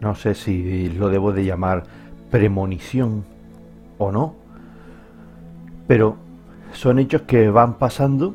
no 0.00 0.14
sé 0.14 0.34
si 0.34 0.88
lo 0.90 1.08
debo 1.08 1.32
de 1.32 1.44
llamar 1.44 1.84
premonición 2.30 3.24
o 3.98 4.12
no, 4.12 4.34
pero 5.86 6.16
son 6.72 6.98
hechos 6.98 7.22
que 7.22 7.48
van 7.50 7.74
pasando 7.74 8.34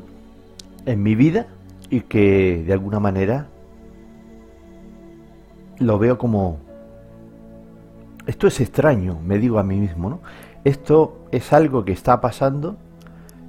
en 0.86 1.02
mi 1.02 1.14
vida 1.14 1.46
y 1.90 2.00
que 2.00 2.64
de 2.66 2.72
alguna 2.72 2.98
manera 2.98 3.46
lo 5.78 5.98
veo 5.98 6.18
como 6.18 6.58
esto 8.26 8.46
es 8.46 8.60
extraño, 8.60 9.18
me 9.24 9.38
digo 9.38 9.58
a 9.58 9.62
mí 9.62 9.76
mismo, 9.76 10.08
¿no? 10.08 10.20
Esto 10.64 11.26
es 11.32 11.52
algo 11.52 11.84
que 11.84 11.92
está 11.92 12.20
pasando 12.20 12.76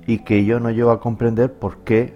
y 0.07 0.19
que 0.19 0.45
yo 0.45 0.59
no 0.59 0.71
llego 0.71 0.91
a 0.91 0.99
comprender 0.99 1.53
por 1.53 1.77
qué 1.79 2.15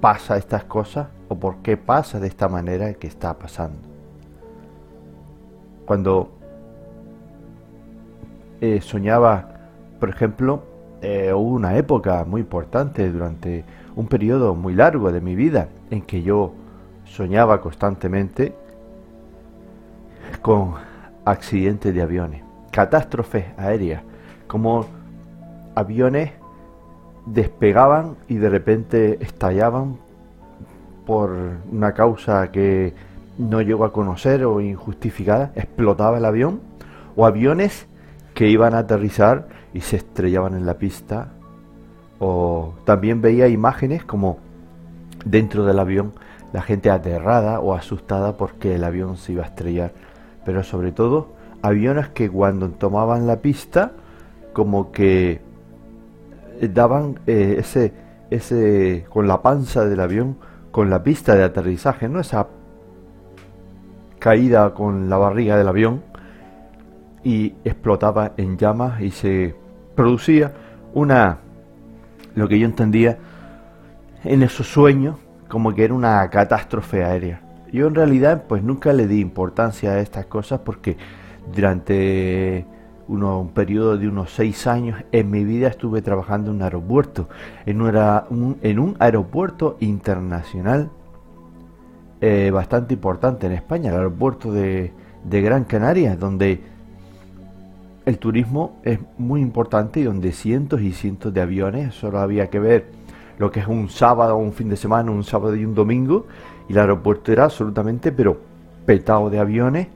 pasa 0.00 0.36
estas 0.36 0.64
cosas 0.64 1.08
o 1.28 1.36
por 1.36 1.56
qué 1.62 1.76
pasa 1.76 2.20
de 2.20 2.28
esta 2.28 2.48
manera 2.48 2.92
que 2.94 3.06
está 3.06 3.34
pasando. 3.38 3.85
Cuando 5.86 6.30
eh, 8.60 8.80
soñaba, 8.82 9.48
por 10.00 10.08
ejemplo, 10.08 10.62
eh, 11.00 11.32
hubo 11.32 11.54
una 11.54 11.76
época 11.76 12.24
muy 12.24 12.40
importante 12.40 13.10
durante 13.10 13.64
un 13.94 14.08
periodo 14.08 14.54
muy 14.54 14.74
largo 14.74 15.12
de 15.12 15.20
mi 15.20 15.34
vida 15.34 15.68
en 15.90 16.02
que 16.02 16.22
yo 16.22 16.52
soñaba 17.04 17.60
constantemente 17.60 18.54
con 20.42 20.74
accidentes 21.24 21.94
de 21.94 22.02
aviones, 22.02 22.42
catástrofes 22.72 23.46
aéreas, 23.56 24.02
como 24.46 24.86
aviones 25.74 26.32
despegaban 27.26 28.16
y 28.28 28.36
de 28.36 28.48
repente 28.48 29.18
estallaban 29.20 29.98
por 31.06 31.30
una 31.70 31.92
causa 31.92 32.50
que 32.50 32.94
no 33.38 33.60
llegó 33.60 33.84
a 33.84 33.92
conocer 33.92 34.44
o 34.44 34.60
injustificada, 34.60 35.52
explotaba 35.54 36.18
el 36.18 36.24
avión, 36.24 36.60
o 37.14 37.26
aviones 37.26 37.86
que 38.34 38.48
iban 38.48 38.74
a 38.74 38.78
aterrizar 38.78 39.48
y 39.72 39.80
se 39.80 39.96
estrellaban 39.96 40.54
en 40.54 40.66
la 40.66 40.74
pista, 40.74 41.28
o 42.18 42.74
también 42.84 43.20
veía 43.20 43.48
imágenes 43.48 44.04
como 44.04 44.38
dentro 45.24 45.64
del 45.64 45.78
avión 45.78 46.12
la 46.52 46.62
gente 46.62 46.90
aterrada 46.90 47.60
o 47.60 47.74
asustada 47.74 48.36
porque 48.36 48.76
el 48.76 48.84
avión 48.84 49.16
se 49.16 49.32
iba 49.32 49.42
a 49.42 49.46
estrellar, 49.46 49.92
pero 50.44 50.62
sobre 50.62 50.92
todo 50.92 51.34
aviones 51.62 52.08
que 52.08 52.30
cuando 52.30 52.70
tomaban 52.70 53.26
la 53.26 53.40
pista 53.40 53.92
como 54.52 54.92
que 54.92 55.40
daban 56.72 57.20
eh, 57.26 57.56
ese 57.58 57.92
ese 58.30 59.06
con 59.08 59.28
la 59.28 59.42
panza 59.42 59.84
del 59.84 60.00
avión 60.00 60.36
con 60.70 60.90
la 60.90 61.02
pista 61.02 61.34
de 61.34 61.44
aterrizaje, 61.44 62.08
no 62.08 62.20
esa 62.20 62.48
caída 64.26 64.74
con 64.74 65.08
la 65.08 65.18
barriga 65.18 65.56
del 65.56 65.68
avión 65.68 66.02
y 67.22 67.54
explotaba 67.64 68.32
en 68.36 68.58
llamas 68.58 69.00
y 69.00 69.12
se 69.12 69.54
producía 69.94 70.52
una, 70.94 71.38
lo 72.34 72.48
que 72.48 72.58
yo 72.58 72.66
entendía 72.66 73.18
en 74.24 74.42
esos 74.42 74.66
sueños, 74.66 75.14
como 75.46 75.72
que 75.76 75.84
era 75.84 75.94
una 75.94 76.28
catástrofe 76.28 77.04
aérea. 77.04 77.40
Yo 77.72 77.86
en 77.86 77.94
realidad 77.94 78.46
pues 78.48 78.64
nunca 78.64 78.92
le 78.92 79.06
di 79.06 79.20
importancia 79.20 79.92
a 79.92 80.00
estas 80.00 80.26
cosas 80.26 80.58
porque 80.64 80.96
durante 81.54 82.66
uno, 83.06 83.40
un 83.42 83.50
periodo 83.50 83.96
de 83.96 84.08
unos 84.08 84.32
seis 84.32 84.66
años 84.66 85.04
en 85.12 85.30
mi 85.30 85.44
vida 85.44 85.68
estuve 85.68 86.02
trabajando 86.02 86.50
en 86.50 86.56
un 86.56 86.62
aeropuerto, 86.62 87.28
en, 87.64 87.80
un, 87.80 88.58
en 88.60 88.78
un 88.80 88.96
aeropuerto 88.98 89.76
internacional 89.78 90.90
eh, 92.20 92.50
bastante 92.50 92.94
importante 92.94 93.46
en 93.46 93.52
España, 93.52 93.90
el 93.90 93.96
aeropuerto 93.96 94.52
de, 94.52 94.92
Gran 95.24 95.64
Canaria, 95.64 96.16
donde 96.16 96.60
el 98.06 98.18
turismo 98.18 98.80
es 98.84 99.00
muy 99.18 99.42
importante 99.42 100.00
y 100.00 100.04
donde 100.04 100.32
cientos 100.32 100.80
y 100.80 100.92
cientos 100.92 101.34
de 101.34 101.42
aviones, 101.42 101.94
solo 101.94 102.18
había 102.20 102.48
que 102.48 102.58
ver 102.58 102.86
lo 103.38 103.50
que 103.50 103.60
es 103.60 103.66
un 103.66 103.90
sábado, 103.90 104.36
un 104.36 104.54
fin 104.54 104.70
de 104.70 104.76
semana, 104.76 105.10
un 105.10 105.24
sábado 105.24 105.54
y 105.56 105.64
un 105.66 105.74
domingo, 105.74 106.26
y 106.68 106.72
el 106.72 106.78
aeropuerto 106.78 107.32
era 107.32 107.44
absolutamente, 107.44 108.12
pero 108.12 108.40
petado 108.86 109.28
de 109.28 109.38
aviones, 109.38 109.88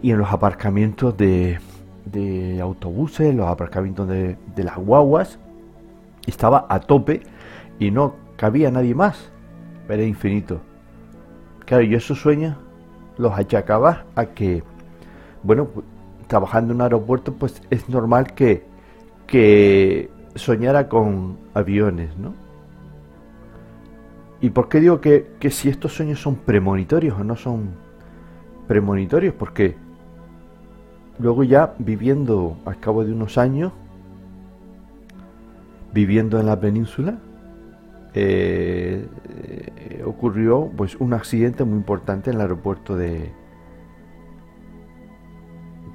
y 0.00 0.12
en 0.12 0.18
los 0.18 0.32
aparcamientos 0.32 1.16
de, 1.18 1.58
de 2.06 2.60
autobuses, 2.62 3.34
los 3.34 3.48
aparcamientos 3.48 4.08
de, 4.08 4.38
de 4.54 4.64
las 4.64 4.76
guaguas, 4.76 5.38
estaba 6.26 6.66
a 6.68 6.80
tope 6.80 7.22
y 7.78 7.90
no 7.90 8.14
cabía 8.36 8.70
nadie 8.70 8.94
más, 8.94 9.30
era 9.86 10.02
infinito. 10.02 10.62
Claro, 11.68 11.84
yo 11.84 11.98
esos 11.98 12.18
sueños 12.18 12.56
los 13.18 13.38
achacaba 13.38 14.06
a 14.14 14.24
que, 14.24 14.62
bueno, 15.42 15.68
trabajando 16.26 16.72
en 16.72 16.76
un 16.76 16.82
aeropuerto, 16.82 17.34
pues 17.34 17.60
es 17.68 17.90
normal 17.90 18.32
que, 18.32 18.64
que 19.26 20.08
soñara 20.34 20.88
con 20.88 21.36
aviones, 21.52 22.16
¿no? 22.16 22.32
¿Y 24.40 24.48
por 24.48 24.70
qué 24.70 24.80
digo 24.80 25.02
que, 25.02 25.32
que 25.38 25.50
si 25.50 25.68
estos 25.68 25.92
sueños 25.92 26.22
son 26.22 26.36
premonitorios 26.36 27.20
o 27.20 27.22
no 27.22 27.36
son 27.36 27.68
premonitorios? 28.66 29.34
Porque 29.34 29.76
luego 31.18 31.44
ya 31.44 31.74
viviendo 31.78 32.56
al 32.64 32.80
cabo 32.80 33.04
de 33.04 33.12
unos 33.12 33.36
años, 33.36 33.72
viviendo 35.92 36.40
en 36.40 36.46
la 36.46 36.58
península, 36.58 37.18
eh, 38.18 39.08
eh, 39.90 40.02
ocurrió 40.04 40.70
pues 40.76 40.96
un 40.96 41.12
accidente 41.14 41.64
muy 41.64 41.76
importante 41.76 42.30
en 42.30 42.36
el 42.36 42.42
aeropuerto 42.42 42.96
de, 42.96 43.32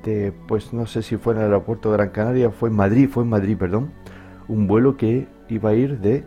de 0.03 0.33
pues 0.47 0.73
no 0.73 0.85
sé 0.85 1.01
si 1.01 1.17
fue 1.17 1.33
en 1.33 1.39
el 1.39 1.45
aeropuerto 1.45 1.91
de 1.91 1.97
Gran 1.97 2.09
Canaria 2.09 2.51
fue 2.51 2.69
en 2.69 2.75
Madrid 2.75 3.09
fue 3.09 3.23
en 3.23 3.29
Madrid 3.29 3.57
perdón 3.57 3.91
un 4.47 4.67
vuelo 4.67 4.97
que 4.97 5.28
iba 5.50 5.69
a 5.69 5.73
ir 5.73 6.00
de 6.00 6.25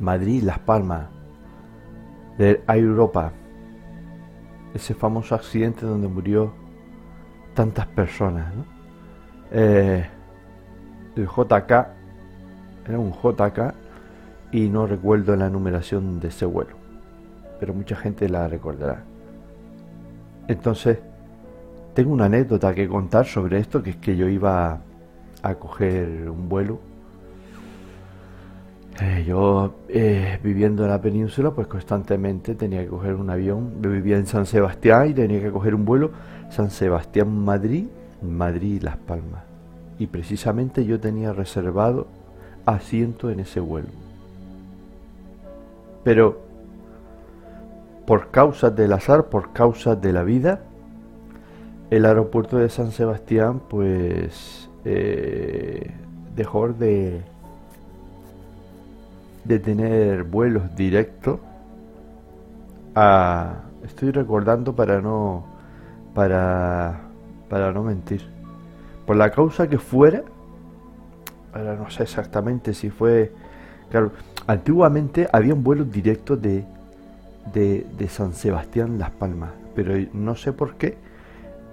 Madrid 0.00 0.42
Las 0.42 0.58
Palmas 0.60 1.08
de 2.36 2.62
Europa. 2.68 3.32
Ese 4.74 4.94
famoso 4.94 5.34
accidente 5.34 5.84
donde 5.84 6.06
murió 6.06 6.52
tantas 7.54 7.86
personas 7.86 8.52
eh, 9.50 10.06
el 11.16 11.26
JK 11.26 11.70
era 12.86 12.98
un 12.98 13.12
JK 13.12 13.74
y 14.52 14.68
no 14.68 14.86
recuerdo 14.86 15.36
la 15.36 15.50
numeración 15.50 16.20
de 16.20 16.28
ese 16.28 16.46
vuelo, 16.46 16.76
pero 17.60 17.74
mucha 17.74 17.96
gente 17.96 18.28
la 18.28 18.48
recordará. 18.48 19.02
Entonces, 20.48 20.98
tengo 21.94 22.12
una 22.12 22.26
anécdota 22.26 22.74
que 22.74 22.88
contar 22.88 23.26
sobre 23.26 23.58
esto, 23.58 23.82
que 23.82 23.90
es 23.90 23.96
que 23.96 24.16
yo 24.16 24.28
iba 24.28 24.80
a 25.42 25.54
coger 25.56 26.30
un 26.30 26.48
vuelo. 26.48 26.78
Eh, 29.00 29.24
yo 29.26 29.74
eh, 29.88 30.40
viviendo 30.42 30.84
en 30.84 30.90
la 30.90 31.00
península, 31.00 31.52
pues 31.52 31.66
constantemente 31.68 32.54
tenía 32.54 32.82
que 32.82 32.88
coger 32.88 33.14
un 33.14 33.30
avión. 33.30 33.74
Yo 33.82 33.90
vivía 33.90 34.16
en 34.16 34.26
San 34.26 34.46
Sebastián 34.46 35.10
y 35.10 35.14
tenía 35.14 35.40
que 35.40 35.50
coger 35.50 35.74
un 35.74 35.84
vuelo 35.84 36.10
San 36.50 36.70
Sebastián-Madrid, 36.70 37.86
Madrid-Las 38.22 38.96
Palmas. 38.96 39.42
Y 39.98 40.06
precisamente 40.06 40.84
yo 40.84 40.98
tenía 40.98 41.32
reservado 41.32 42.06
asiento 42.64 43.30
en 43.30 43.40
ese 43.40 43.60
vuelo. 43.60 44.07
Pero 46.04 46.40
por 48.06 48.30
causas 48.30 48.74
del 48.74 48.92
azar, 48.92 49.26
por 49.26 49.52
causas 49.52 50.00
de 50.00 50.12
la 50.12 50.22
vida, 50.22 50.60
el 51.90 52.04
aeropuerto 52.04 52.58
de 52.58 52.68
San 52.68 52.92
Sebastián 52.92 53.60
pues 53.68 54.68
eh, 54.84 55.90
dejó 56.34 56.68
de, 56.68 57.22
de 59.44 59.58
tener 59.58 60.24
vuelos 60.24 60.74
directos 60.74 61.40
a 62.94 63.62
estoy 63.84 64.10
recordando 64.10 64.74
para 64.74 65.00
no 65.00 65.44
para 66.14 67.00
para 67.48 67.72
no 67.72 67.82
mentir. 67.82 68.22
Por 69.06 69.16
la 69.16 69.30
causa 69.30 69.68
que 69.68 69.78
fuera 69.78 70.22
ahora 71.52 71.74
no 71.76 71.90
sé 71.90 72.02
exactamente 72.02 72.74
si 72.74 72.90
fue 72.90 73.32
claro 73.90 74.12
Antiguamente 74.48 75.28
habían 75.30 75.62
vuelos 75.62 75.92
directos 75.92 76.40
de, 76.40 76.64
de, 77.52 78.08
San 78.08 78.32
Sebastián 78.32 78.98
Las 78.98 79.10
Palmas, 79.10 79.50
pero 79.74 79.94
no 80.14 80.36
sé 80.36 80.54
por 80.54 80.76
qué 80.76 80.96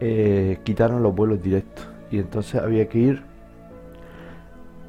eh, 0.01 0.59
quitaron 0.63 1.01
los 1.01 1.15
vuelos 1.15 1.41
directos 1.41 1.87
y 2.11 2.19
entonces 2.19 2.61
había 2.61 2.89
que 2.89 2.97
ir 2.99 3.21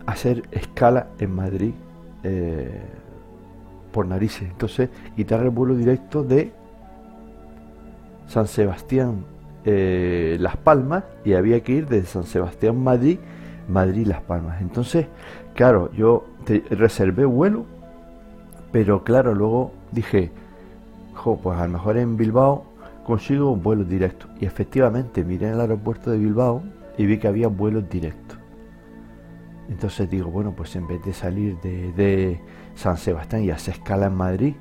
a 0.05 0.11
hacer 0.11 0.43
escala 0.51 1.07
en 1.21 1.33
Madrid 1.33 1.75
eh, 2.25 2.81
por 3.93 4.09
narices. 4.09 4.51
Entonces 4.51 4.91
quitaron 5.15 5.47
el 5.47 5.53
vuelo 5.53 5.77
directo 5.77 6.25
de 6.25 6.51
San 8.27 8.49
Sebastián 8.49 9.25
eh, 9.65 10.39
Las 10.41 10.57
Palmas 10.57 11.05
y 11.25 11.35
había 11.35 11.61
que 11.61 11.71
ir 11.71 11.87
de 11.87 12.03
San 12.05 12.25
Sebastián 12.25 12.83
Madrid, 12.83 13.21
Madrid 13.69 14.09
Las 14.09 14.23
Palmas. 14.23 14.61
Entonces, 14.61 15.07
claro, 15.55 15.93
yo 15.93 16.25
reservé 16.71 17.25
vuelo 17.25 17.76
pero 18.73 19.05
claro, 19.05 19.35
luego 19.35 19.73
dije, 19.93 20.31
dijo, 21.11 21.39
pues 21.43 21.59
a 21.59 21.67
lo 21.67 21.73
mejor 21.73 21.97
en 21.97 22.17
Bilbao 22.17 22.65
consigo 23.05 23.55
vuelos 23.55 23.89
directos. 23.89 24.29
Y 24.41 24.47
efectivamente 24.47 25.25
miré 25.25 25.47
en 25.49 25.55
el 25.55 25.61
aeropuerto 25.61 26.11
de 26.11 26.19
Bilbao 26.19 26.63
y 26.99 27.07
vi 27.07 27.19
que 27.19 27.29
había 27.29 27.49
vuelos 27.49 27.89
directos. 27.89 28.39
Entonces 29.69 30.09
digo, 30.11 30.31
bueno, 30.31 30.53
pues 30.53 30.75
en 30.77 30.87
vez 30.87 31.05
de 31.05 31.13
salir 31.13 31.57
de, 31.61 32.41
San 32.75 32.99
Sebastián 32.99 33.43
y 33.43 33.51
hacer 33.51 33.75
escala 33.75 34.07
en 34.07 34.15
Madrid, 34.15 34.55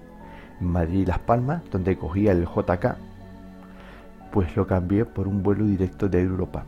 en 0.61 0.67
Madrid 0.67 1.07
Las 1.07 1.19
Palmas, 1.19 1.61
donde 1.69 1.97
cogía 1.97 2.31
el 2.31 2.45
JK, 2.45 2.95
pues 4.31 4.55
lo 4.55 4.65
cambié 4.65 5.05
por 5.05 5.27
un 5.27 5.43
vuelo 5.43 5.65
directo 5.65 6.07
de 6.07 6.21
Europa, 6.21 6.63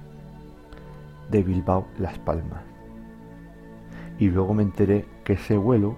de 1.32 1.44
Bilbao 1.44 1.88
Las 2.00 2.18
Palmas. 2.20 2.62
Y 4.20 4.30
luego 4.30 4.54
me 4.54 4.64
enteré 4.64 5.06
que 5.24 5.34
ese 5.34 5.56
vuelo 5.56 5.96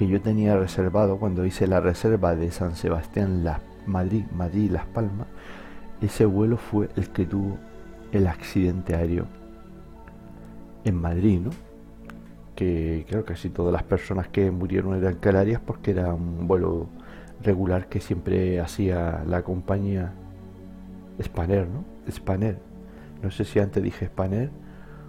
que 0.00 0.08
yo 0.08 0.22
tenía 0.22 0.56
reservado 0.56 1.18
cuando 1.18 1.44
hice 1.44 1.66
la 1.66 1.78
reserva 1.78 2.34
de 2.34 2.50
San 2.50 2.74
Sebastián, 2.74 3.44
Madrid, 3.84 4.24
Madrid 4.34 4.70
Las 4.70 4.86
Palmas, 4.86 5.26
ese 6.00 6.24
vuelo 6.24 6.56
fue 6.56 6.88
el 6.96 7.10
que 7.10 7.26
tuvo 7.26 7.58
el 8.10 8.26
accidente 8.26 8.94
aéreo 8.94 9.26
en 10.86 10.94
Madrid, 10.94 11.40
¿no? 11.40 11.50
Que 12.56 13.04
creo 13.10 13.26
que 13.26 13.34
casi 13.34 13.50
todas 13.50 13.74
las 13.74 13.82
personas 13.82 14.26
que 14.28 14.50
murieron 14.50 14.96
eran 14.96 15.16
canarias 15.16 15.60
porque 15.60 15.90
era 15.90 16.14
un 16.14 16.48
vuelo 16.48 16.86
regular 17.42 17.90
que 17.90 18.00
siempre 18.00 18.58
hacía 18.58 19.22
la 19.26 19.42
compañía 19.42 20.14
Spanair, 21.22 21.68
¿no? 21.68 21.84
Spanair. 22.10 22.56
No 23.22 23.30
sé 23.30 23.44
si 23.44 23.58
antes 23.58 23.82
dije 23.82 24.06
Spanair 24.06 24.48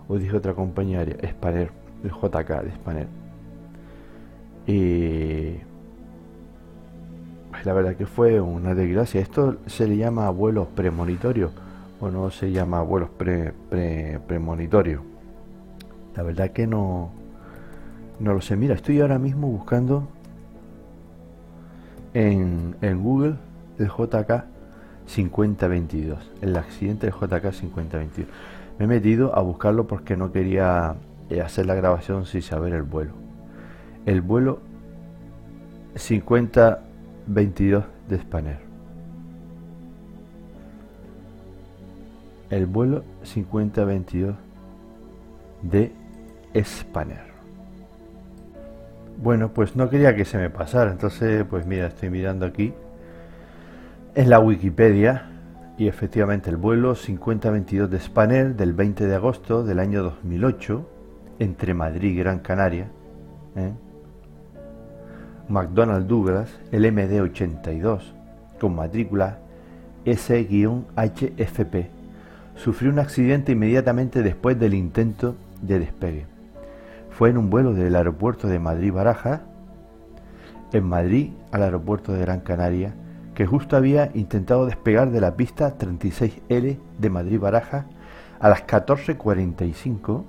o 0.09 0.17
dije 0.17 0.35
otra 0.35 0.53
compañía 0.53 0.99
aérea, 0.99 1.15
Spanair, 1.29 1.71
el 2.03 2.11
JK 2.11 2.63
de 2.63 2.71
Spanair. 2.73 3.20
Y 4.71 5.57
la 7.65 7.73
verdad 7.73 7.97
que 7.97 8.05
fue 8.05 8.39
una 8.39 8.73
desgracia. 8.73 9.19
Esto 9.19 9.57
se 9.65 9.85
le 9.85 9.97
llama 9.97 10.29
vuelos 10.29 10.69
premonitorios 10.69 11.51
o 11.99 12.09
no 12.09 12.31
se 12.31 12.53
llama 12.53 12.81
vuelos 12.81 13.09
pre, 13.09 13.51
premonitorios. 14.27 15.01
La 16.15 16.23
verdad 16.23 16.51
que 16.51 16.67
no, 16.67 17.11
no 18.21 18.33
lo 18.33 18.39
sé. 18.39 18.55
Mira, 18.55 18.73
estoy 18.73 19.01
ahora 19.01 19.19
mismo 19.19 19.47
buscando 19.49 20.07
en, 22.13 22.77
en 22.81 23.03
Google 23.03 23.35
el 23.77 23.89
JK 23.89 24.45
5022, 25.05 26.31
el 26.41 26.55
accidente 26.55 27.07
del 27.07 27.15
JK 27.15 27.51
5022. 27.51 28.33
Me 28.79 28.85
he 28.85 28.87
metido 28.87 29.35
a 29.37 29.41
buscarlo 29.41 29.85
porque 29.85 30.15
no 30.15 30.31
quería 30.31 30.95
eh, 31.29 31.41
hacer 31.41 31.65
la 31.65 31.75
grabación 31.75 32.25
sin 32.25 32.41
saber 32.41 32.71
el 32.71 32.83
vuelo. 32.83 33.30
El 34.05 34.21
vuelo 34.21 34.59
5022 35.95 37.83
de 38.09 38.17
Spanair. 38.17 38.59
El 42.49 42.65
vuelo 42.65 43.03
5022 43.23 44.35
de 45.61 45.91
Spanair. 46.63 47.31
Bueno, 49.21 49.49
pues 49.53 49.75
no 49.75 49.89
quería 49.89 50.15
que 50.15 50.25
se 50.25 50.39
me 50.39 50.49
pasara, 50.49 50.91
entonces 50.91 51.45
pues 51.47 51.67
mira, 51.67 51.85
estoy 51.87 52.09
mirando 52.09 52.47
aquí 52.47 52.73
en 54.15 54.29
la 54.31 54.39
Wikipedia 54.39 55.29
y 55.77 55.87
efectivamente 55.87 56.49
el 56.49 56.57
vuelo 56.57 56.95
5022 56.95 57.89
de 57.89 57.99
Spanair 57.99 58.55
del 58.55 58.73
20 58.73 59.05
de 59.05 59.15
agosto 59.15 59.63
del 59.63 59.79
año 59.79 60.01
2008 60.01 60.89
entre 61.37 61.75
Madrid 61.75 62.13
y 62.13 62.15
Gran 62.15 62.39
Canaria, 62.39 62.87
¿eh? 63.55 63.71
McDonnell 65.49 66.07
Douglas, 66.07 66.49
el 66.71 66.85
MD82, 66.85 68.01
con 68.59 68.75
matrícula 68.75 69.39
S-HFP, 70.05 71.89
sufrió 72.55 72.91
un 72.91 72.99
accidente 72.99 73.51
inmediatamente 73.51 74.23
después 74.23 74.59
del 74.59 74.73
intento 74.73 75.35
de 75.61 75.79
despegue. 75.79 76.25
Fue 77.11 77.29
en 77.29 77.37
un 77.37 77.49
vuelo 77.49 77.73
del 77.73 77.95
aeropuerto 77.95 78.47
de 78.47 78.59
Madrid-Barajas, 78.59 79.41
en 80.73 80.83
Madrid 80.85 81.31
al 81.51 81.63
aeropuerto 81.63 82.13
de 82.13 82.21
Gran 82.21 82.41
Canaria, 82.41 82.93
que 83.35 83.45
justo 83.45 83.75
había 83.75 84.11
intentado 84.13 84.65
despegar 84.65 85.11
de 85.11 85.21
la 85.21 85.35
pista 85.35 85.77
36L 85.77 86.77
de 86.99 87.09
Madrid-Barajas 87.09 87.85
a 88.39 88.49
las 88.49 88.65
14.45 88.65 90.23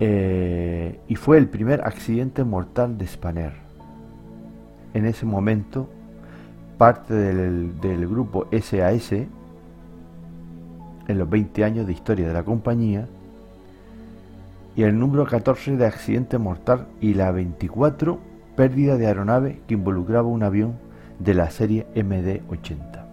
eh, 0.00 1.00
y 1.08 1.14
fue 1.16 1.38
el 1.38 1.48
primer 1.48 1.82
accidente 1.82 2.44
mortal 2.44 2.98
de 2.98 3.06
Spanair. 3.06 3.52
En 4.94 5.06
ese 5.06 5.26
momento, 5.26 5.88
parte 6.78 7.14
del, 7.14 7.80
del 7.80 8.06
grupo 8.06 8.46
SAS, 8.52 9.12
en 9.12 9.28
los 11.08 11.28
20 11.28 11.64
años 11.64 11.86
de 11.86 11.92
historia 11.92 12.26
de 12.26 12.34
la 12.34 12.42
compañía, 12.42 13.06
y 14.74 14.82
el 14.82 14.98
número 14.98 15.26
14 15.26 15.76
de 15.76 15.86
accidente 15.86 16.36
mortal 16.38 16.86
y 17.00 17.14
la 17.14 17.30
24 17.32 18.18
pérdida 18.56 18.96
de 18.96 19.06
aeronave 19.06 19.60
que 19.66 19.74
involucraba 19.74 20.28
un 20.28 20.42
avión 20.42 20.74
de 21.18 21.34
la 21.34 21.50
serie 21.50 21.86
MD-80. 21.94 23.05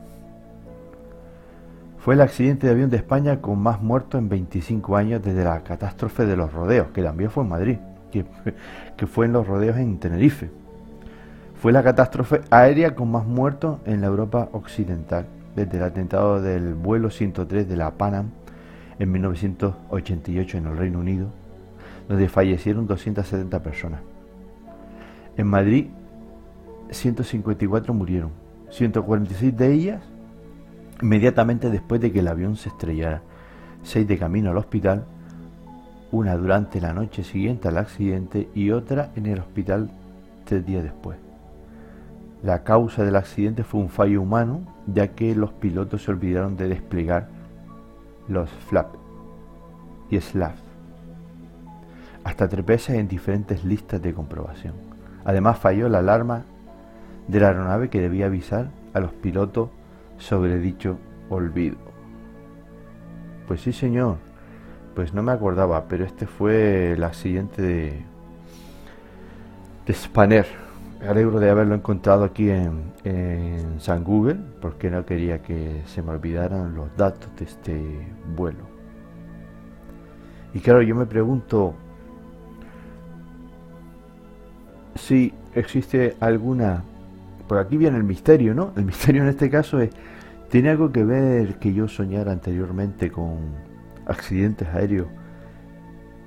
Fue 2.03 2.15
el 2.15 2.21
accidente 2.21 2.67
de 2.67 2.73
avión 2.73 2.89
de 2.89 2.97
España 2.97 3.39
con 3.39 3.59
más 3.59 3.81
muertos 3.81 4.19
en 4.19 4.27
25 4.27 4.97
años 4.97 5.21
desde 5.23 5.45
la 5.45 5.63
catástrofe 5.63 6.25
de 6.25 6.35
los 6.35 6.51
rodeos, 6.51 6.87
que 6.89 7.01
también 7.01 7.31
fue 7.31 7.43
en 7.43 7.49
Madrid, 7.49 7.77
que, 8.97 9.07
fue 9.07 9.25
en 9.25 9.31
los 9.31 9.47
rodeos 9.47 9.77
en 9.77 9.97
Tenerife. 9.99 10.51
Fue 11.61 11.71
la 11.71 11.81
catástrofe 11.81 12.41
aérea 12.49 12.93
con 12.93 13.09
más 13.09 13.25
muertos 13.25 13.79
en 13.85 14.01
la 14.01 14.07
Europa 14.07 14.49
occidental, 14.51 15.27
desde 15.55 15.77
el 15.77 15.83
atentado 15.83 16.41
del 16.41 16.73
vuelo 16.73 17.09
103 17.09 17.69
de 17.69 17.77
la 17.77 17.91
Panam 17.91 18.31
en 18.99 19.09
1988 19.09 20.57
en 20.57 20.67
el 20.67 20.75
Reino 20.75 20.99
Unido, 20.99 21.29
donde 22.09 22.27
fallecieron 22.27 22.85
270 22.85 23.63
personas. 23.63 24.01
En 25.37 25.47
Madrid, 25.47 25.87
154 26.89 27.93
murieron, 27.93 28.31
146 28.71 29.55
de 29.55 29.71
ellas 29.71 30.12
inmediatamente 31.03 31.69
después 31.69 31.99
de 32.01 32.11
que 32.11 32.19
el 32.19 32.27
avión 32.29 32.55
se 32.55 32.69
estrellara, 32.69 33.21
seis 33.83 34.07
de 34.07 34.17
camino 34.17 34.51
al 34.51 34.57
hospital, 34.57 35.03
una 36.11 36.35
durante 36.37 36.79
la 36.79 36.93
noche 36.93 37.23
siguiente 37.23 37.67
al 37.67 37.77
accidente 37.77 38.49
y 38.55 38.71
otra 38.71 39.11
en 39.15 39.25
el 39.25 39.39
hospital 39.39 39.89
tres 40.45 40.65
días 40.65 40.83
después. 40.83 41.17
La 42.41 42.63
causa 42.63 43.03
del 43.03 43.17
accidente 43.17 43.63
fue 43.63 43.81
un 43.81 43.89
fallo 43.89 44.21
humano, 44.21 44.61
ya 44.87 45.09
que 45.09 45.35
los 45.35 45.51
pilotos 45.51 46.03
se 46.03 46.11
olvidaron 46.11 46.55
de 46.55 46.69
desplegar 46.69 47.27
los 48.27 48.49
flaps 48.49 48.97
y 50.09 50.19
SLAF 50.19 50.55
hasta 52.23 52.47
tres 52.47 52.65
veces 52.65 52.95
en 52.95 53.09
diferentes 53.09 53.65
listas 53.65 54.01
de 54.01 54.13
comprobación. 54.13 54.73
Además 55.25 55.59
falló 55.59 55.89
la 55.89 55.99
alarma 55.99 56.43
de 57.27 57.39
la 57.41 57.49
aeronave 57.49 57.89
que 57.89 57.99
debía 57.99 58.27
avisar 58.27 58.69
a 58.93 59.01
los 59.01 59.11
pilotos 59.11 59.69
sobre 60.17 60.57
dicho 60.59 60.97
olvido. 61.29 61.77
Pues 63.47 63.61
sí, 63.61 63.73
señor. 63.73 64.17
Pues 64.95 65.13
no 65.13 65.23
me 65.23 65.31
acordaba, 65.31 65.87
pero 65.87 66.05
este 66.05 66.27
fue 66.27 66.91
el 66.93 67.03
accidente 67.03 67.61
de, 67.61 68.03
Spanner. 69.91 70.45
Me 70.99 71.07
alegro 71.07 71.39
de 71.39 71.49
haberlo 71.49 71.75
encontrado 71.75 72.23
aquí 72.23 72.49
en, 72.49 72.93
en 73.03 73.81
San 73.81 74.03
Google, 74.03 74.37
porque 74.61 74.91
no 74.91 75.05
quería 75.05 75.41
que 75.41 75.81
se 75.85 76.01
me 76.01 76.11
olvidaran 76.11 76.75
los 76.75 76.95
datos 76.95 77.29
de 77.37 77.45
este 77.45 78.07
vuelo. 78.35 78.73
Y 80.53 80.59
claro, 80.59 80.83
yo 80.83 80.95
me 80.95 81.07
pregunto 81.07 81.73
si 84.95 85.33
existe 85.55 86.15
alguna 86.19 86.83
por 87.47 87.57
aquí 87.57 87.77
viene 87.77 87.97
el 87.97 88.03
misterio, 88.03 88.53
¿no? 88.53 88.71
El 88.75 88.85
misterio 88.85 89.23
en 89.23 89.29
este 89.29 89.49
caso 89.49 89.79
es, 89.79 89.91
¿tiene 90.49 90.69
algo 90.69 90.91
que 90.91 91.03
ver 91.03 91.59
que 91.59 91.73
yo 91.73 91.87
soñara 91.87 92.31
anteriormente 92.31 93.11
con 93.11 93.37
accidentes 94.05 94.67
aéreos 94.69 95.07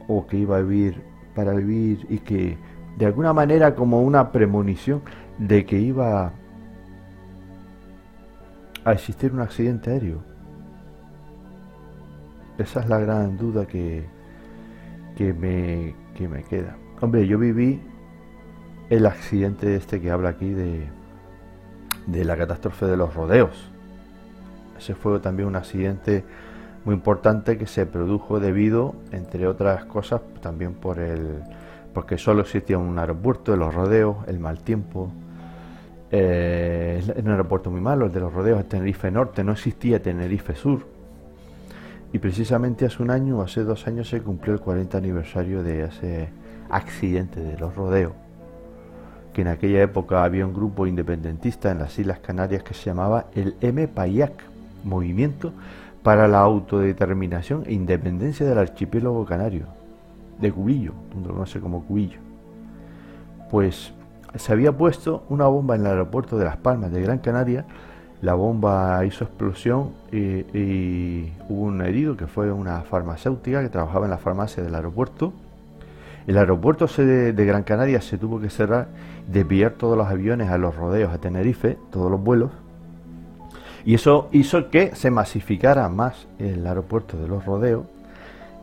o 0.08 0.26
que 0.26 0.38
iba 0.38 0.56
a 0.56 0.60
vivir 0.60 1.02
para 1.34 1.52
vivir 1.52 2.06
y 2.08 2.18
que 2.18 2.58
de 2.96 3.06
alguna 3.06 3.32
manera 3.32 3.74
como 3.74 4.02
una 4.02 4.32
premonición 4.32 5.02
de 5.38 5.66
que 5.66 5.78
iba 5.78 6.32
a 8.84 8.92
existir 8.92 9.32
un 9.32 9.40
accidente 9.40 9.90
aéreo? 9.90 10.22
Esa 12.58 12.80
es 12.80 12.88
la 12.88 12.98
gran 12.98 13.36
duda 13.36 13.66
que, 13.66 14.06
que, 15.16 15.34
me, 15.34 15.94
que 16.14 16.28
me 16.28 16.42
queda. 16.42 16.76
Hombre, 17.00 17.26
yo 17.26 17.38
viví 17.38 17.82
el 18.88 19.04
accidente 19.04 19.74
este 19.76 20.00
que 20.00 20.10
habla 20.10 20.30
aquí 20.30 20.50
de, 20.50 20.86
de 22.06 22.24
la 22.24 22.36
catástrofe 22.36 22.86
de 22.86 22.96
los 22.96 23.14
rodeos. 23.14 23.70
Ese 24.78 24.94
fue 24.94 25.18
también 25.20 25.48
un 25.48 25.56
accidente 25.56 26.24
muy 26.84 26.94
importante 26.94 27.58
que 27.58 27.66
se 27.66 27.84
produjo 27.84 28.38
debido, 28.38 28.94
entre 29.10 29.48
otras 29.48 29.84
cosas, 29.86 30.20
también 30.40 30.74
por 30.74 31.00
el, 31.00 31.42
porque 31.92 32.16
solo 32.18 32.42
existía 32.42 32.78
un 32.78 32.98
aeropuerto 32.98 33.52
de 33.52 33.58
los 33.58 33.74
rodeos, 33.74 34.16
el 34.28 34.38
mal 34.38 34.60
tiempo. 34.60 35.10
Eh, 36.12 37.02
un 37.18 37.30
aeropuerto 37.30 37.70
muy 37.70 37.80
malo, 37.80 38.06
el 38.06 38.12
de 38.12 38.20
los 38.20 38.32
rodeos, 38.32 38.68
Tenerife 38.68 39.10
Norte, 39.10 39.42
no 39.42 39.52
existía 39.52 40.00
Tenerife 40.00 40.54
Sur. 40.54 40.86
Y 42.12 42.18
precisamente 42.18 42.86
hace 42.86 43.02
un 43.02 43.10
año, 43.10 43.42
hace 43.42 43.64
dos 43.64 43.86
años, 43.88 44.08
se 44.08 44.20
cumplió 44.20 44.54
el 44.54 44.60
40 44.60 44.96
aniversario 44.96 45.62
de 45.62 45.84
ese 45.84 46.28
accidente 46.70 47.40
de 47.40 47.58
los 47.58 47.74
rodeos. 47.74 48.12
Que 49.36 49.42
en 49.42 49.48
aquella 49.48 49.82
época 49.82 50.24
había 50.24 50.46
un 50.46 50.54
grupo 50.54 50.86
independentista 50.86 51.70
en 51.70 51.80
las 51.80 51.98
Islas 51.98 52.20
Canarias 52.20 52.62
que 52.62 52.72
se 52.72 52.86
llamaba 52.86 53.26
el 53.34 53.54
M-PAIAC, 53.60 54.32
Movimiento 54.82 55.52
para 56.02 56.26
la 56.26 56.38
Autodeterminación 56.38 57.64
e 57.66 57.74
Independencia 57.74 58.46
del 58.46 58.56
Archipiélago 58.56 59.26
Canario 59.26 59.66
de 60.40 60.50
Cubillo, 60.50 60.94
donde 61.12 61.28
lo 61.28 61.34
conoce 61.34 61.60
como 61.60 61.84
Cubillo. 61.84 62.18
Pues 63.50 63.92
se 64.36 64.52
había 64.54 64.72
puesto 64.72 65.24
una 65.28 65.44
bomba 65.48 65.74
en 65.74 65.82
el 65.82 65.88
aeropuerto 65.88 66.38
de 66.38 66.46
Las 66.46 66.56
Palmas 66.56 66.90
de 66.90 67.02
Gran 67.02 67.18
Canaria, 67.18 67.66
la 68.22 68.32
bomba 68.32 69.04
hizo 69.04 69.24
explosión 69.24 69.90
y, 70.10 71.30
hubo 71.50 71.64
un 71.64 71.82
herido 71.82 72.16
que 72.16 72.26
fue 72.26 72.50
una 72.50 72.80
farmacéutica 72.80 73.60
que 73.60 73.68
trabajaba 73.68 74.06
en 74.06 74.12
la 74.12 74.18
farmacia 74.18 74.62
del 74.62 74.74
aeropuerto. 74.74 75.34
El 76.26 76.38
aeropuerto 76.38 76.86
de, 76.86 77.32
Gran 77.32 77.62
Canaria 77.62 78.00
se 78.00 78.18
tuvo 78.18 78.40
que 78.40 78.50
cerrar, 78.50 78.88
desviar 79.28 79.72
todos 79.72 79.96
los 79.96 80.08
aviones 80.08 80.50
a 80.50 80.58
los 80.58 80.74
rodeos 80.74 81.12
a 81.12 81.18
Tenerife, 81.18 81.78
todos 81.90 82.10
los 82.10 82.20
vuelos, 82.20 82.50
y 83.84 83.94
eso 83.94 84.28
hizo 84.32 84.68
que 84.70 84.96
se 84.96 85.12
masificara 85.12 85.88
más 85.88 86.26
el 86.40 86.66
aeropuerto 86.66 87.16
de 87.16 87.28
los 87.28 87.44
rodeos 87.44 87.84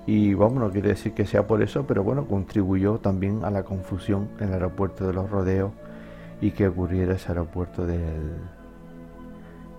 y 0.05 0.33
vamos, 0.33 0.59
no 0.59 0.69
quiere 0.69 0.89
decir 0.89 1.13
que 1.13 1.25
sea 1.25 1.47
por 1.47 1.61
eso, 1.61 1.85
pero 1.87 2.03
bueno, 2.03 2.25
contribuyó 2.25 2.97
también 2.97 3.45
a 3.45 3.49
la 3.49 3.63
confusión 3.63 4.27
en 4.39 4.49
el 4.49 4.55
aeropuerto 4.55 5.07
de 5.07 5.13
los 5.13 5.29
rodeos 5.29 5.71
y 6.41 6.51
que 6.51 6.67
ocurriera 6.67 7.13
ese 7.13 7.29
aeropuerto 7.29 7.85
del 7.85 8.33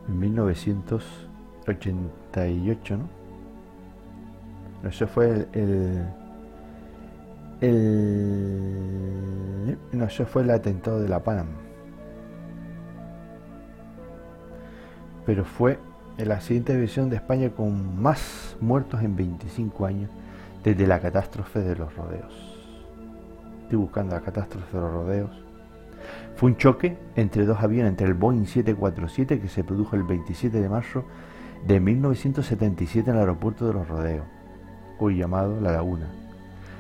1988, 0.09 2.97
¿no? 2.97 3.11
Eso 4.89 5.07
fue 5.07 5.47
el, 5.53 6.07
no, 9.93 10.05
eso 10.05 10.27
fue 10.27 10.43
el 10.43 10.51
atentado 10.51 11.01
de 11.01 11.09
la 11.09 11.23
Panam. 11.23 11.49
Pero 15.27 15.45
fue 15.45 15.79
el 16.19 16.31
accidente 16.33 16.73
de 16.73 16.79
aviación 16.79 17.11
de 17.11 17.17
España 17.17 17.51
con 17.51 18.01
más 18.01 18.57
muertos 18.61 19.03
en 19.03 19.17
25 19.17 19.87
años 19.87 20.11
desde 20.63 20.87
la 20.87 21.01
catástrofe 21.01 21.61
de 21.61 21.77
los 21.77 21.95
rodeos. 21.95 22.33
Estoy 23.63 23.79
buscando 23.79 24.15
la 24.15 24.21
catástrofe 24.21 24.77
de 24.77 24.83
los 24.83 24.93
rodeos. 24.93 25.31
Fue 26.37 26.51
un 26.51 26.57
choque 26.57 26.99
entre 27.17 27.47
dos 27.47 27.61
aviones, 27.61 27.91
entre 27.91 28.07
el 28.07 28.15
Boeing 28.15 28.45
747 28.47 29.41
que 29.41 29.49
se 29.49 29.65
produjo 29.65 29.97
el 29.97 30.03
27 30.03 30.61
de 30.61 30.69
marzo 30.69 31.05
de 31.67 31.81
1977 31.81 33.11
en 33.11 33.17
el 33.17 33.21
aeropuerto 33.21 33.67
de 33.67 33.73
los 33.73 33.89
rodeos, 33.89 34.27
hoy 34.99 35.17
llamado 35.17 35.61
La 35.61 35.73
Laguna, 35.73 36.11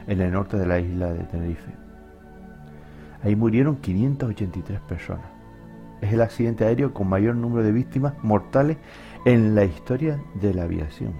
en 0.06 0.20
el 0.20 0.32
norte 0.32 0.56
de 0.56 0.66
la 0.66 0.78
isla 0.78 1.12
de 1.12 1.24
Tenerife. 1.24 1.72
Ahí 3.22 3.36
murieron 3.36 3.76
583 3.76 4.80
personas. 4.80 5.26
Es 6.00 6.12
el 6.12 6.20
accidente 6.20 6.64
aéreo 6.64 6.92
con 6.92 7.08
mayor 7.08 7.34
número 7.36 7.64
de 7.64 7.72
víctimas 7.72 8.12
mortales 8.22 8.76
en 9.24 9.54
la 9.54 9.64
historia 9.64 10.20
de 10.34 10.52
la 10.52 10.64
aviación. 10.64 11.12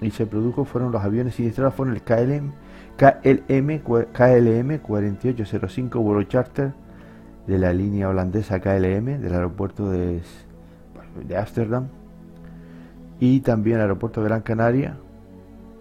Y 0.00 0.10
se 0.10 0.26
produjo, 0.26 0.64
fueron 0.64 0.92
los 0.92 1.02
aviones 1.02 1.36
sinistrados, 1.36 1.74
fueron 1.74 1.94
el 1.94 2.02
KLM, 2.02 2.52
KLM, 2.96 3.78
KLM 4.12 4.78
4805 4.78 6.00
vuelo 6.00 6.22
charter 6.24 6.72
de 7.46 7.58
la 7.58 7.72
línea 7.72 8.08
holandesa 8.08 8.60
KLM 8.60 9.20
del 9.20 9.32
aeropuerto 9.32 9.90
de, 9.90 10.20
de 11.26 11.36
Ámsterdam 11.36 11.86
y 13.20 13.40
también 13.40 13.76
el 13.76 13.82
aeropuerto 13.82 14.20
de 14.20 14.28
Gran 14.28 14.42
Canaria 14.42 14.96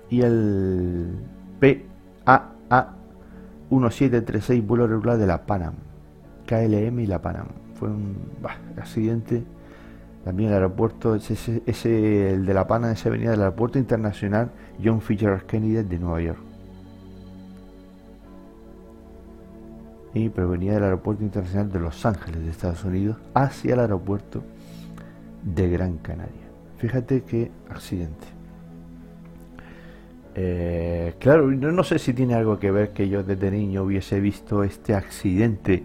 y 0.10 0.22
el 0.22 1.16
PAA 1.60 2.96
1736 3.70 4.66
vuelo 4.66 4.88
regular 4.88 5.18
de 5.18 5.28
la 5.28 5.46
Panam, 5.46 5.74
KLM 6.46 7.00
y 7.00 7.08
la 7.08 7.22
Panam 7.22 7.48
fue 7.76 7.90
un 7.90 8.18
accidente. 8.78 9.44
También 10.24 10.50
el 10.50 10.56
aeropuerto, 10.56 11.16
ese, 11.16 11.62
el 12.34 12.46
de 12.46 12.54
La 12.54 12.66
Pana, 12.66 12.92
ese 12.92 13.12
venía 13.12 13.30
del 13.30 13.42
aeropuerto 13.42 13.78
internacional 13.78 14.50
John 14.84 15.00
Fitzgerald 15.00 15.44
Kennedy 15.44 15.84
de 15.84 16.00
Nueva 16.00 16.22
York. 16.22 16.40
Y 20.16 20.30
provenía 20.30 20.74
del 20.74 20.84
aeropuerto 20.84 21.24
internacional 21.24 21.72
de 21.72 21.80
Los 21.80 22.06
Ángeles 22.06 22.44
de 22.44 22.50
Estados 22.50 22.84
Unidos 22.86 23.18
hacia 23.36 23.74
el 23.74 23.82
aeropuerto 23.82 24.42
de 25.44 25.70
Gran 25.70 25.98
Canaria. 25.98 26.48
Fíjate 26.78 27.22
qué 27.22 27.52
accidente. 27.70 28.35
Eh, 30.36 31.14
claro, 31.20 31.50
no, 31.50 31.72
no 31.72 31.84
sé 31.84 31.98
si 31.98 32.14
tiene 32.14 32.36
algo 32.36 32.60
que 32.60 32.70
ver 32.70 32.92
que 32.92 33.08
yo 33.08 33.24
desde 33.24 33.52
niño 33.52 33.84
hubiese 33.84 34.20
visto 34.20 34.64
este 34.64 34.94
accidente 34.94 35.84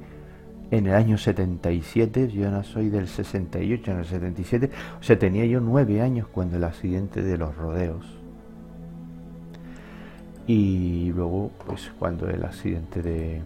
en 0.71 0.87
el 0.87 0.95
año 0.95 1.19
77, 1.19 2.29
yo 2.29 2.51
no 2.51 2.63
soy 2.63 2.91
del 2.91 3.09
68, 3.09 3.91
en 3.91 3.99
el 3.99 4.05
77, 4.05 4.71
o 5.01 5.03
sea, 5.03 5.19
tenía 5.19 5.45
yo 5.47 5.61
nueve 5.61 6.01
años 6.01 6.29
cuando 6.29 6.57
el 6.57 6.65
accidente 6.65 7.23
de 7.23 7.39
los 7.39 7.57
rodeos. 7.57 8.07
Y 10.47 11.13
luego, 11.13 11.51
pues 11.67 11.93
cuando 11.99 12.29
el 12.29 12.45
accidente 12.45 13.03
de... 13.03 13.41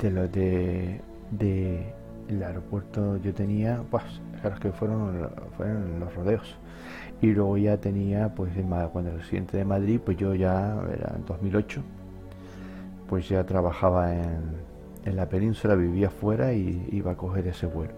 De 0.00 0.10
lo 0.10 0.28
de... 0.28 1.00
de 1.30 1.92
el 2.28 2.42
aeropuerto 2.42 3.18
yo 3.18 3.34
tenía, 3.34 3.82
pues, 3.90 4.02
claro 4.40 4.58
que 4.58 4.72
fueron, 4.72 5.28
fueron 5.56 6.00
los 6.00 6.14
rodeos. 6.14 6.56
Y 7.20 7.28
luego 7.28 7.56
ya 7.56 7.78
tenía, 7.78 8.34
pues, 8.34 8.52
cuando 8.92 9.10
el 9.10 9.20
accidente 9.20 9.56
de 9.56 9.64
Madrid, 9.64 10.00
pues 10.04 10.16
yo 10.16 10.34
ya, 10.34 10.76
era 10.92 11.14
en 11.16 11.24
2008 11.26 11.82
pues 13.08 13.28
ya 13.28 13.44
trabajaba 13.44 14.12
en, 14.12 15.16
la 15.16 15.28
península, 15.28 15.74
vivía 15.74 16.08
fuera 16.08 16.54
y 16.54 16.88
iba 16.90 17.12
a 17.12 17.14
coger 17.14 17.46
ese 17.46 17.66
vuelo. 17.66 17.92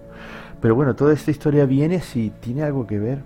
Pero 0.60 0.74
bueno, 0.74 0.96
toda 0.96 1.12
esta 1.12 1.30
historia 1.30 1.64
viene 1.64 2.00
si 2.00 2.30
tiene 2.40 2.64
algo 2.64 2.86
que 2.86 2.98
ver. 2.98 3.20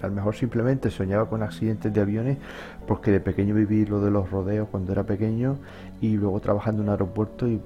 A 0.00 0.06
lo 0.06 0.14
mejor 0.14 0.34
simplemente 0.34 0.88
soñaba 0.90 1.28
con 1.28 1.42
accidentes 1.42 1.92
de 1.92 2.00
aviones 2.00 2.38
porque 2.86 3.10
de 3.10 3.20
pequeño 3.20 3.54
viví 3.54 3.86
lo 3.86 4.00
de 4.00 4.10
los 4.10 4.30
rodeos 4.30 4.68
cuando 4.70 4.92
era 4.92 5.04
pequeño 5.04 5.58
y 6.00 6.16
luego 6.16 6.40
trabajando 6.40 6.82
en 6.82 6.88
un 6.88 6.92
aeropuerto 6.92 7.46
y 7.46 7.58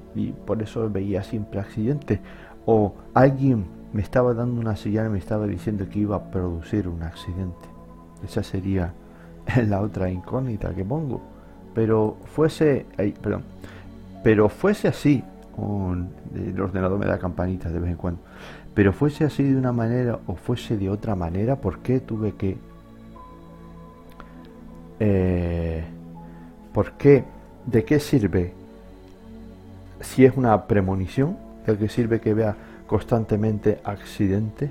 por 0.45 0.63
eso 0.63 0.89
veía 0.91 1.23
siempre 1.23 1.61
accidentes. 1.61 2.21
O 2.65 2.95
alguien 3.15 3.75
me 3.93 4.02
estaba 4.02 4.35
dando 4.35 4.61
una 4.61 4.76
señal, 4.76 5.11
me 5.11 5.19
estaba 5.19 5.47
diciendo 5.47 5.88
que 5.88 6.00
iba 6.00 6.16
a 6.16 6.31
producir 6.31 6.88
un 6.88 7.02
accidente. 7.02 7.69
Esa 8.25 8.43
sería 8.43 8.93
la 9.66 9.81
otra 9.81 10.11
incógnita 10.11 10.75
que 10.75 10.85
pongo 10.85 11.37
pero 11.76 12.16
fuese, 12.35 12.87
perdón, 13.21 13.43
pero 14.25 14.49
fuese 14.49 14.88
así, 14.88 15.23
el 16.35 16.59
ordenador 16.59 16.99
me 16.99 17.05
da 17.05 17.19
campanitas 17.19 17.71
de 17.71 17.78
vez 17.78 17.90
en 17.90 17.99
cuando, 17.99 18.23
pero 18.73 18.95
fuese 18.95 19.25
así 19.25 19.43
de 19.43 19.59
una 19.59 19.73
manera 19.73 20.19
o 20.26 20.37
fuese 20.37 20.78
de 20.78 20.88
otra 20.88 21.14
manera, 21.14 21.57
¿por 21.57 21.81
qué 21.81 22.00
tuve 22.00 22.33
que, 22.33 22.57
eh, 25.00 25.85
por 26.73 26.93
qué, 26.93 27.25
de 27.66 27.85
qué 27.85 28.00
sirve 28.00 28.55
si 30.00 30.25
es 30.25 30.35
una 30.35 30.66
premonición, 30.66 31.37
de 31.66 31.76
qué 31.76 31.90
sirve 31.90 32.23
que 32.23 32.33
vea 32.33 32.57
constantemente 32.87 33.81
accidentes, 33.85 34.71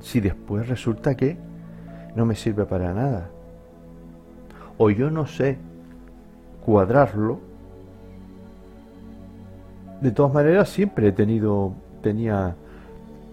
si 0.00 0.20
después 0.20 0.68
resulta 0.68 1.16
que 1.16 1.36
no 2.14 2.24
me 2.26 2.34
sirve 2.34 2.64
para 2.64 2.92
nada? 2.92 3.30
o 4.78 4.90
yo 4.90 5.10
no 5.10 5.26
sé 5.26 5.58
cuadrarlo, 6.64 7.40
de 10.00 10.12
todas 10.12 10.32
maneras 10.32 10.68
siempre 10.68 11.08
he 11.08 11.12
tenido, 11.12 11.74
tenía, 12.02 12.54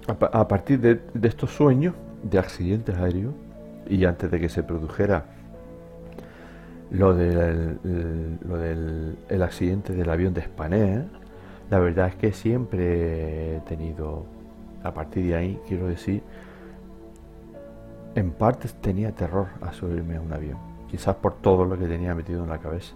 a, 0.07 0.47
partir 0.47 0.79
de, 0.79 0.99
estos 1.27 1.51
sueños 1.51 1.93
de 2.23 2.39
accidentes 2.39 2.97
aéreos, 2.97 3.33
y 3.87 4.03
antes 4.03 4.31
de 4.31 4.39
que 4.39 4.49
se 4.49 4.63
produjera 4.63 5.25
lo 6.89 7.13
del, 7.13 7.77
lo 8.47 8.57
del 8.57 9.15
el 9.29 9.43
accidente 9.43 9.93
del 9.93 10.09
avión 10.09 10.33
de 10.33 10.41
Spanair, 10.41 11.05
la 11.69 11.79
verdad 11.79 12.07
es 12.07 12.15
que 12.15 12.31
siempre 12.31 13.57
he 13.57 13.59
tenido, 13.61 14.25
a 14.83 14.93
partir 14.93 15.25
de 15.27 15.35
ahí, 15.35 15.59
quiero 15.67 15.87
decir, 15.87 16.21
en 18.15 18.31
partes 18.31 18.73
tenía 18.75 19.11
terror 19.11 19.47
a 19.61 19.73
subirme 19.73 20.15
a 20.15 20.21
un 20.21 20.31
avión 20.31 20.75
quizás 20.89 21.15
por 21.15 21.33
todo 21.35 21.65
lo 21.65 21.77
que 21.77 21.87
tenía 21.87 22.15
metido 22.15 22.43
en 22.43 22.49
la 22.49 22.57
cabeza. 22.59 22.95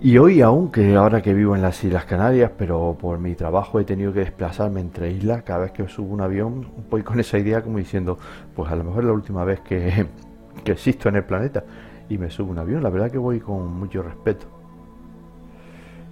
Y 0.00 0.18
hoy, 0.18 0.40
aunque 0.40 0.94
ahora 0.94 1.22
que 1.22 1.34
vivo 1.34 1.56
en 1.56 1.62
las 1.62 1.82
Islas 1.82 2.04
Canarias, 2.04 2.52
pero 2.56 2.96
por 3.00 3.18
mi 3.18 3.34
trabajo 3.34 3.80
he 3.80 3.84
tenido 3.84 4.12
que 4.12 4.20
desplazarme 4.20 4.80
entre 4.80 5.10
islas, 5.10 5.42
cada 5.42 5.60
vez 5.60 5.72
que 5.72 5.86
subo 5.88 6.12
un 6.12 6.20
avión, 6.20 6.68
voy 6.90 7.02
con 7.02 7.18
esa 7.18 7.38
idea 7.38 7.62
como 7.62 7.78
diciendo, 7.78 8.18
pues 8.54 8.70
a 8.70 8.76
lo 8.76 8.84
mejor 8.84 9.04
es 9.04 9.06
la 9.06 9.12
última 9.12 9.44
vez 9.44 9.60
que, 9.60 10.06
que 10.64 10.72
existo 10.72 11.08
en 11.08 11.16
el 11.16 11.24
planeta 11.24 11.64
y 12.08 12.18
me 12.18 12.30
subo 12.30 12.50
un 12.50 12.58
avión. 12.58 12.82
La 12.82 12.90
verdad 12.90 13.10
que 13.10 13.18
voy 13.18 13.40
con 13.40 13.72
mucho 13.78 14.02
respeto 14.02 14.57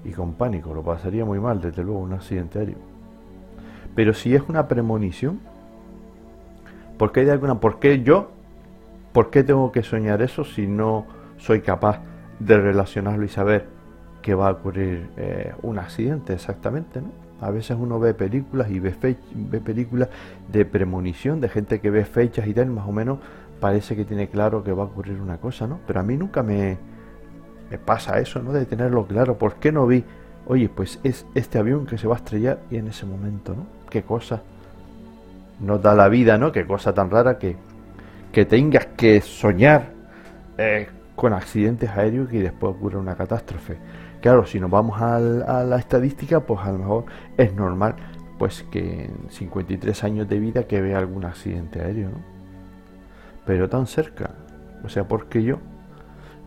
y 0.06 0.12
con 0.12 0.34
pánico, 0.34 0.72
lo 0.72 0.82
pasaría 0.82 1.24
muy 1.24 1.40
mal, 1.40 1.60
desde 1.60 1.82
luego, 1.82 2.00
un 2.00 2.12
accidente 2.12 2.60
aéreo. 2.60 2.78
Pero 3.94 4.14
si 4.14 4.34
es 4.34 4.42
una 4.48 4.68
premonición, 4.68 5.40
¿por 6.96 7.12
qué, 7.12 7.24
de 7.24 7.32
alguna, 7.32 7.58
¿por 7.58 7.80
qué 7.80 8.02
yo? 8.02 8.30
¿Por 9.12 9.30
qué 9.30 9.42
tengo 9.42 9.72
que 9.72 9.82
soñar 9.82 10.22
eso 10.22 10.44
si 10.44 10.66
no 10.66 11.06
soy 11.38 11.60
capaz 11.60 12.00
de 12.38 12.56
relacionarlo 12.56 13.24
y 13.24 13.28
saber 13.28 13.66
que 14.22 14.34
va 14.34 14.48
a 14.48 14.52
ocurrir 14.52 15.08
eh, 15.16 15.54
un 15.62 15.78
accidente 15.78 16.34
exactamente, 16.34 17.00
¿no? 17.00 17.08
A 17.40 17.50
veces 17.50 17.76
uno 17.78 17.98
ve 18.00 18.14
películas 18.14 18.70
y 18.70 18.78
ve, 18.78 18.94
ve 19.34 19.60
películas 19.60 20.08
de 20.50 20.64
premonición, 20.64 21.40
de 21.40 21.50
gente 21.50 21.80
que 21.80 21.90
ve 21.90 22.04
fechas 22.04 22.46
y 22.46 22.54
tal, 22.54 22.66
más 22.68 22.88
o 22.88 22.92
menos 22.92 23.18
parece 23.60 23.94
que 23.94 24.04
tiene 24.04 24.28
claro 24.28 24.64
que 24.64 24.72
va 24.72 24.84
a 24.84 24.86
ocurrir 24.86 25.20
una 25.20 25.36
cosa, 25.38 25.66
¿no? 25.66 25.80
Pero 25.86 26.00
a 26.00 26.02
mí 26.02 26.16
nunca 26.16 26.42
me, 26.42 26.78
me 27.70 27.78
pasa 27.78 28.18
eso, 28.18 28.40
¿no? 28.42 28.52
De 28.52 28.66
tenerlo 28.66 29.06
claro. 29.06 29.38
¿Por 29.38 29.54
qué 29.56 29.72
no 29.72 29.86
vi? 29.86 30.04
Oye, 30.46 30.68
pues 30.68 31.00
es 31.02 31.26
este 31.34 31.58
avión 31.58 31.86
que 31.86 31.98
se 31.98 32.06
va 32.06 32.14
a 32.14 32.18
estrellar 32.18 32.58
y 32.70 32.76
en 32.76 32.88
ese 32.88 33.06
momento, 33.06 33.54
¿no? 33.54 33.66
Qué 33.90 34.02
cosa 34.02 34.42
nos 35.60 35.82
da 35.82 35.94
la 35.94 36.08
vida, 36.08 36.38
¿no? 36.38 36.52
Qué 36.52 36.66
cosa 36.66 36.92
tan 36.92 37.10
rara 37.10 37.38
que, 37.38 37.56
que 38.32 38.44
tengas 38.44 38.86
que 38.86 39.20
soñar 39.20 39.90
eh, 40.58 40.88
con 41.14 41.32
accidentes 41.32 41.90
aéreos 41.90 42.32
y 42.32 42.38
después 42.38 42.76
ocurre 42.76 42.98
una 42.98 43.16
catástrofe. 43.16 43.78
Claro, 44.20 44.46
si 44.46 44.60
nos 44.60 44.70
vamos 44.70 45.00
a 45.00 45.18
la 45.18 45.76
estadística, 45.78 46.40
pues 46.40 46.60
a 46.60 46.72
lo 46.72 46.78
mejor 46.78 47.04
es 47.36 47.54
normal 47.54 47.94
pues 48.38 48.64
que 48.70 49.04
en 49.04 49.30
53 49.30 50.04
años 50.04 50.28
de 50.28 50.38
vida 50.38 50.64
que 50.64 50.80
vea 50.80 50.98
algún 50.98 51.24
accidente 51.24 51.80
aéreo, 51.80 52.10
¿no? 52.10 52.20
Pero 53.46 53.68
tan 53.68 53.86
cerca, 53.86 54.30
o 54.84 54.88
sea, 54.88 55.04
porque 55.04 55.42
yo, 55.42 55.58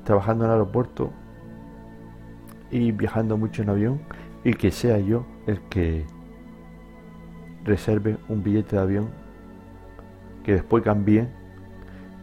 trabajando 0.03 0.45
en 0.45 0.51
el 0.51 0.57
aeropuerto 0.57 1.11
y 2.71 2.91
viajando 2.91 3.37
mucho 3.37 3.61
en 3.61 3.69
avión, 3.69 4.01
y 4.43 4.53
que 4.53 4.71
sea 4.71 4.99
yo 4.99 5.25
el 5.47 5.59
que 5.69 6.05
reserve 7.63 8.17
un 8.29 8.43
billete 8.43 8.75
de 8.75 8.81
avión, 8.81 9.09
que 10.43 10.53
después 10.53 10.83
cambie, 10.83 11.27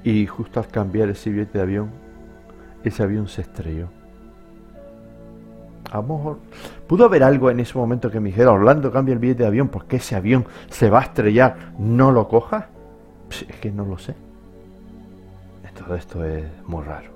y 0.04 0.26
justo 0.26 0.61
al 0.61 0.68
cambiar 0.68 1.09
ese 1.09 1.30
billete 1.30 1.59
de 1.59 1.64
avión, 1.64 1.90
ese 2.85 3.02
avión 3.02 3.28
se 3.28 3.42
estrelló. 3.42 3.88
A 5.90 5.97
lo 5.97 6.02
mejor 6.02 6.38
pudo 6.86 7.04
haber 7.04 7.23
algo 7.23 7.50
en 7.50 7.60
ese 7.60 7.76
momento 7.78 8.10
que 8.10 8.21
me 8.21 8.30
dijera, 8.30 8.52
Orlando, 8.52 8.91
cambia 8.93 9.12
el 9.12 9.19
billete 9.19 9.43
de 9.43 9.49
avión 9.49 9.69
porque 9.69 9.97
ese 9.97 10.17
avión 10.17 10.45
se 10.69 10.91
va 10.91 11.00
a 11.00 11.02
estrellar, 11.02 11.75
no 11.78 12.12
lo 12.12 12.28
cojas. 12.28 12.67
Es 13.30 13.56
que 13.56 13.73
no 13.73 13.84
lo 13.84 13.99
sé. 13.99 14.15
Todo 15.76 15.95
esto 15.95 16.25
es 16.25 16.47
muy 16.67 16.82
raro. 16.82 17.15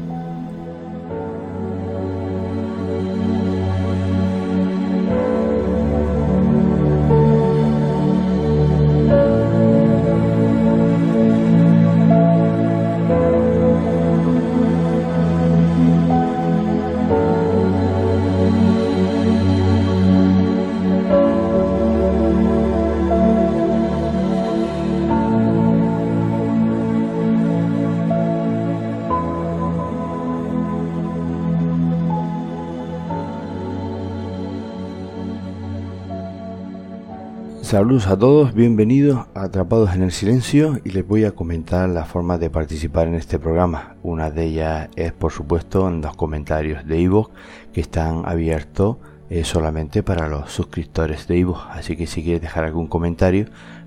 Saludos 37.71 38.07
a 38.07 38.19
todos, 38.19 38.53
bienvenidos 38.53 39.27
a 39.33 39.43
Atrapados 39.43 39.95
en 39.95 40.03
el 40.03 40.11
Silencio 40.11 40.81
y 40.83 40.89
les 40.89 41.07
voy 41.07 41.23
a 41.23 41.31
comentar 41.31 41.87
las 41.87 42.09
formas 42.09 42.37
de 42.41 42.49
participar 42.49 43.07
en 43.07 43.15
este 43.15 43.39
programa. 43.39 43.95
Una 44.03 44.29
de 44.29 44.43
ellas 44.43 44.89
es 44.97 45.13
por 45.13 45.31
supuesto 45.31 45.87
en 45.87 46.01
los 46.01 46.13
comentarios 46.17 46.85
de 46.85 46.99
iVoox 46.99 47.31
que 47.71 47.79
están 47.79 48.23
abiertos 48.25 48.97
eh, 49.29 49.45
solamente 49.45 50.03
para 50.03 50.27
los 50.27 50.51
suscriptores 50.51 51.29
de 51.29 51.37
iVoox. 51.37 51.61
Así 51.69 51.95
que 51.95 52.07
si 52.07 52.23
quieres 52.23 52.41
dejar 52.41 52.65
algún 52.65 52.87
comentario, 52.87 53.45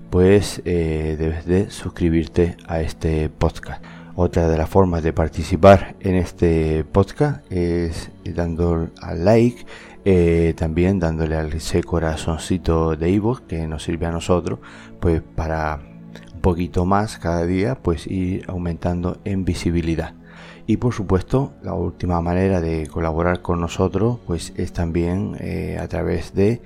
pues 0.09 0.63
eh, 0.65 1.15
debes 1.19 1.45
de 1.45 1.69
suscribirte 1.69 2.57
a 2.67 2.81
este 2.81 3.29
podcast. 3.29 3.83
Otra 4.15 4.47
de 4.47 4.57
las 4.57 4.69
formas 4.69 5.03
de 5.03 5.13
participar 5.13 5.95
en 5.99 6.15
este 6.15 6.85
podcast 6.85 7.45
es 7.51 8.09
dando 8.23 8.89
al 8.99 9.25
like 9.25 9.63
eh, 10.05 10.53
también 10.55 10.99
dándole 10.99 11.35
al 11.35 11.51
ese 11.53 11.83
corazoncito 11.83 12.95
de 12.95 13.09
Ivo 13.09 13.39
que 13.47 13.67
nos 13.67 13.83
sirve 13.83 14.05
a 14.05 14.11
nosotros, 14.11 14.59
pues 14.99 15.21
para 15.21 15.79
un 16.35 16.41
poquito 16.41 16.85
más 16.85 17.17
cada 17.17 17.45
día, 17.45 17.75
pues 17.81 18.05
ir 18.05 18.45
aumentando 18.47 19.17
en 19.25 19.45
visibilidad. 19.45 20.13
Y 20.67 20.77
por 20.77 20.93
supuesto, 20.93 21.53
la 21.63 21.73
última 21.73 22.21
manera 22.21 22.61
de 22.61 22.87
colaborar 22.87 23.41
con 23.41 23.59
nosotros, 23.59 24.19
pues 24.25 24.53
es 24.57 24.73
también 24.73 25.37
eh, 25.39 25.77
a 25.79 25.87
través 25.87 26.33
de 26.33 26.61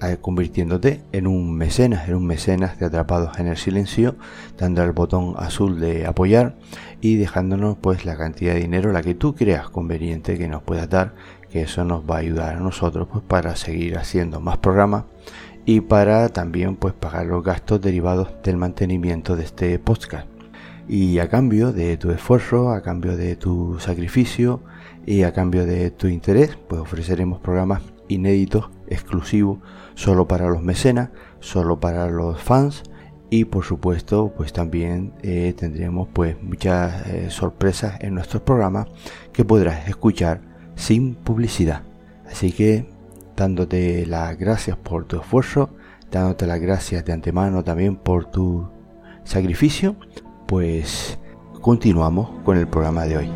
eh, 0.00 0.16
convirtiéndote 0.20 1.02
en 1.10 1.26
un 1.26 1.56
mecenas, 1.56 2.08
en 2.08 2.14
un 2.14 2.24
mecenas 2.24 2.78
de 2.78 2.86
Atrapados 2.86 3.38
en 3.40 3.48
el 3.48 3.56
Silencio, 3.56 4.16
dando 4.56 4.80
al 4.80 4.92
botón 4.92 5.34
azul 5.38 5.80
de 5.80 6.06
apoyar 6.06 6.56
y 7.00 7.16
dejándonos 7.16 7.78
pues 7.78 8.04
la 8.04 8.16
cantidad 8.16 8.54
de 8.54 8.60
dinero 8.60 8.92
la 8.92 9.02
que 9.02 9.14
tú 9.14 9.34
creas 9.34 9.68
conveniente 9.70 10.38
que 10.38 10.46
nos 10.46 10.62
puedas 10.62 10.88
dar 10.88 11.14
que 11.50 11.62
eso 11.62 11.84
nos 11.84 12.02
va 12.08 12.16
a 12.16 12.18
ayudar 12.18 12.56
a 12.56 12.60
nosotros 12.60 13.08
pues 13.10 13.24
para 13.24 13.56
seguir 13.56 13.96
haciendo 13.98 14.40
más 14.40 14.58
programas 14.58 15.04
y 15.64 15.80
para 15.80 16.28
también 16.30 16.76
pues 16.76 16.94
pagar 16.94 17.26
los 17.26 17.44
gastos 17.44 17.80
derivados 17.80 18.28
del 18.42 18.56
mantenimiento 18.56 19.36
de 19.36 19.44
este 19.44 19.78
podcast. 19.78 20.26
Y 20.88 21.18
a 21.18 21.28
cambio 21.28 21.72
de 21.72 21.98
tu 21.98 22.10
esfuerzo 22.10 22.70
a 22.70 22.82
cambio 22.82 23.16
de 23.16 23.36
tu 23.36 23.78
sacrificio 23.78 24.62
y 25.04 25.24
a 25.24 25.32
cambio 25.32 25.66
de 25.66 25.90
tu 25.90 26.08
interés 26.08 26.56
pues 26.68 26.80
ofreceremos 26.80 27.40
programas 27.40 27.82
inéditos 28.08 28.70
exclusivos 28.86 29.58
solo 29.94 30.26
para 30.26 30.48
los 30.48 30.62
mecenas 30.62 31.10
solo 31.40 31.78
para 31.80 32.08
los 32.08 32.40
fans 32.40 32.82
y 33.30 33.44
por 33.44 33.64
supuesto 33.64 34.32
pues 34.34 34.52
también 34.52 35.12
eh, 35.22 35.54
tendremos 35.56 36.08
pues 36.12 36.42
muchas 36.42 37.06
eh, 37.06 37.30
sorpresas 37.30 38.00
en 38.00 38.14
nuestros 38.14 38.42
programas 38.42 38.86
que 39.32 39.44
podrás 39.44 39.86
escuchar 39.88 40.47
sin 40.78 41.14
publicidad. 41.14 41.82
Así 42.30 42.52
que 42.52 42.86
dándote 43.36 44.06
las 44.06 44.38
gracias 44.38 44.76
por 44.76 45.04
tu 45.04 45.20
esfuerzo, 45.20 45.70
dándote 46.10 46.46
las 46.46 46.60
gracias 46.60 47.04
de 47.04 47.12
antemano 47.12 47.62
también 47.64 47.96
por 47.96 48.30
tu 48.30 48.68
sacrificio, 49.24 49.96
pues 50.46 51.18
continuamos 51.60 52.30
con 52.44 52.56
el 52.56 52.68
programa 52.68 53.04
de 53.04 53.18
hoy. 53.18 53.30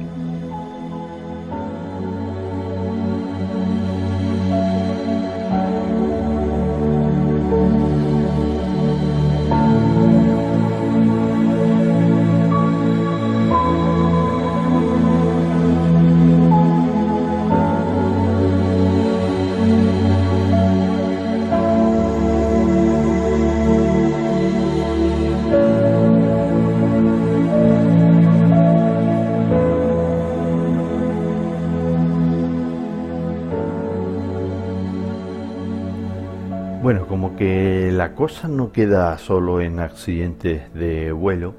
La 37.92 38.14
cosa 38.14 38.48
no 38.48 38.72
queda 38.72 39.18
solo 39.18 39.60
en 39.60 39.80
accidentes 39.80 40.72
de 40.72 41.12
vuelo, 41.12 41.54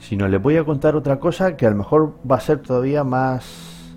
sino 0.00 0.26
les 0.26 0.42
voy 0.42 0.56
a 0.56 0.64
contar 0.64 0.96
otra 0.96 1.20
cosa 1.20 1.56
que 1.56 1.64
a 1.64 1.70
lo 1.70 1.76
mejor 1.76 2.14
va 2.28 2.36
a 2.36 2.40
ser 2.40 2.58
todavía 2.58 3.04
más 3.04 3.94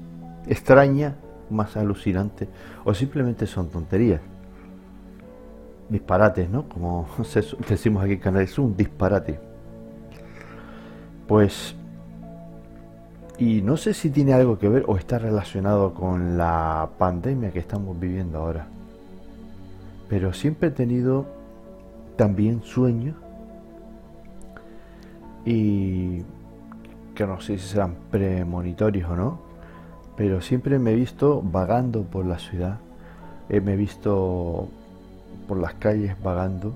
extraña, 0.47 1.15
más 1.49 1.75
alucinante, 1.77 2.47
o 2.83 2.93
simplemente 2.93 3.47
son 3.47 3.69
tonterías. 3.69 4.21
Disparates, 5.89 6.47
¿no? 6.47 6.69
Como 6.69 7.07
decimos 7.67 8.03
aquí 8.03 8.13
en 8.13 8.19
Canadá, 8.19 8.43
es 8.43 8.59
un 8.59 8.77
disparate. 8.77 9.39
Pues 11.27 11.75
Y 13.39 13.63
no 13.63 13.77
sé 13.77 13.95
si 13.95 14.11
tiene 14.11 14.33
algo 14.33 14.59
que 14.59 14.69
ver 14.69 14.83
o 14.85 14.95
está 14.95 15.17
relacionado 15.17 15.95
con 15.95 16.37
la 16.37 16.89
pandemia 16.99 17.51
que 17.51 17.59
estamos 17.59 17.99
viviendo 17.99 18.37
ahora. 18.37 18.67
Pero 20.11 20.33
siempre 20.33 20.67
he 20.67 20.71
tenido 20.71 21.25
también 22.17 22.63
sueños 22.63 23.15
y 25.45 26.17
que 27.15 27.25
no 27.25 27.39
sé 27.39 27.57
si 27.57 27.69
serán 27.69 27.95
premonitorios 28.11 29.09
o 29.09 29.15
no, 29.15 29.39
pero 30.17 30.41
siempre 30.41 30.79
me 30.79 30.91
he 30.91 30.95
visto 30.95 31.41
vagando 31.41 32.03
por 32.03 32.25
la 32.25 32.39
ciudad, 32.39 32.79
eh, 33.47 33.61
me 33.61 33.71
he 33.71 33.75
visto 33.77 34.67
por 35.47 35.57
las 35.57 35.75
calles 35.75 36.21
vagando, 36.21 36.73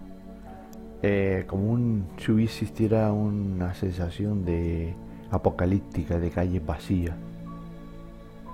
eh, 1.03 1.43
como 1.45 1.73
un, 1.73 2.05
si 2.15 2.41
existiera 2.41 3.11
una 3.11 3.73
sensación 3.73 4.45
de 4.45 4.93
apocalíptica, 5.29 6.19
de 6.19 6.29
calles 6.29 6.65
vacías. 6.65 7.17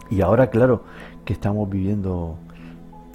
Y 0.10 0.22
ahora, 0.22 0.50
claro, 0.50 0.86
que 1.24 1.34
estamos 1.34 1.70
viviendo 1.70 2.36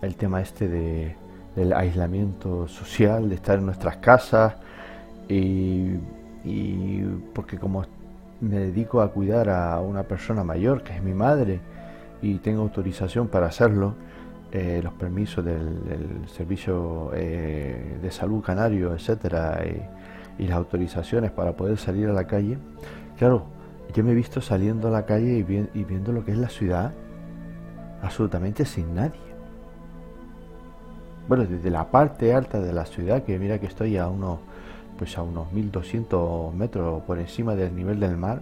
el 0.01 0.15
tema 0.15 0.41
este 0.41 0.69
de, 0.69 1.26
del 1.57 1.73
aislamiento 1.73 2.69
social, 2.69 3.29
de 3.29 3.35
estar 3.35 3.59
en 3.59 3.66
nuestras 3.66 3.97
casas, 3.97 4.55
y, 5.29 5.95
y 6.45 7.03
porque 7.35 7.59
como 7.59 7.85
me 8.40 8.59
dedico 8.59 9.01
a 9.01 9.11
cuidar 9.11 9.49
a 9.49 9.81
una 9.81 10.05
persona 10.05 10.45
mayor, 10.45 10.83
que 10.83 10.95
es 10.95 11.03
mi 11.03 11.14
madre, 11.14 11.61
y 12.23 12.37
tengo 12.37 12.62
autorización 12.62 13.29
para 13.29 13.47
hacerlo, 13.47 13.95
eh, 14.53 14.81
los 14.83 14.92
permisos 14.92 15.45
del, 15.45 16.29
servicio 16.29 17.11
eh, 17.14 17.99
de 18.01 18.11
salud 18.11 18.42
canario, 18.42 18.95
etcétera, 18.95 19.61
y 20.38 20.47
las 20.47 20.57
autorizaciones 20.57 21.31
para 21.31 21.57
poder 21.57 21.79
salir 21.79 22.09
a 22.09 22.12
la 22.12 22.27
calle. 22.27 22.59
Claro, 23.19 23.47
yo 23.95 24.05
me 24.05 24.12
he 24.12 24.14
visto 24.14 24.40
saliendo 24.40 24.88
a 24.88 24.90
la 24.90 25.05
calle 25.05 25.38
y, 25.38 25.79
y 25.79 25.85
viendo 25.85 26.12
lo 26.12 26.25
que 26.25 26.33
es 26.33 26.38
la 26.38 26.49
ciudad 26.49 26.92
absolutamente 28.03 28.64
sin 28.64 28.95
nadie. 28.95 29.26
Bueno, 31.29 31.45
desde 31.45 31.71
la 31.71 31.91
parte 31.91 32.33
alta 32.33 32.61
de 32.61 32.73
la 32.73 32.87
ciudad, 32.87 33.25
que 33.25 33.39
mira 33.39 33.59
que 33.59 33.67
estoy 33.67 33.97
a 33.97 34.09
unos 34.09 34.39
pues 34.97 35.17
a 35.19 35.23
unos 35.23 35.53
1200 35.53 36.55
metros 36.55 37.03
por 37.03 37.19
encima 37.19 37.55
del 37.55 37.75
nivel 37.75 38.01
del 38.01 38.17
mar 38.17 38.41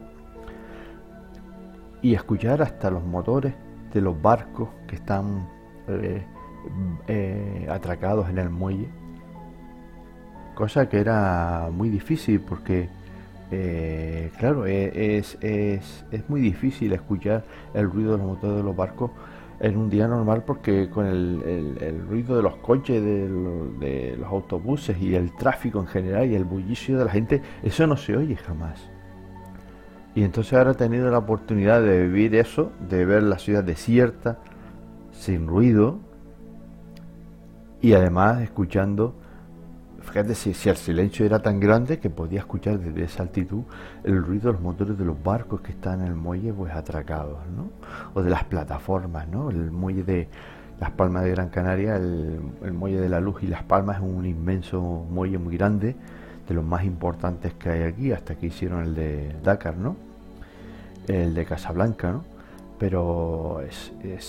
y 2.00 2.14
escuchar 2.14 2.62
hasta 2.62 2.90
los 2.90 3.02
motores 3.02 3.54
de 3.92 4.00
los 4.00 4.20
barcos 4.20 4.68
que 4.86 4.96
están 4.96 5.48
eh, 5.88 6.22
eh, 7.08 7.66
atracados 7.68 8.28
en 8.28 8.38
el 8.38 8.50
muelle 8.50 8.88
cosa 10.54 10.88
que 10.88 11.00
era 11.00 11.70
muy 11.72 11.88
difícil 11.88 12.40
porque 12.40 12.88
eh, 13.50 14.30
claro 14.38 14.66
es, 14.66 15.36
es, 15.40 16.04
es 16.10 16.30
muy 16.30 16.40
difícil 16.40 16.92
escuchar 16.92 17.44
el 17.74 17.90
ruido 17.90 18.12
de 18.12 18.18
los 18.18 18.26
motores 18.26 18.56
de 18.58 18.62
los 18.62 18.76
barcos 18.76 19.10
en 19.60 19.76
un 19.76 19.88
día 19.88 20.08
normal 20.08 20.42
porque 20.44 20.90
con 20.90 21.06
el, 21.06 22.06
ruido 22.08 22.36
de 22.36 22.42
los 22.42 22.56
coches, 22.56 23.02
de, 23.02 24.16
los 24.18 24.28
autobuses 24.28 25.00
y 25.00 25.14
el 25.14 25.34
tráfico 25.36 25.80
en 25.80 25.86
general 25.86 26.30
y 26.30 26.34
el 26.34 26.44
bullicio 26.44 26.98
de 26.98 27.04
la 27.04 27.10
gente, 27.10 27.42
eso 27.62 27.86
no 27.86 27.96
se 27.96 28.16
oye 28.16 28.36
jamás. 28.36 28.90
Y 30.14 30.22
entonces 30.22 30.52
ahora 30.52 30.72
he 30.72 30.74
tenido 30.74 31.10
la 31.10 31.18
oportunidad 31.18 31.82
de 31.82 32.06
vivir 32.06 32.34
eso, 32.36 32.70
de 32.88 33.04
ver 33.04 33.22
la 33.24 33.38
ciudad 33.38 33.64
desierta, 33.64 34.38
sin 35.12 35.46
ruido, 35.46 35.98
y 37.80 37.92
además 37.92 38.40
escuchando 38.40 39.14
Fíjate 40.04 40.34
si, 40.34 40.68
el 40.68 40.76
silencio 40.76 41.26
era 41.26 41.40
tan 41.40 41.58
grande 41.58 41.98
que 41.98 42.10
podía 42.10 42.40
escuchar 42.40 42.78
desde 42.78 43.04
esa 43.04 43.22
altitud 43.22 43.62
el 44.04 44.22
ruido 44.22 44.48
de 44.48 44.52
los 44.52 44.60
motores 44.60 44.96
de 44.98 45.04
los 45.04 45.20
barcos 45.20 45.60
que 45.60 45.72
están 45.72 46.02
en 46.02 46.08
el 46.08 46.14
muelle 46.14 46.52
pues 46.52 46.72
atracados, 46.72 47.38
¿no? 47.56 47.70
O 48.14 48.22
de 48.22 48.30
las 48.30 48.44
plataformas, 48.44 49.26
¿no? 49.28 49.50
El 49.50 49.70
muelle 49.72 50.04
de 50.04 50.28
Las 50.78 50.90
Palmas 50.92 51.24
de 51.24 51.30
Gran 51.30 51.48
Canaria, 51.48 51.96
el, 51.96 52.40
muelle 52.72 53.00
de 53.00 53.08
la 53.08 53.20
Luz 53.20 53.42
y 53.42 53.46
Las 53.46 53.64
Palmas 53.64 53.96
es 53.96 54.02
un 54.02 54.24
inmenso 54.26 54.80
muelle 54.80 55.38
muy 55.38 55.56
grande, 55.56 55.96
de 56.46 56.54
los 56.54 56.64
más 56.64 56.84
importantes 56.84 57.54
que 57.54 57.70
hay 57.70 57.82
aquí, 57.82 58.12
hasta 58.12 58.36
que 58.36 58.46
hicieron 58.46 58.84
el 58.84 58.94
de 58.94 59.34
Dakar, 59.42 59.76
¿no? 59.76 59.96
El 61.08 61.34
de 61.34 61.44
Casablanca, 61.44 62.12
¿no? 62.12 62.24
Pero 62.78 63.62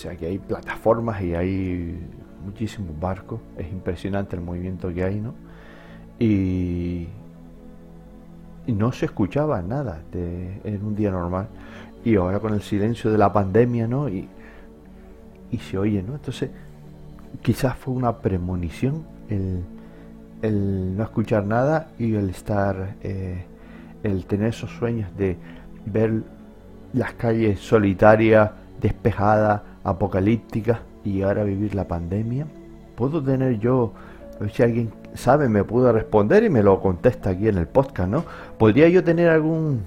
aquí 0.09 0.25
hay 0.25 0.39
plataformas 0.39 1.21
y 1.21 1.35
hay 1.35 1.99
muchísimos 2.43 2.97
barcos, 2.99 3.41
es 3.57 3.71
impresionante 3.71 4.35
el 4.35 4.41
movimiento 4.41 4.93
que 4.93 5.03
hay, 5.03 5.19
¿no? 5.19 5.33
Y, 6.19 7.07
no 8.67 8.91
se 8.91 9.05
escuchaba 9.05 9.61
nada 9.61 10.01
de, 10.11 10.59
en 10.63 10.83
un 10.83 10.95
día 10.95 11.11
normal. 11.11 11.47
Y 12.03 12.15
ahora 12.15 12.39
con 12.39 12.53
el 12.53 12.61
silencio 12.61 13.11
de 13.11 13.17
la 13.17 13.31
pandemia 13.31 13.87
no 13.87 14.09
y, 14.09 14.27
y 15.51 15.57
se 15.57 15.77
oye 15.77 16.03
no 16.03 16.15
entonces 16.15 16.49
quizás 17.41 17.77
fue 17.77 17.93
una 17.93 18.17
premonición 18.17 19.03
el, 19.29 19.63
el 20.41 20.97
no 20.97 21.03
escuchar 21.03 21.45
nada 21.45 21.89
y 21.97 22.15
el 22.15 22.29
estar 22.29 22.95
eh, 23.01 23.45
el 24.03 24.25
tener 24.25 24.49
esos 24.49 24.71
sueños 24.71 25.09
de 25.17 25.37
ver 25.85 26.23
las 26.93 27.13
calles 27.13 27.59
solitarias 27.59 28.51
despejadas 28.79 29.61
apocalípticas 29.83 30.79
y 31.03 31.21
ahora 31.21 31.43
vivir 31.43 31.75
la 31.75 31.87
pandemia. 31.87 32.47
Puedo 32.95 33.21
tener 33.21 33.59
yo 33.59 33.93
si 34.53 34.63
alguien 34.63 34.91
sabe, 35.15 35.49
me 35.49 35.63
pudo 35.63 35.91
responder 35.91 36.43
y 36.43 36.49
me 36.49 36.63
lo 36.63 36.81
contesta 36.81 37.31
aquí 37.31 37.47
en 37.47 37.57
el 37.57 37.67
podcast, 37.67 38.09
¿no? 38.09 38.23
¿Podría 38.57 38.89
yo 38.89 39.03
tener 39.03 39.29
algún 39.29 39.83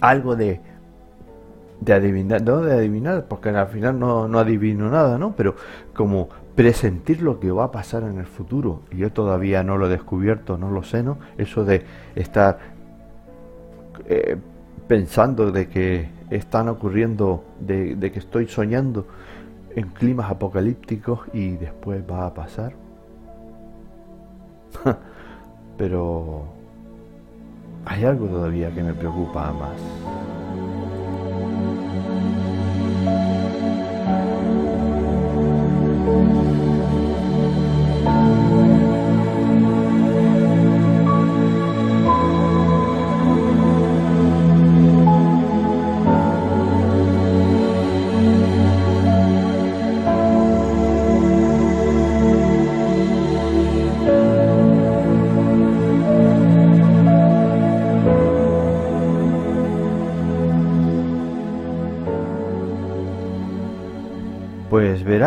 algo 0.00 0.34
de 0.34 0.60
de 1.84 1.92
adivinar, 1.92 2.42
no 2.42 2.60
de 2.60 2.74
adivinar, 2.74 3.26
porque 3.28 3.48
al 3.48 3.66
final 3.66 3.98
no, 3.98 4.28
no 4.28 4.38
adivino 4.38 4.88
nada, 4.88 5.18
¿no? 5.18 5.34
Pero 5.36 5.56
como 5.94 6.28
presentir 6.54 7.22
lo 7.22 7.40
que 7.40 7.50
va 7.50 7.64
a 7.64 7.72
pasar 7.72 8.04
en 8.04 8.18
el 8.18 8.26
futuro, 8.26 8.82
y 8.92 8.98
yo 8.98 9.12
todavía 9.12 9.64
no 9.64 9.78
lo 9.78 9.86
he 9.86 9.88
descubierto, 9.88 10.56
no 10.56 10.70
lo 10.70 10.84
sé, 10.84 11.02
¿no? 11.02 11.18
Eso 11.38 11.64
de 11.64 11.82
estar 12.14 12.58
eh, 14.06 14.36
pensando 14.86 15.50
de 15.50 15.68
que 15.68 16.08
están 16.30 16.68
ocurriendo, 16.68 17.44
de, 17.58 17.96
de 17.96 18.12
que 18.12 18.20
estoy 18.20 18.46
soñando 18.46 19.06
en 19.74 19.88
climas 19.88 20.30
apocalípticos 20.30 21.20
y 21.32 21.56
después 21.56 22.02
va 22.08 22.26
a 22.26 22.34
pasar. 22.34 22.74
Pero 25.78 26.44
hay 27.84 28.04
algo 28.04 28.26
todavía 28.26 28.70
que 28.70 28.82
me 28.82 28.94
preocupa 28.94 29.52
más. 29.52 29.76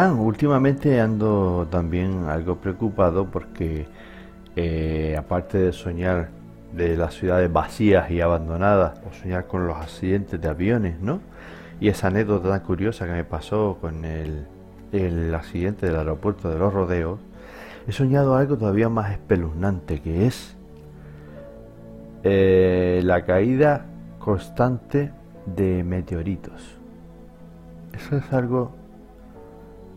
Últimamente 0.04 1.00
ando 1.00 1.68
también 1.72 2.26
algo 2.28 2.58
preocupado 2.58 3.32
porque 3.32 3.88
eh, 4.58 5.16
aparte 5.18 5.58
de 5.58 5.72
soñar 5.72 6.30
de 6.74 6.98
las 6.98 7.14
ciudades 7.14 7.52
vacías 7.52 8.12
y 8.12 8.20
abandonadas 8.20 9.00
o 9.08 9.14
soñar 9.14 9.48
con 9.48 9.66
los 9.66 9.78
accidentes 9.78 10.42
de 10.42 10.50
aviones, 10.50 11.00
¿no? 11.00 11.22
Y 11.80 11.88
esa 11.88 12.08
anécdota 12.08 12.50
tan 12.50 12.60
curiosa 12.60 13.06
que 13.06 13.14
me 13.14 13.24
pasó 13.24 13.78
con 13.80 14.04
el, 14.04 14.46
accidente 15.34 15.86
del 15.86 15.96
aeropuerto 15.96 16.50
de 16.50 16.60
los 16.60 16.74
rodeos, 16.74 17.20
he 17.88 17.94
soñado 17.94 18.36
algo 18.36 18.58
todavía 18.58 18.90
más 18.90 19.12
espeluznante 19.12 20.02
que 20.02 20.28
es 20.28 20.58
eh, 22.24 23.02
la 23.04 23.24
caída 23.24 23.86
constante 24.20 25.12
de 25.46 25.84
meteoritos. 25.86 26.78
Eso 27.94 28.18
es 28.18 28.34
algo 28.34 28.72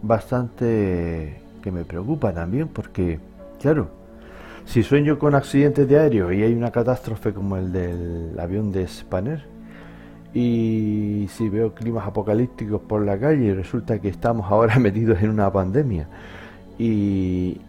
bastante 0.02 1.40
que 1.62 1.72
me 1.72 1.84
preocupa 1.84 2.32
también 2.32 2.68
porque, 2.68 3.18
claro, 3.60 3.88
si 4.64 4.82
sueño 4.82 5.18
con 5.18 5.34
accidentes 5.34 5.88
de 5.88 5.98
aéreo 5.98 6.32
y 6.32 6.42
hay 6.42 6.54
una 6.54 6.70
catástrofe 6.70 7.32
como 7.32 7.56
el 7.56 7.72
del 7.72 8.38
avión 8.38 8.70
de 8.70 8.86
Spanner, 8.86 9.44
y 10.34 11.26
si 11.30 11.48
veo 11.48 11.74
climas 11.74 12.06
apocalípticos 12.06 12.82
por 12.82 13.04
la 13.04 13.18
calle, 13.18 13.54
resulta 13.54 13.98
que 13.98 14.08
estamos 14.08 14.50
ahora 14.50 14.78
metidos 14.78 15.22
en 15.22 15.30
una 15.30 15.50
pandemia. 15.52 16.06
Y, 16.78 17.60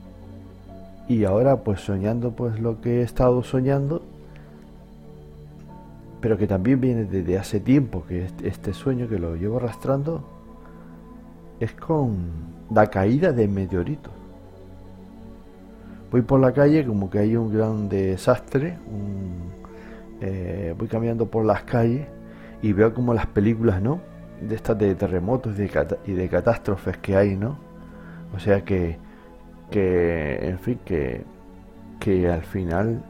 y 1.07 1.23
ahora 1.23 1.63
pues 1.63 1.81
soñando 1.81 2.31
pues 2.31 2.59
lo 2.59 2.81
que 2.81 2.99
he 2.99 3.01
estado 3.01 3.43
soñando, 3.43 4.03
pero 6.21 6.37
que 6.37 6.47
también 6.47 6.81
viene 6.81 7.05
desde 7.05 7.37
hace 7.37 7.59
tiempo, 7.59 8.03
que 8.07 8.27
este 8.43 8.73
sueño 8.73 9.07
que 9.07 9.19
lo 9.19 9.35
llevo 9.35 9.57
arrastrando 9.57 10.38
es 11.59 11.73
con 11.73 12.17
la 12.71 12.87
caída 12.87 13.31
de 13.31 13.47
meteoritos. 13.47 14.13
Voy 16.11 16.21
por 16.21 16.39
la 16.39 16.51
calle 16.53 16.85
como 16.85 17.09
que 17.09 17.19
hay 17.19 17.35
un 17.35 17.53
gran 17.53 17.87
desastre, 17.87 18.77
eh, 20.21 20.73
voy 20.77 20.87
caminando 20.87 21.27
por 21.27 21.45
las 21.45 21.63
calles 21.63 22.07
y 22.61 22.73
veo 22.73 22.93
como 22.93 23.13
las 23.13 23.27
películas, 23.27 23.81
¿no? 23.81 23.99
De 24.41 24.55
estas 24.55 24.77
de 24.77 24.95
terremotos 24.95 25.55
y 26.05 26.13
de 26.13 26.29
catástrofes 26.29 26.97
que 26.97 27.15
hay, 27.15 27.35
¿no? 27.35 27.57
O 28.35 28.39
sea 28.39 28.61
que, 28.63 28.97
que 29.69 30.39
en 30.47 30.59
fin, 30.59 30.79
que, 30.83 31.23
que 31.99 32.29
al 32.29 32.43
final 32.43 33.03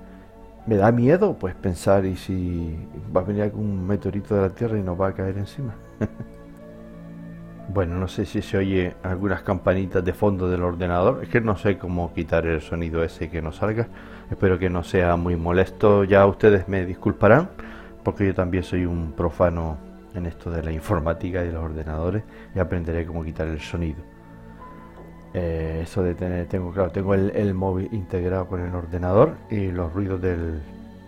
me 0.65 0.75
da 0.75 0.91
miedo 0.91 1.35
pues 1.39 1.55
pensar 1.55 2.05
y 2.05 2.15
si 2.15 2.77
va 3.15 3.21
a 3.21 3.23
venir 3.23 3.43
algún 3.43 3.87
meteorito 3.87 4.35
de 4.35 4.41
la 4.41 4.49
Tierra 4.49 4.77
y 4.77 4.83
nos 4.83 4.99
va 4.99 5.07
a 5.09 5.13
caer 5.13 5.37
encima. 5.37 5.73
bueno, 7.73 7.95
no 7.95 8.07
sé 8.07 8.25
si 8.25 8.41
se 8.41 8.57
oye 8.57 8.95
algunas 9.03 9.43
campanitas 9.43 10.03
de 10.03 10.13
fondo 10.13 10.49
del 10.49 10.63
ordenador. 10.63 11.23
Es 11.23 11.29
que 11.29 11.39
no 11.41 11.55
sé 11.55 11.77
cómo 11.77 12.13
quitar 12.13 12.45
el 12.47 12.61
sonido 12.61 13.03
ese 13.03 13.29
que 13.29 13.41
no 13.41 13.51
salga. 13.51 13.87
Espero 14.31 14.57
que 14.57 14.69
no 14.69 14.83
sea 14.83 15.15
muy 15.15 15.35
molesto. 15.35 16.03
Ya 16.03 16.25
ustedes 16.25 16.67
me 16.67 16.85
disculparán 16.85 17.49
porque 18.03 18.25
yo 18.25 18.33
también 18.33 18.63
soy 18.63 18.85
un 18.85 19.11
profano 19.13 19.77
en 20.15 20.25
esto 20.25 20.49
de 20.49 20.63
la 20.63 20.71
informática 20.71 21.43
y 21.43 21.47
de 21.47 21.53
los 21.53 21.63
ordenadores 21.63 22.23
y 22.55 22.59
aprenderé 22.59 23.05
cómo 23.05 23.23
quitar 23.23 23.47
el 23.47 23.59
sonido. 23.59 23.99
Eh, 25.33 25.81
eso 25.83 26.01
de 26.01 26.15
tener, 26.15 26.47
tengo 26.47 26.71
claro, 26.71 26.89
tengo 26.89 27.13
el, 27.13 27.53
móvil 27.53 27.87
integrado 27.91 28.47
con 28.47 28.61
el 28.61 28.73
ordenador 28.73 29.35
y 29.51 29.67
los 29.67 29.93
ruidos 29.93 30.19
del 30.21 30.59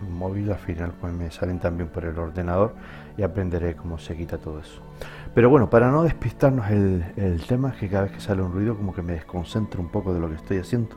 móvil 0.10 0.52
al 0.52 0.58
final 0.58 0.94
pues 1.00 1.14
me 1.14 1.30
salen 1.32 1.60
también 1.60 1.90
por 1.90 2.06
el 2.06 2.18
ordenador 2.18 2.74
y 3.18 3.24
aprenderé 3.24 3.76
cómo 3.76 3.98
se 3.98 4.16
quita 4.16 4.38
todo 4.38 4.60
eso. 4.60 4.82
Pero 5.34 5.50
bueno, 5.50 5.70
para 5.70 5.92
no 5.92 6.04
despistarnos 6.04 6.70
el, 6.70 7.04
el 7.16 7.42
tema 7.46 7.70
es 7.70 7.76
que 7.76 7.90
cada 7.90 8.04
vez 8.04 8.12
que 8.14 8.20
sale 8.20 8.42
un 8.42 8.52
ruido 8.52 8.76
como 8.76 8.94
que 8.94 9.02
me 9.02 9.14
desconcentro 9.14 9.82
un 9.82 9.90
poco 9.90 10.14
de 10.14 10.20
lo 10.20 10.30
que 10.30 10.36
estoy 10.36 10.58
haciendo. 10.58 10.96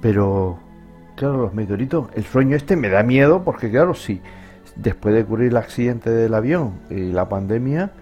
Pero 0.00 0.58
claro, 1.16 1.38
los 1.38 1.54
meteoritos, 1.54 2.08
el 2.14 2.24
sueño 2.24 2.56
este 2.56 2.76
me 2.76 2.88
da 2.88 3.02
miedo 3.02 3.44
porque 3.44 3.70
claro, 3.70 3.94
si 3.94 4.20
después 4.76 5.14
de 5.14 5.22
ocurrir 5.22 5.48
el 5.48 5.56
accidente 5.56 6.10
del 6.10 6.34
avión 6.34 6.80
y 6.90 7.12
la 7.12 7.28
pandemia, 7.28 7.92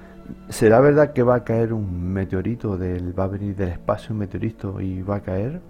¿Será 0.48 0.80
verdad 0.80 1.12
que 1.12 1.22
va 1.22 1.36
a 1.36 1.44
caer 1.44 1.72
un 1.72 2.12
meteorito 2.12 2.76
del 2.76 3.18
va 3.18 3.24
a 3.24 3.28
venir 3.28 3.56
del 3.56 3.70
espacio 3.70 4.12
un 4.12 4.18
meteorito 4.18 4.80
y 4.80 5.02
va 5.02 5.16
a 5.16 5.20
caer? 5.20 5.60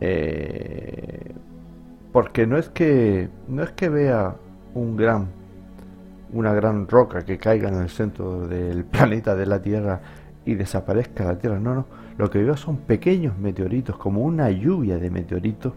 Eh, 0.00 1.32
porque 2.14 2.46
no 2.46 2.58
es 2.58 2.68
que 2.68 3.28
no 3.48 3.64
es 3.64 3.72
que 3.72 3.88
vea 3.88 4.36
un 4.72 4.96
gran 4.96 5.26
una 6.32 6.54
gran 6.54 6.86
roca 6.86 7.24
que 7.24 7.38
caiga 7.38 7.68
en 7.68 7.74
el 7.74 7.88
centro 7.88 8.46
del 8.46 8.84
planeta 8.94 9.34
de 9.34 9.46
la 9.46 9.60
Tierra 9.60 10.00
y 10.46 10.54
desaparezca 10.54 11.24
la 11.24 11.38
Tierra, 11.38 11.58
no, 11.58 11.74
no, 11.74 11.86
lo 12.16 12.30
que 12.30 12.38
veo 12.40 12.56
son 12.56 12.76
pequeños 12.76 13.36
meteoritos, 13.36 13.96
como 13.96 14.22
una 14.22 14.48
lluvia 14.52 14.98
de 14.98 15.10
meteoritos 15.10 15.72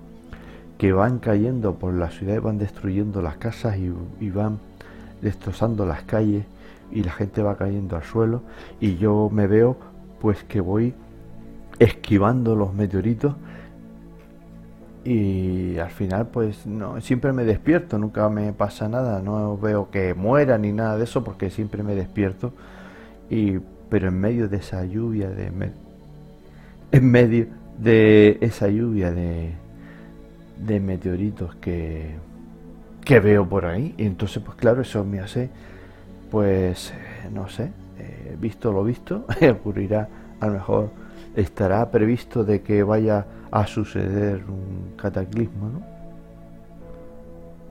que 0.77 0.91
van 0.93 1.17
cayendo 1.17 1.73
por 1.79 1.95
la 1.95 2.11
ciudad 2.11 2.35
y 2.35 2.39
van 2.39 2.59
destruyendo 2.59 3.23
las 3.23 3.37
casas 3.37 3.77
y 3.77 4.29
van 4.29 4.59
destrozando 5.23 5.87
las 5.87 6.03
calles 6.03 6.45
y 6.91 7.01
la 7.01 7.13
gente 7.13 7.41
va 7.41 7.57
cayendo 7.57 7.95
al 7.95 8.03
suelo. 8.03 8.43
Y 8.79 8.97
yo 8.97 9.31
me 9.33 9.47
veo 9.47 9.75
pues 10.21 10.43
que 10.43 10.61
voy 10.61 10.93
esquivando 11.79 12.55
los 12.55 12.75
meteoritos 12.75 13.33
y 15.07 15.77
al 15.77 15.89
final 15.89 16.27
pues 16.27 16.65
no 16.65 16.99
siempre 16.99 17.31
me 17.31 17.45
despierto 17.45 17.97
nunca 17.97 18.27
me 18.29 18.51
pasa 18.51 18.89
nada 18.89 19.21
no 19.21 19.57
veo 19.57 19.89
que 19.89 20.13
muera 20.13 20.57
ni 20.57 20.73
nada 20.73 20.97
de 20.97 21.05
eso 21.05 21.23
porque 21.23 21.49
siempre 21.49 21.83
me 21.83 21.95
despierto 21.95 22.51
y 23.29 23.59
pero 23.89 24.09
en 24.09 24.19
medio 24.19 24.49
de 24.49 24.57
esa 24.57 24.83
lluvia 24.83 25.29
de 25.29 25.51
en 26.91 27.11
medio 27.11 27.47
de 27.77 28.37
esa 28.41 28.67
lluvia 28.67 29.11
de 29.11 29.51
de 30.57 30.79
meteoritos 30.79 31.55
que 31.55 32.15
que 33.05 33.19
veo 33.21 33.47
por 33.47 33.65
ahí 33.65 33.93
y 33.97 34.05
entonces 34.05 34.43
pues 34.43 34.57
claro 34.57 34.81
eso 34.81 35.05
me 35.05 35.19
hace 35.19 35.49
pues 36.29 36.93
no 37.31 37.49
sé, 37.49 37.71
eh, 37.99 38.35
visto 38.39 38.71
lo 38.71 38.83
visto, 38.83 39.25
ocurrirá, 39.51 40.09
a 40.39 40.47
lo 40.47 40.53
mejor 40.53 40.89
estará 41.35 41.89
previsto 41.91 42.43
de 42.43 42.61
que 42.61 42.83
vaya 42.83 43.25
a 43.51 43.67
suceder 43.67 44.43
un 44.47 44.93
cataclismo, 44.97 45.69
¿no? 45.69 45.97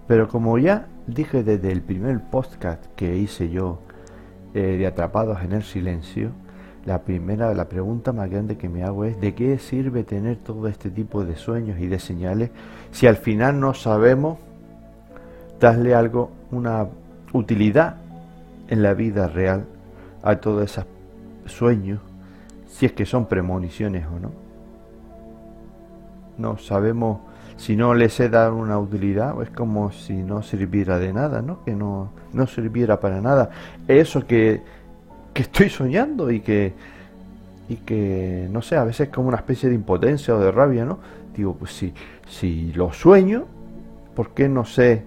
Pero 0.06 0.28
como 0.28 0.58
ya 0.58 0.86
dije 1.06 1.42
desde 1.42 1.72
el 1.72 1.82
primer 1.82 2.20
podcast 2.30 2.84
que 2.94 3.16
hice 3.16 3.50
yo 3.50 3.80
eh, 4.54 4.76
de 4.78 4.86
Atrapados 4.86 5.42
en 5.42 5.52
el 5.52 5.62
Silencio, 5.62 6.30
la 6.84 7.02
primera, 7.02 7.52
la 7.52 7.68
pregunta 7.68 8.12
más 8.12 8.30
grande 8.30 8.56
que 8.56 8.68
me 8.68 8.84
hago 8.84 9.04
es 9.04 9.20
¿de 9.20 9.34
qué 9.34 9.58
sirve 9.58 10.04
tener 10.04 10.36
todo 10.36 10.68
este 10.68 10.90
tipo 10.90 11.24
de 11.24 11.34
sueños 11.34 11.80
y 11.80 11.88
de 11.88 11.98
señales 11.98 12.50
si 12.92 13.08
al 13.08 13.16
final 13.16 13.58
no 13.58 13.74
sabemos 13.74 14.38
darle 15.58 15.94
algo, 15.94 16.30
una 16.52 16.86
utilidad 17.32 17.96
en 18.68 18.82
la 18.82 18.94
vida 18.94 19.26
real 19.26 19.64
a 20.22 20.36
todos 20.36 20.64
esos 20.64 20.86
sueños, 21.46 22.00
si 22.68 22.86
es 22.86 22.92
que 22.92 23.06
son 23.06 23.26
premoniciones 23.26 24.06
o 24.06 24.18
no. 24.20 24.45
No 26.38 26.59
sabemos 26.59 27.20
si 27.57 27.75
no 27.75 27.94
les 27.94 28.20
he 28.20 28.29
dado 28.29 28.57
una 28.57 28.79
utilidad, 28.79 29.40
es 29.42 29.51
como 29.51 29.90
si 29.90 30.14
no 30.14 30.42
sirviera 30.42 30.99
de 30.99 31.12
nada, 31.12 31.40
¿no? 31.40 31.64
Que 31.64 31.75
no, 31.75 32.11
no 32.33 32.46
sirviera 32.46 33.01
para 33.01 33.20
nada. 33.20 33.51
Eso 33.88 34.27
que, 34.27 34.62
que 35.33 35.42
estoy 35.42 35.70
soñando 35.70 36.31
y 36.31 36.40
que, 36.40 36.75
y 37.68 37.77
que, 37.77 38.49
no 38.51 38.61
sé, 38.61 38.77
a 38.77 38.85
veces 38.85 39.09
como 39.09 39.29
una 39.29 39.38
especie 39.38 39.68
de 39.68 39.75
impotencia 39.75 40.35
o 40.35 40.38
de 40.38 40.53
rabia, 40.53 40.85
¿no? 40.85 40.99
Digo, 41.35 41.55
pues 41.55 41.72
si, 41.72 41.94
si 42.29 42.72
lo 42.72 42.92
sueño, 42.92 43.44
¿por 44.14 44.31
qué 44.31 44.49
no 44.49 44.64
sé 44.64 45.05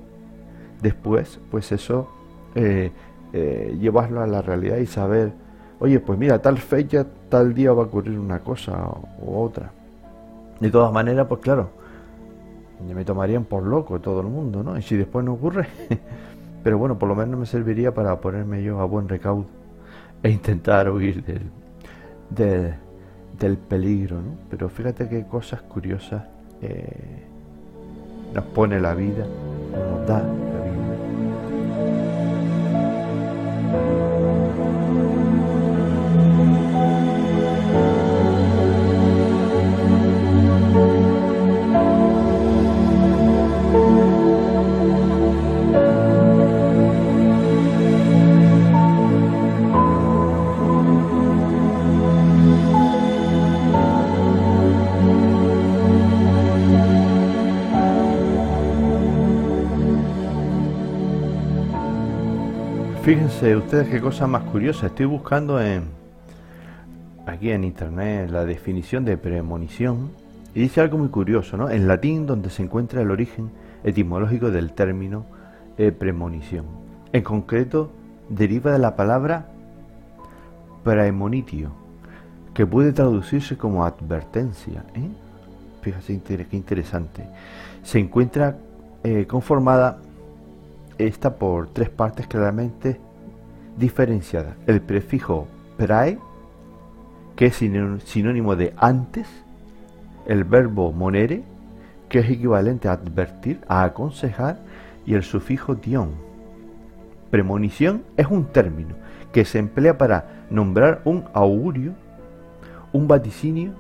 después? 0.82 1.40
Pues 1.52 1.72
eso 1.72 2.10
eh, 2.56 2.92
eh, 3.32 3.78
llevarlo 3.80 4.22
a 4.22 4.28
la 4.28 4.42
realidad 4.42 4.78
y 4.78 4.88
saber, 4.88 5.32
oye, 5.80 6.00
pues 6.00 6.18
mira, 6.18 6.42
tal 6.42 6.58
fecha, 6.58 7.06
tal 7.30 7.54
día 7.54 7.74
va 7.74 7.84
a 7.84 7.86
ocurrir 7.86 8.18
una 8.18 8.40
cosa 8.40 8.88
u 9.22 9.40
otra. 9.40 9.72
De 10.60 10.70
todas 10.70 10.92
maneras, 10.92 11.28
pues 11.28 11.42
claro, 11.42 11.70
me 12.94 13.06
tomarían 13.06 13.46
por 13.46 13.64
loco 13.64 14.00
todo 14.00 14.22
el 14.22 14.28
mundo, 14.28 14.64
¿no? 14.64 14.78
Y 14.78 14.82
si 14.82 14.98
después 14.98 15.26
no 15.26 15.34
ocurre, 15.34 15.68
pero 16.64 16.78
bueno, 16.78 16.98
por 16.98 17.10
lo 17.10 17.16
menos 17.16 17.40
me 17.40 17.46
serviría 17.46 17.94
para 17.94 18.20
ponerme 18.20 18.64
yo 18.64 18.80
a 18.80 18.86
buen 18.86 19.08
recaudo 19.08 19.46
e 20.22 20.30
intentar 20.30 20.90
huir 20.90 21.24
del, 22.30 22.74
del, 23.40 23.58
peligro, 23.58 24.18
¿no? 24.18 24.32
Pero 24.50 24.70
fíjate 24.70 25.08
qué 25.08 25.26
cosas 25.26 25.62
curiosas 25.62 26.24
eh, 26.62 27.24
nos 28.34 28.44
pone 28.46 28.80
la 28.80 28.94
vida, 28.94 29.26
nos 29.74 30.08
da 30.08 30.24
Fíjense 63.10 63.56
ustedes 63.56 63.88
qué 63.90 64.00
cosa 64.00 64.28
más 64.28 64.44
curiosa. 64.44 64.86
Estoy 64.86 65.08
buscando 65.08 65.60
en 65.60 65.86
aquí 67.26 67.50
en 67.50 67.64
internet 67.64 68.30
la 68.30 68.46
definición 68.46 69.04
de 69.04 69.18
premonición 69.18 70.12
y 70.54 70.60
dice 70.60 70.80
algo 70.80 71.00
muy 71.00 71.08
curioso, 71.08 71.58
¿no? 71.58 71.72
En 71.72 71.88
latín 71.88 72.28
donde 72.28 72.52
se 72.52 72.62
encuentra 72.62 73.02
el 73.02 73.10
origen 73.10 73.50
etimológico 73.84 74.52
del 74.52 74.74
término 74.74 75.26
eh, 75.80 75.92
premonición. 75.92 76.66
En 77.12 77.24
concreto 77.24 77.92
deriva 78.30 78.74
de 78.74 78.78
la 78.78 78.96
palabra 78.96 79.48
premonitio, 80.84 81.72
que 82.54 82.68
puede 82.68 82.94
traducirse 82.94 83.58
como 83.58 83.86
advertencia. 83.86 84.84
¿eh? 84.94 85.10
Fíjense 85.82 86.22
qué 86.22 86.56
interesante. 86.56 87.26
Se 87.82 87.98
encuentra 87.98 88.56
eh, 89.04 89.26
conformada 89.26 89.98
esta 91.00 91.36
por 91.36 91.70
tres 91.70 91.90
partes 91.90 92.28
claramente 92.28 93.00
diferenciadas. 93.78 94.56
El 94.68 94.82
prefijo 94.82 95.48
prae, 95.78 96.20
que 97.36 97.48
es 97.48 97.56
sinónimo 97.56 98.56
de 98.56 98.74
antes, 98.78 99.28
el 100.28 100.44
verbo 100.44 100.92
monere, 100.92 101.44
que 102.10 102.20
es 102.20 102.30
equivalente 102.30 102.88
a 102.88 102.94
advertir, 102.94 103.62
a 103.68 103.84
aconsejar, 103.84 104.60
y 105.06 105.14
el 105.14 105.24
sufijo 105.24 105.74
dion, 105.74 106.12
premonición 107.32 108.04
es 108.18 108.28
un 108.28 108.46
término 108.46 108.96
que 109.32 109.46
se 109.46 109.60
emplea 109.60 109.98
para 109.98 110.46
nombrar 110.50 111.02
un 111.06 111.26
augurio, 111.34 111.94
un 112.92 113.08
vaticinio 113.08 113.72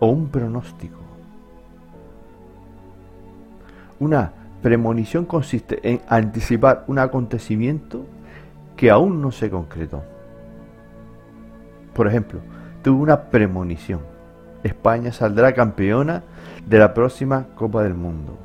o 0.00 0.08
un 0.08 0.28
pronóstico. 0.28 0.98
Una 4.00 4.32
premonición 4.64 5.26
consiste 5.26 5.78
en 5.82 6.00
anticipar 6.08 6.84
un 6.86 6.98
acontecimiento 6.98 8.06
que 8.78 8.90
aún 8.90 9.20
no 9.20 9.30
se 9.30 9.50
concretó. 9.50 10.02
Por 11.92 12.06
ejemplo, 12.06 12.40
tuve 12.82 13.02
una 13.02 13.24
premonición. 13.24 14.00
España 14.62 15.12
saldrá 15.12 15.52
campeona 15.52 16.22
de 16.64 16.78
la 16.78 16.94
próxima 16.94 17.44
Copa 17.56 17.82
del 17.82 17.92
Mundo. 17.92 18.38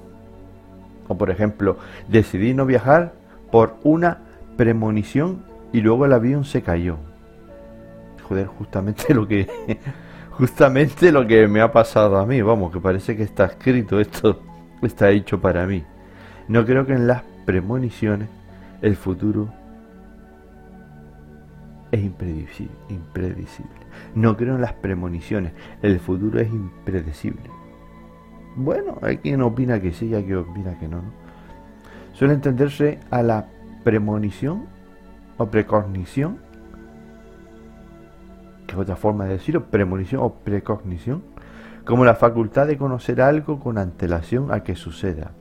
O 1.07 1.17
por 1.17 1.29
ejemplo, 1.29 1.77
decidí 2.09 2.53
no 2.53 2.65
viajar 2.65 3.13
por 3.49 3.77
una 3.83 4.17
premonición 4.57 5.45
y 5.71 5.79
luego 5.79 6.05
el 6.05 6.11
avión 6.11 6.43
se 6.43 6.61
cayó. 6.61 6.97
Joder, 8.27 8.47
justamente 8.47 9.13
lo 9.13 9.25
que 9.25 9.47
justamente 10.31 11.13
lo 11.13 11.25
que 11.25 11.47
me 11.47 11.61
ha 11.61 11.71
pasado 11.71 12.17
a 12.17 12.25
mí, 12.25 12.41
vamos, 12.41 12.73
que 12.73 12.81
parece 12.81 13.15
que 13.15 13.23
está 13.23 13.45
escrito 13.45 14.01
esto 14.01 14.41
está 14.81 15.11
hecho 15.11 15.39
para 15.39 15.65
mí. 15.65 15.85
No 16.49 16.65
creo 16.65 16.85
que 16.85 16.93
en 16.93 17.05
las 17.05 17.21
premoniciones 17.45 18.27
el 18.81 18.95
futuro 18.95 19.49
es 21.91 22.03
impredecible, 22.03 22.75
impredecible. 22.89 23.71
No 24.15 24.35
creo 24.35 24.55
en 24.55 24.61
las 24.61 24.73
premoniciones, 24.73 25.53
el 25.83 25.99
futuro 25.99 26.39
es 26.39 26.49
impredecible. 26.49 27.49
Bueno, 28.55 28.97
hay 29.03 29.17
quien 29.17 29.43
opina 29.43 29.79
que 29.79 29.93
sí, 29.93 30.13
hay 30.13 30.23
quien 30.23 30.37
opina 30.37 30.77
que 30.79 30.87
no, 30.87 30.97
¿no? 30.97 31.11
Suele 32.13 32.33
entenderse 32.33 32.99
a 33.11 33.21
la 33.21 33.47
premonición 33.83 34.65
o 35.37 35.45
precognición, 35.51 36.39
que 38.65 38.73
es 38.73 38.79
otra 38.79 38.95
forma 38.95 39.25
de 39.25 39.33
decirlo, 39.33 39.65
premonición 39.65 40.21
o 40.23 40.33
precognición, 40.33 41.23
como 41.85 42.05
la 42.05 42.15
facultad 42.15 42.67
de 42.67 42.77
conocer 42.77 43.21
algo 43.21 43.59
con 43.59 43.77
antelación 43.77 44.51
a 44.51 44.63
que 44.63 44.75
suceda, 44.75 45.31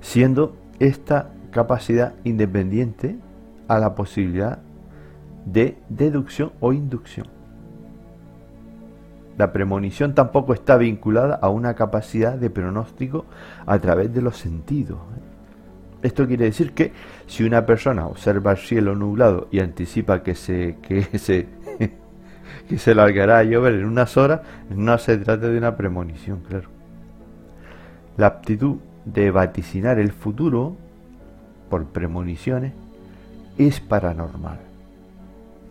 siendo 0.00 0.56
esta 0.78 1.30
capacidad 1.50 2.14
independiente 2.24 3.16
a 3.68 3.78
la 3.78 3.94
posibilidad 3.94 4.58
de 5.44 5.78
deducción 5.88 6.52
o 6.60 6.72
inducción. 6.72 7.26
La 9.36 9.52
premonición 9.52 10.14
tampoco 10.14 10.52
está 10.52 10.76
vinculada 10.76 11.36
a 11.36 11.48
una 11.48 11.74
capacidad 11.74 12.34
de 12.34 12.50
pronóstico 12.50 13.24
a 13.66 13.78
través 13.78 14.12
de 14.12 14.20
los 14.20 14.36
sentidos. 14.36 14.98
Esto 16.02 16.26
quiere 16.26 16.46
decir 16.46 16.72
que 16.72 16.92
si 17.26 17.44
una 17.44 17.64
persona 17.64 18.06
observa 18.06 18.52
el 18.52 18.58
cielo 18.58 18.96
nublado 18.96 19.48
y 19.50 19.60
anticipa 19.60 20.22
que 20.22 20.34
se, 20.34 20.78
que 20.82 21.02
se, 21.18 21.46
que 22.68 22.78
se 22.78 22.94
largará 22.94 23.38
a 23.38 23.44
llover 23.44 23.74
en 23.74 23.84
unas 23.84 24.16
horas, 24.16 24.40
no 24.70 24.98
se 24.98 25.16
trata 25.18 25.48
de 25.48 25.58
una 25.58 25.76
premonición, 25.76 26.40
claro. 26.40 26.68
La 28.16 28.26
aptitud 28.26 28.78
de 29.12 29.30
vaticinar 29.30 29.98
el 29.98 30.12
futuro 30.12 30.76
por 31.68 31.86
premoniciones 31.86 32.72
es 33.58 33.80
paranormal 33.80 34.68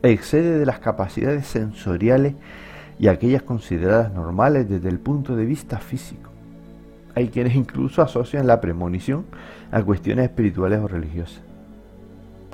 excede 0.04 0.60
de 0.60 0.65
las 0.65 0.80
capacidades 0.80 1.47
sensoriales 1.47 2.36
y 3.00 3.08
aquellas 3.08 3.43
consideradas 3.43 4.13
normales 4.13 4.69
desde 4.69 4.89
el 4.89 5.00
punto 5.00 5.36
de 5.36 5.45
vista 5.45 5.80
físico. 5.80 6.32
Hay 7.15 7.30
quienes 7.30 7.56
incluso 7.56 8.02
asocian 8.02 8.47
la 8.47 8.62
premonición 8.62 9.26
a 9.71 9.82
cuestiones 9.82 10.26
espirituales 10.26 10.80
o 10.80 10.88
religiosas, 10.88 11.41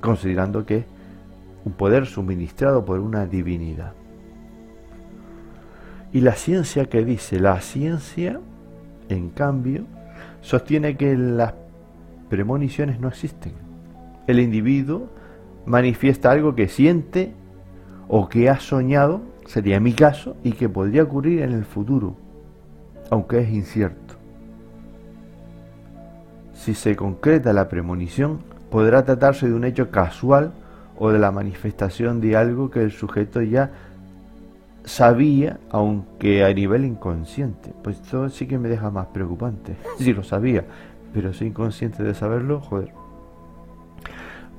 considerando 0.02 0.66
que 0.66 0.78
es 0.78 0.86
un 1.66 1.74
poder 1.74 2.06
suministrado 2.06 2.86
por 2.86 3.00
una 3.00 3.26
divinidad. 3.26 3.94
Y 6.12 6.22
la 6.22 6.34
ciencia 6.34 6.86
que 6.86 7.04
dice, 7.04 7.40
la 7.40 7.60
ciencia, 7.60 8.40
en 9.10 9.30
cambio, 9.30 9.86
sostiene 10.44 10.96
que 10.96 11.18
las 11.18 11.56
premoniciones 12.30 13.00
no 13.00 13.08
existen. 13.08 13.54
El 14.28 14.40
individuo 14.40 15.10
manifiesta 15.66 16.30
algo 16.30 16.54
que 16.54 16.68
siente 16.68 17.34
o 18.08 18.30
que 18.30 18.50
ha 18.50 18.60
soñado, 18.60 19.22
sería 19.48 19.80
mi 19.80 19.94
caso, 19.94 20.36
y 20.44 20.52
que 20.52 20.70
podría 20.70 21.04
ocurrir 21.04 21.42
en 21.42 21.54
el 21.54 21.64
futuro, 21.64 22.16
aunque 23.10 23.40
es 23.40 23.50
incierto. 23.50 24.16
Si 26.54 26.76
se 26.76 26.96
concreta 26.96 27.54
la 27.54 27.70
premonición, 27.70 28.40
podrá 28.70 29.04
tratarse 29.04 29.48
de 29.48 29.54
un 29.54 29.64
hecho 29.64 29.90
casual 29.92 30.54
o 30.98 31.10
de 31.10 31.20
la 31.20 31.32
manifestación 31.32 32.22
de 32.22 32.36
algo 32.36 32.70
que 32.70 32.84
el 32.84 32.92
sujeto 32.92 33.42
ya 33.42 33.72
sabía, 34.84 35.60
aunque 35.70 36.44
a 36.44 36.54
nivel 36.54 36.86
inconsciente. 36.86 37.74
Pues 37.84 38.00
esto 38.02 38.30
sí 38.30 38.48
que 38.48 38.58
me 38.58 38.70
deja 38.70 38.90
más 38.90 39.08
preocupante. 39.08 39.76
Si 39.98 40.14
lo 40.14 40.24
sabía, 40.24 40.66
pero 41.14 41.34
soy 41.34 41.48
inconsciente 41.48 42.04
de 42.04 42.14
saberlo, 42.14 42.60
joder. 42.62 42.92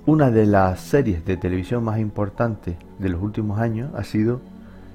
Una 0.07 0.31
de 0.31 0.47
las 0.47 0.81
series 0.81 1.25
de 1.25 1.37
televisión 1.37 1.83
más 1.83 1.99
importantes 1.99 2.77
de 2.99 3.09
los 3.09 3.23
últimos 3.23 3.59
años 3.59 3.91
ha 3.95 4.05
sido 4.05 4.41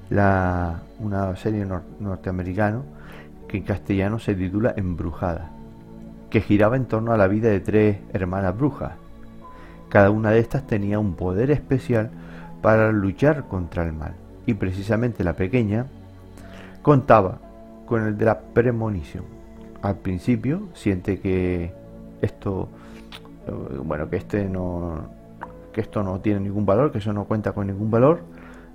la, 0.08 0.82
una 1.00 1.34
serie 1.36 1.66
norteamericana 1.98 2.82
que 3.48 3.56
en 3.56 3.64
castellano 3.64 4.20
se 4.20 4.36
titula 4.36 4.72
Embrujada, 4.76 5.50
que 6.30 6.40
giraba 6.40 6.76
en 6.76 6.86
torno 6.86 7.12
a 7.12 7.16
la 7.16 7.26
vida 7.26 7.48
de 7.48 7.58
tres 7.58 7.98
hermanas 8.12 8.56
brujas. 8.56 8.92
Cada 9.88 10.10
una 10.10 10.30
de 10.30 10.38
estas 10.38 10.66
tenía 10.68 11.00
un 11.00 11.14
poder 11.14 11.50
especial 11.50 12.10
para 12.62 12.92
luchar 12.92 13.48
contra 13.48 13.82
el 13.82 13.92
mal, 13.92 14.14
y 14.46 14.54
precisamente 14.54 15.24
la 15.24 15.34
pequeña 15.34 15.86
contaba 16.82 17.38
con 17.86 18.06
el 18.06 18.16
de 18.16 18.24
la 18.24 18.40
premonición. 18.40 19.24
Al 19.82 19.96
principio 19.96 20.68
siente 20.74 21.20
que 21.20 21.72
esto 22.20 22.68
bueno, 23.84 24.08
que 24.08 24.16
este 24.16 24.44
no 24.48 25.20
que 25.72 25.80
esto 25.80 26.02
no 26.02 26.20
tiene 26.20 26.40
ningún 26.40 26.66
valor, 26.66 26.90
que 26.90 26.98
eso 26.98 27.12
no 27.12 27.24
cuenta 27.24 27.52
con 27.52 27.68
ningún 27.68 27.90
valor 27.90 28.20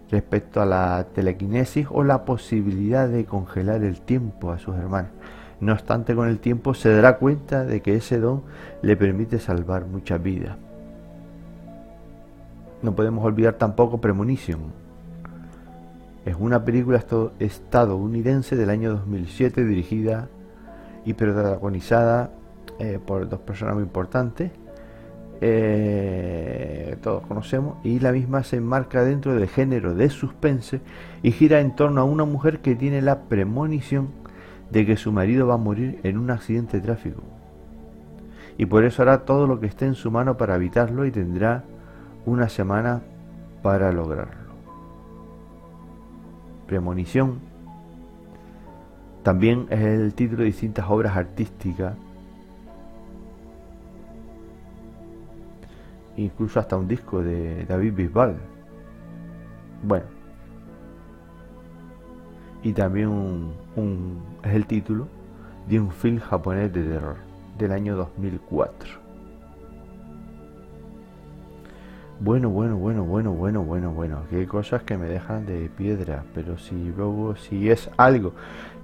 respecto 0.10 0.62
a 0.62 0.65
la 0.65 1.08
telequinesis 1.13 1.88
o 1.91 2.04
la 2.04 2.23
posibilidad 2.23 3.08
de 3.08 3.25
congelar 3.25 3.84
el 3.84 3.99
tiempo 3.99 4.51
a 4.51 4.60
sus 4.60 4.75
hermanos. 4.75 5.12
No 5.60 5.73
obstante, 5.73 6.15
con 6.15 6.28
el 6.28 6.39
tiempo 6.39 6.73
se 6.73 6.93
dará 6.93 7.17
cuenta 7.17 7.63
de 7.65 7.82
que 7.82 7.95
ese 7.95 8.19
don 8.19 8.43
le 8.82 8.95
permite 8.95 9.39
salvar 9.39 9.86
muchas 9.86 10.21
vidas. 10.21 10.58
No 12.82 12.95
podemos 12.95 13.25
olvidar 13.25 13.56
tampoco 13.56 13.99
Premonition. 13.99 14.85
Es 16.25 16.35
una 16.39 16.65
película 16.65 17.03
estadounidense 17.39 18.55
del 18.55 18.71
año 18.71 18.89
2007 18.91 19.63
dirigida 19.63 20.28
y 21.05 21.13
protagonizada 21.13 22.32
eh, 22.80 22.99
por 23.05 23.30
dos 23.30 23.39
personas 23.41 23.76
muy 23.76 23.84
importantes, 23.84 24.51
eh, 25.39 26.97
todos 27.03 27.28
conocemos, 27.28 27.78
y 27.84 27.99
la 27.99 28.11
misma 28.11 28.43
se 28.43 28.57
enmarca 28.57 29.03
dentro 29.03 29.36
del 29.36 29.47
género 29.47 29.93
de 29.93 30.09
suspense 30.09 30.82
y 31.21 31.32
gira 31.32 31.59
en 31.59 31.76
torno 31.76 32.01
a 32.01 32.05
una 32.05 32.26
mujer 32.26 32.59
que 32.59 32.73
tiene 32.76 33.03
la 33.03 33.23
premonición 33.23 34.09
de 34.71 34.86
que 34.86 34.97
su 34.97 35.11
marido 35.11 35.45
va 35.45 35.55
a 35.55 35.57
morir 35.57 35.99
en 36.03 36.17
un 36.17 36.32
accidente 36.32 36.78
de 36.78 36.84
tráfico. 36.84 37.21
Y 38.57 38.65
por 38.65 38.84
eso 38.84 39.03
hará 39.03 39.26
todo 39.26 39.45
lo 39.45 39.59
que 39.59 39.67
esté 39.67 39.86
en 39.86 39.95
su 39.95 40.09
mano 40.09 40.38
para 40.38 40.55
evitarlo 40.55 41.05
y 41.05 41.11
tendrá 41.11 41.63
una 42.26 42.49
semana 42.49 43.01
para 43.61 43.91
lograrlo. 43.91 44.45
Premonición 46.68 47.39
también 49.24 49.66
es 49.70 49.80
el 49.80 50.13
título 50.13 50.39
de 50.39 50.45
distintas 50.45 50.86
obras 50.88 51.18
artísticas 51.18 51.95
incluso 56.18 56.59
hasta 56.59 56.78
un 56.78 56.88
disco 56.88 57.22
de 57.22 57.66
David 57.66 57.93
Bisbal. 57.93 58.38
Bueno. 59.84 60.05
Y 62.63 62.74
también 62.74 63.51
es 64.43 64.53
el 64.53 64.66
título 64.66 65.07
de 65.68 65.80
un 65.80 65.91
film 65.91 66.20
japonés 66.20 66.74
de 66.74 66.84
terror 66.84 67.18
del 67.57 67.72
año 67.72 67.95
2004. 67.95 69.05
Bueno, 72.20 72.49
bueno, 72.49 72.78
bueno, 72.78 73.03
bueno, 73.03 73.32
bueno, 73.34 73.63
bueno, 73.63 73.91
bueno. 73.91 74.22
Que 74.30 74.47
cosas 74.47 74.84
que 74.84 74.97
me 74.97 75.07
dejan 75.07 75.45
de 75.45 75.70
piedra. 75.70 76.24
Pero 76.34 76.57
si 76.57 76.76
luego, 76.95 77.36
si 77.36 77.70
es 77.70 77.89
algo 77.97 78.34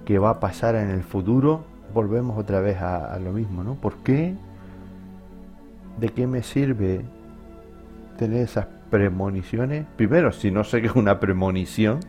que 0.05 0.19
va 0.19 0.32
a 0.32 0.39
pasar 0.39 0.75
en 0.75 0.89
el 0.89 1.03
futuro, 1.03 1.63
volvemos 1.93 2.38
otra 2.38 2.59
vez 2.59 2.77
a, 2.77 3.13
a 3.13 3.19
lo 3.19 3.32
mismo, 3.32 3.63
¿no? 3.63 3.75
¿Por 3.75 3.95
qué? 3.97 4.36
¿De 5.99 6.09
qué 6.09 6.27
me 6.27 6.43
sirve 6.43 7.01
tener 8.17 8.43
esas 8.43 8.67
premoniciones. 8.91 9.86
Primero, 9.95 10.32
si 10.32 10.51
no 10.51 10.63
sé 10.63 10.82
qué 10.82 10.88
es 10.88 10.95
una 10.95 11.19
premonición, 11.19 12.01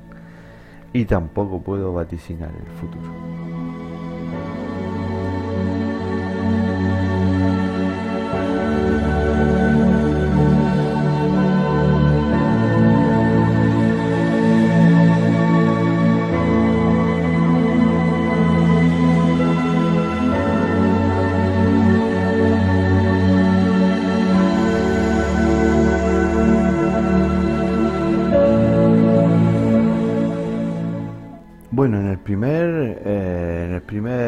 y 0.92 1.06
tampoco 1.06 1.62
puedo 1.62 1.94
vaticinar 1.94 2.50
el 2.50 2.70
futuro. 2.78 3.41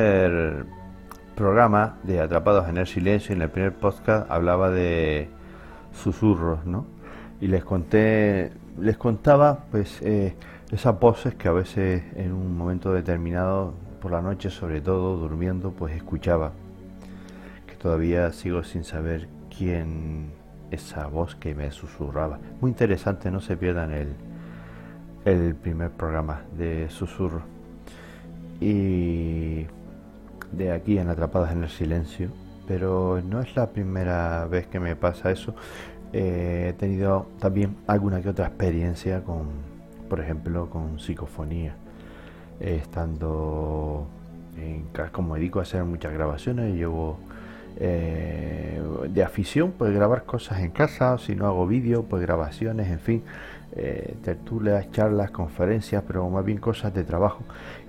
Primer 0.05 0.67
programa 1.35 1.97
de 2.03 2.21
Atrapados 2.21 2.69
en 2.69 2.77
el 2.77 2.87
Silencio, 2.87 3.35
en 3.35 3.41
el 3.41 3.49
primer 3.49 3.73
podcast, 3.73 4.31
hablaba 4.31 4.71
de 4.71 5.31
susurros, 5.93 6.67
¿no? 6.67 6.85
Y 7.41 7.47
les 7.47 7.65
conté, 7.65 8.53
les 8.79 8.99
contaba, 8.99 9.65
pues, 9.71 10.03
eh, 10.03 10.35
esas 10.71 11.01
voces 11.01 11.35
que 11.37 11.49
a 11.49 11.53
veces 11.53 12.03
en 12.17 12.33
un 12.33 12.57
momento 12.57 12.93
determinado, 12.93 13.73
por 14.01 14.13
la 14.13 14.21
noche 14.21 14.51
sobre 14.51 14.83
todo, 14.83 15.17
durmiendo, 15.17 15.71
pues 15.71 15.97
escuchaba. 15.97 16.53
Que 17.67 17.75
todavía 17.77 18.31
sigo 18.33 18.63
sin 18.63 18.85
saber 18.85 19.29
quién 19.57 20.33
esa 20.71 21.07
voz 21.07 21.35
que 21.35 21.55
me 21.55 21.71
susurraba. 21.71 22.39
Muy 22.61 22.71
interesante, 22.71 23.31
no 23.31 23.41
se 23.41 23.57
pierdan 23.57 23.91
el, 23.93 24.15
el 25.25 25.55
primer 25.55 25.91
programa 25.93 26.43
de 26.59 26.91
susurro. 26.91 27.43
Y 28.61 29.67
de 30.57 30.73
aquí 30.73 30.99
en 30.99 31.09
Atrapadas 31.09 31.53
en 31.53 31.65
el 31.65 31.71
Silencio. 31.71 32.29
Pero 32.67 33.21
no 33.23 33.41
es 33.41 33.55
la 33.57 33.71
primera 33.71 34.47
vez 34.47 34.67
que 34.67 34.81
me 34.81 34.97
pasa 34.97 35.31
eso. 35.31 35.55
Eh, 36.13 36.69
he 36.71 36.73
tenido 36.75 37.27
también 37.39 37.77
alguna 37.87 38.23
que 38.23 38.31
otra 38.31 38.47
experiencia 38.47 39.23
con, 39.23 39.49
por 40.09 40.21
ejemplo, 40.21 40.71
con 40.71 40.99
psicofonía. 40.99 41.75
estando 42.61 44.07
en, 44.57 44.87
como 45.13 45.35
dedico 45.35 45.59
a 45.59 45.63
hacer 45.63 45.85
muchas 45.85 46.13
grabaciones, 46.13 46.75
llevo 46.75 47.19
eh, 47.77 48.81
de 49.09 49.23
afición, 49.25 49.73
pues 49.77 49.93
grabar 49.93 50.25
cosas 50.25 50.61
en 50.61 50.71
casa, 50.71 51.19
si 51.19 51.35
no 51.35 51.47
hago 51.47 51.67
vídeo, 51.67 52.05
pues 52.05 52.23
grabaciones, 52.23 52.89
en 52.89 53.01
fin, 53.01 53.23
eh, 53.75 54.15
tertulias, 54.23 54.91
charlas, 54.93 55.33
conferencias, 55.33 56.05
pero 56.07 56.29
más 56.31 56.45
bien 56.45 56.59
cosas 56.59 56.95
de 56.95 57.03
trabajo. 57.03 57.43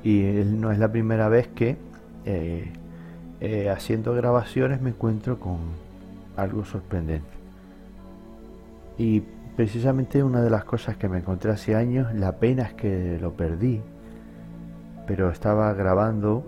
Y 0.03 0.23
no 0.45 0.71
es 0.71 0.79
la 0.79 0.91
primera 0.91 1.29
vez 1.29 1.47
que 1.49 1.77
eh, 2.25 2.71
eh, 3.41 3.69
haciendo 3.69 4.13
grabaciones 4.13 4.81
me 4.81 4.89
encuentro 4.89 5.39
con 5.39 5.57
algo 6.35 6.65
sorprendente. 6.65 7.27
Y 8.97 9.21
precisamente 9.55 10.23
una 10.23 10.41
de 10.41 10.49
las 10.49 10.63
cosas 10.63 10.97
que 10.97 11.07
me 11.09 11.19
encontré 11.19 11.51
hace 11.51 11.75
años, 11.75 12.13
la 12.13 12.33
pena 12.33 12.63
es 12.63 12.73
que 12.73 13.17
lo 13.21 13.33
perdí, 13.33 13.81
pero 15.05 15.29
estaba 15.29 15.73
grabando 15.73 16.43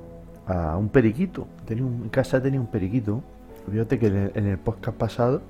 a 0.47 0.77
un 0.77 0.89
periquito. 0.89 1.47
Tenía 1.65 1.83
en 1.83 2.09
casa 2.09 2.41
tenía 2.41 2.59
un 2.59 2.67
periquito. 2.67 3.21
Fíjate 3.69 3.99
que 3.99 4.07
en 4.07 4.47
el, 4.47 4.57
podcast 4.57 4.97
pasado 4.97 5.41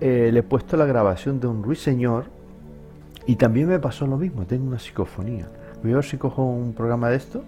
eh, 0.00 0.30
le 0.30 0.40
he 0.40 0.42
puesto 0.42 0.76
la 0.76 0.84
grabación 0.84 1.40
de 1.40 1.46
un 1.46 1.62
ruiseñor 1.62 2.26
y 3.26 3.36
también 3.36 3.68
me 3.68 3.78
pasó 3.78 4.06
lo 4.06 4.18
mismo. 4.18 4.44
Tengo 4.44 4.66
una 4.66 4.78
psicofonía. 4.78 5.48
Voy 5.82 5.92
a 5.92 5.96
ver 5.96 6.04
si 6.04 6.18
cojo 6.18 6.44
un 6.44 6.74
programa 6.74 7.08
de 7.08 7.16
esto 7.16 7.42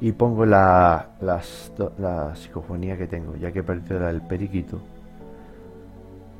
y 0.00 0.12
pongo 0.12 0.46
la, 0.46 1.10
la 1.20 2.34
psicofonía 2.36 2.96
que 2.96 3.06
tengo, 3.06 3.36
ya 3.36 3.52
que 3.52 3.60
he 3.60 3.62
perdido 3.62 4.00
la 4.00 4.08
del 4.08 4.22
periquito. 4.22 4.80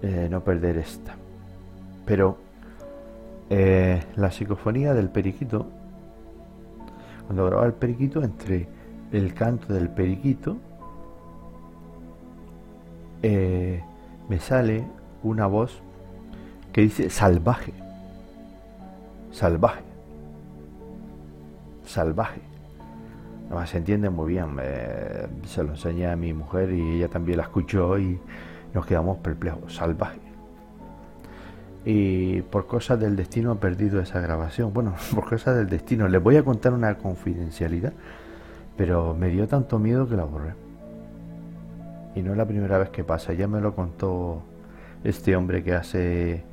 Eh, 0.01 0.29
no 0.31 0.45
perder 0.45 0.79
esta. 0.79 1.17
Pero 2.07 2.39
eh, 3.51 4.01
la 4.15 4.31
psicofonía 4.31 4.95
del 4.95 5.09
periquito, 5.09 5.67
cuando 7.27 7.47
grababa 7.47 7.67
el 7.67 7.75
periquito, 7.75 8.23
entre 8.23 8.69
el 9.11 9.35
canto 9.35 9.73
del 9.73 9.89
periquito, 9.89 10.57
eh, 13.23 13.83
me 14.29 14.39
sale 14.39 14.85
una 15.25 15.49
voz 15.49 15.83
que 16.73 16.83
dice 16.83 17.11
salvaje, 17.11 17.73
salvaje, 19.33 19.83
salvaje. 21.85 22.48
Además 23.49 23.71
se 23.71 23.79
entiende 23.79 24.11
muy 24.11 24.33
bien, 24.33 24.57
se 25.45 25.63
lo 25.63 25.71
enseñé 25.71 26.07
a 26.07 26.17
mi 26.17 26.33
mujer 26.33 26.71
y 26.71 26.97
ella 26.97 27.09
también 27.09 27.39
la 27.39 27.45
escuchó 27.45 27.99
y 27.99 28.21
nos 28.75 28.87
quedamos 28.87 29.19
perplejos, 29.19 29.75
salvaje. 29.75 30.21
Y 31.85 32.43
por 32.43 32.67
cosas 32.67 33.01
del 33.01 33.17
destino 33.17 33.53
he 33.53 33.57
perdido 33.57 34.01
esa 34.01 34.21
grabación. 34.21 34.73
Bueno, 34.75 34.95
por 35.15 35.29
cosas 35.29 35.57
del 35.57 35.69
destino. 35.69 36.09
Les 36.09 36.23
voy 36.23 36.37
a 36.37 36.43
contar 36.43 36.73
una 36.75 36.97
confidencialidad 36.99 37.93
pero 38.79 39.13
me 39.13 39.29
dio 39.29 39.49
tanto 39.49 39.81
miedo 39.81 40.09
que 40.09 40.15
la 40.15 40.25
borré. 40.25 40.55
Y 42.15 42.23
no 42.23 42.31
es 42.31 42.39
la 42.39 42.47
primera 42.47 42.79
vez 42.79 42.91
que 42.91 43.03
pasa, 43.03 43.33
ya 43.33 43.49
me 43.49 43.61
lo 43.61 43.75
contó 43.75 44.45
este 45.03 45.35
hombre 45.35 45.65
que 45.65 45.75
hace 45.75 46.45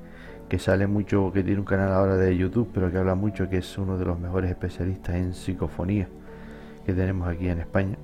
que 0.49 0.59
sale 0.59 0.87
mucho, 0.87 1.31
que 1.31 1.43
tiene 1.43 1.59
un 1.59 1.65
canal 1.65 1.91
ahora 1.91 2.17
de 2.17 2.35
YouTube, 2.35 2.69
pero 2.73 2.91
que 2.91 2.97
habla 2.97 3.15
mucho, 3.15 3.47
que 3.47 3.57
es 3.59 3.77
uno 3.77 3.97
de 3.97 4.05
los 4.05 4.19
mejores 4.19 4.49
especialistas 4.49 5.15
en 5.15 5.33
psicofonía 5.33 6.07
que 6.85 6.93
tenemos 6.93 7.27
aquí 7.27 7.49
en 7.49 7.59
España 7.59 7.97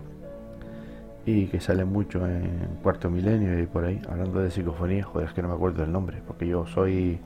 y 1.26 1.48
que 1.48 1.60
sale 1.60 1.86
mucho 1.86 2.26
en 2.28 2.78
Cuarto 2.82 3.10
Milenio 3.10 3.60
y 3.60 3.68
por 3.68 3.86
ahí, 3.86 4.02
hablando 4.10 4.40
de 4.40 4.50
psicofonía, 4.50 5.04
joder, 5.04 5.28
es 5.28 5.34
que 5.34 5.42
no 5.42 5.50
me 5.50 5.54
acuerdo 5.54 5.82
del 5.82 5.92
nombre, 5.92 6.22
porque 6.26 6.48
yo 6.48 6.66
soy 6.66 7.20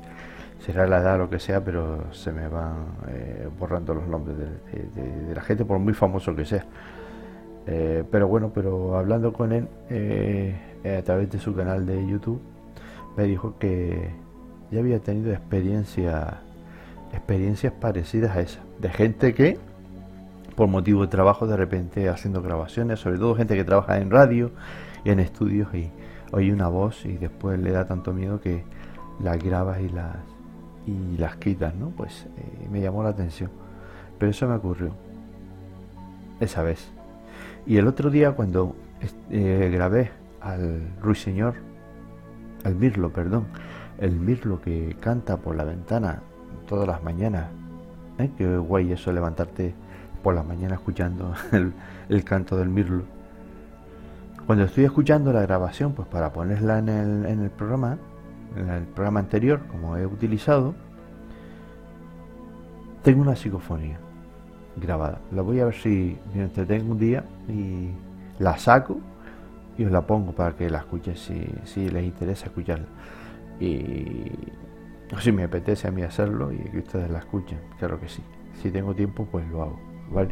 será 0.60 0.88
la 0.88 0.99
edad 0.99 1.16
o 1.16 1.18
lo 1.20 1.30
que 1.30 1.39
sea, 1.39 1.64
pero 1.64 2.12
se 2.12 2.32
me 2.32 2.47
van 2.47 2.86
eh, 3.10 3.47
borrando 3.60 3.93
los 3.93 4.08
nombres 4.08 4.38
de, 4.38 5.36
la 5.36 5.41
gente, 5.41 5.66
por 5.66 5.80
muy 5.80 5.93
famoso 5.93 6.36
que 6.36 6.45
sea. 6.45 6.66
Eh, 7.68 8.03
pero 8.10 8.28
bueno, 8.28 8.51
pero 8.53 8.95
hablando 8.97 9.34
con 9.34 9.51
él 9.51 9.68
eh, 9.89 10.56
a 10.97 11.03
través 11.03 11.30
de 11.32 11.39
su 11.39 11.53
canal 11.56 11.86
de 11.86 12.08
YouTube, 12.08 12.41
me 13.18 13.24
dijo 13.24 13.58
que 13.60 14.10
ya 14.72 14.80
había 14.80 14.99
tenido 14.99 15.32
experiencia, 15.32 16.41
experiencias 17.12 17.74
parecidas 17.74 18.36
a 18.36 18.41
esas, 18.41 18.64
de 18.80 18.89
gente 18.89 19.34
que 19.34 19.58
por 20.56 20.68
motivo 20.68 21.01
de 21.01 21.08
trabajo 21.08 21.47
de 21.47 21.58
repente 21.58 22.10
haciendo 22.10 22.41
grabaciones, 22.41 22.99
sobre 22.99 23.18
todo 23.18 23.36
gente 23.36 23.56
que 23.56 23.64
trabaja 23.64 23.97
en 23.99 24.10
radio 24.10 24.51
y 25.03 25.10
en 25.10 25.20
estudios 25.20 25.74
y 25.74 25.91
oye 26.32 26.51
una 26.51 26.68
voz 26.68 27.06
y 27.06 27.18
después 27.18 27.60
le 27.60 27.72
da 27.72 27.86
tanto 27.86 28.14
miedo 28.14 28.39
que 28.39 28.64
las 29.20 29.41
grabas 29.41 29.80
y 29.82 29.89
las 29.89 30.16
y 30.86 31.18
las 31.18 31.36
quitas, 31.38 31.74
¿no? 31.76 31.89
Pues 31.89 32.28
eh, 32.38 32.68
me 32.72 32.80
llamó 32.80 33.03
la 33.03 33.10
atención. 33.10 33.49
Pero 34.20 34.30
eso 34.30 34.47
me 34.47 34.56
ocurrió 34.56 34.91
esa 36.39 36.62
vez. 36.62 36.91
Y 37.66 37.78
el 37.78 37.88
otro 37.88 38.10
día 38.10 38.34
cuando 38.34 38.76
eh, 39.32 39.70
grabé 39.74 40.12
al 40.41 40.82
ruiseñor, 41.01 41.56
al 42.64 42.76
mirlo, 42.76 43.12
perdón, 43.12 43.45
el 43.97 44.12
mirlo 44.12 44.62
que 44.62 44.95
canta 44.99 45.38
por 45.38 45.56
la 45.56 45.64
ventana 45.64 46.22
todas 46.68 46.88
las 46.88 47.03
mañanas, 47.03 47.47
¿eh? 48.20 48.30
Qué 48.38 48.58
guay 48.58 48.91
eso 48.91 49.12
levantarte 49.12 49.74
por 50.26 50.34
la 50.34 50.41
mañana 50.41 50.73
escuchando 50.73 51.36
el, 52.09 52.23
canto 52.23 52.57
del 52.57 52.67
mirlo. 52.67 53.03
Cuando 54.47 54.63
estoy 54.63 54.86
escuchando 54.86 55.32
la 55.32 55.43
grabación, 55.43 55.93
pues 55.93 56.07
para 56.07 56.34
ponerla 56.34 56.80
en 56.80 56.89
el, 56.89 57.26
en 57.28 57.41
el 57.41 57.51
programa, 57.51 57.99
en 58.55 58.67
el 58.71 58.86
programa 58.86 59.19
anterior, 59.19 59.59
como 59.69 59.97
he 59.97 60.05
utilizado, 60.07 60.73
tengo 63.03 63.21
una 63.21 63.36
psicofonía 63.36 63.99
grabada. 64.78 65.19
La 65.32 65.43
voy 65.43 65.59
a 65.59 65.65
ver 65.65 65.76
si 65.76 66.17
me 66.34 66.41
entretengo 66.41 66.93
un 66.93 66.97
día 66.97 67.23
y 67.47 67.91
la 68.39 68.57
saco 68.57 68.97
y 69.78 69.86
os 69.86 69.91
la 69.91 70.07
pongo 70.07 70.32
para 70.32 70.55
que 70.55 70.71
la 70.71 70.80
escuchen 70.80 71.15
si 71.17 71.89
les 71.91 72.03
interesa 72.03 72.47
escucharla. 72.47 72.88
Y 73.59 74.32
si 75.21 75.32
me 75.32 75.43
apetece 75.43 75.88
a 75.88 75.91
mí 75.91 76.01
hacerlo 76.01 76.51
y 76.51 76.57
que 76.57 76.80
ustedes 76.80 77.11
la 77.11 77.19
escuchen, 77.19 77.59
claro 77.78 77.99
que 77.99 78.09
sí. 78.09 78.23
Si 78.63 78.71
tengo 78.71 78.95
tiempo, 78.95 79.28
pues 79.32 79.47
lo 79.49 79.61
hago. 79.61 79.95
¿Vale? 80.12 80.30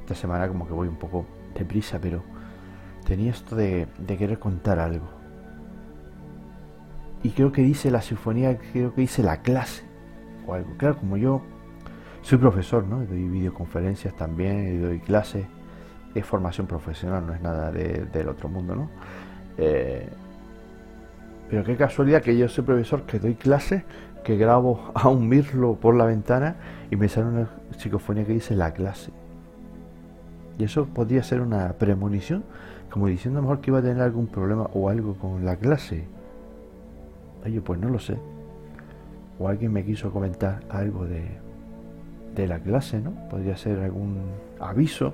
Esta 0.00 0.14
semana 0.14 0.48
como 0.48 0.66
que 0.66 0.72
voy 0.72 0.88
un 0.88 0.96
poco 0.96 1.26
deprisa, 1.54 1.98
pero 2.00 2.22
tenía 3.06 3.30
esto 3.30 3.56
de, 3.56 3.86
de 3.98 4.16
querer 4.16 4.38
contar 4.38 4.78
algo 4.78 5.24
y 7.24 7.30
creo 7.30 7.50
que 7.50 7.62
dice 7.62 7.90
la 7.90 8.02
sinfonía, 8.02 8.58
creo 8.72 8.94
que 8.94 9.00
dice 9.00 9.22
la 9.22 9.38
clase 9.38 9.82
o 10.46 10.52
algo. 10.52 10.76
Claro, 10.76 10.98
como 10.98 11.16
yo 11.16 11.40
soy 12.20 12.36
profesor, 12.36 12.84
¿no? 12.84 13.02
Doy 13.06 13.26
videoconferencias 13.28 14.14
también 14.14 14.82
doy 14.82 15.00
clases. 15.00 15.46
Es 16.14 16.24
formación 16.24 16.66
profesional, 16.66 17.26
no 17.26 17.32
es 17.32 17.40
nada 17.40 17.72
del 17.72 18.28
otro 18.28 18.50
mundo, 18.50 18.76
¿no? 18.76 18.90
Eh, 19.56 20.06
pero 21.48 21.64
qué 21.64 21.76
casualidad 21.76 22.20
que 22.20 22.36
yo 22.36 22.46
soy 22.46 22.62
profesor, 22.62 23.04
que 23.04 23.18
doy 23.18 23.34
clases, 23.36 23.84
que 24.24 24.36
grabo 24.36 24.90
a 24.94 25.08
un 25.08 25.28
mirlo 25.28 25.74
por 25.74 25.94
la 25.94 26.06
ventana 26.06 26.56
y 26.90 26.96
me 26.96 27.08
sale 27.08 27.28
una 27.28 27.48
psicofonía 27.78 28.24
que 28.24 28.32
dice 28.32 28.56
la 28.56 28.72
clase. 28.72 29.12
Y 30.58 30.64
eso 30.64 30.86
podría 30.86 31.22
ser 31.22 31.40
una 31.40 31.72
premonición, 31.74 32.44
como 32.90 33.08
diciendo 33.08 33.40
a 33.40 33.42
mejor 33.42 33.60
que 33.60 33.70
iba 33.70 33.78
a 33.78 33.82
tener 33.82 34.02
algún 34.02 34.26
problema 34.26 34.68
o 34.72 34.88
algo 34.88 35.14
con 35.14 35.44
la 35.44 35.56
clase. 35.56 36.04
Oye, 37.44 37.60
pues 37.60 37.78
no 37.80 37.88
lo 37.88 37.98
sé. 37.98 38.16
O 39.38 39.48
alguien 39.48 39.72
me 39.72 39.84
quiso 39.84 40.12
comentar 40.12 40.60
algo 40.70 41.04
de, 41.04 41.24
de 42.36 42.46
la 42.46 42.60
clase, 42.60 43.00
¿no? 43.00 43.12
Podría 43.28 43.56
ser 43.56 43.80
algún 43.80 44.18
aviso 44.60 45.12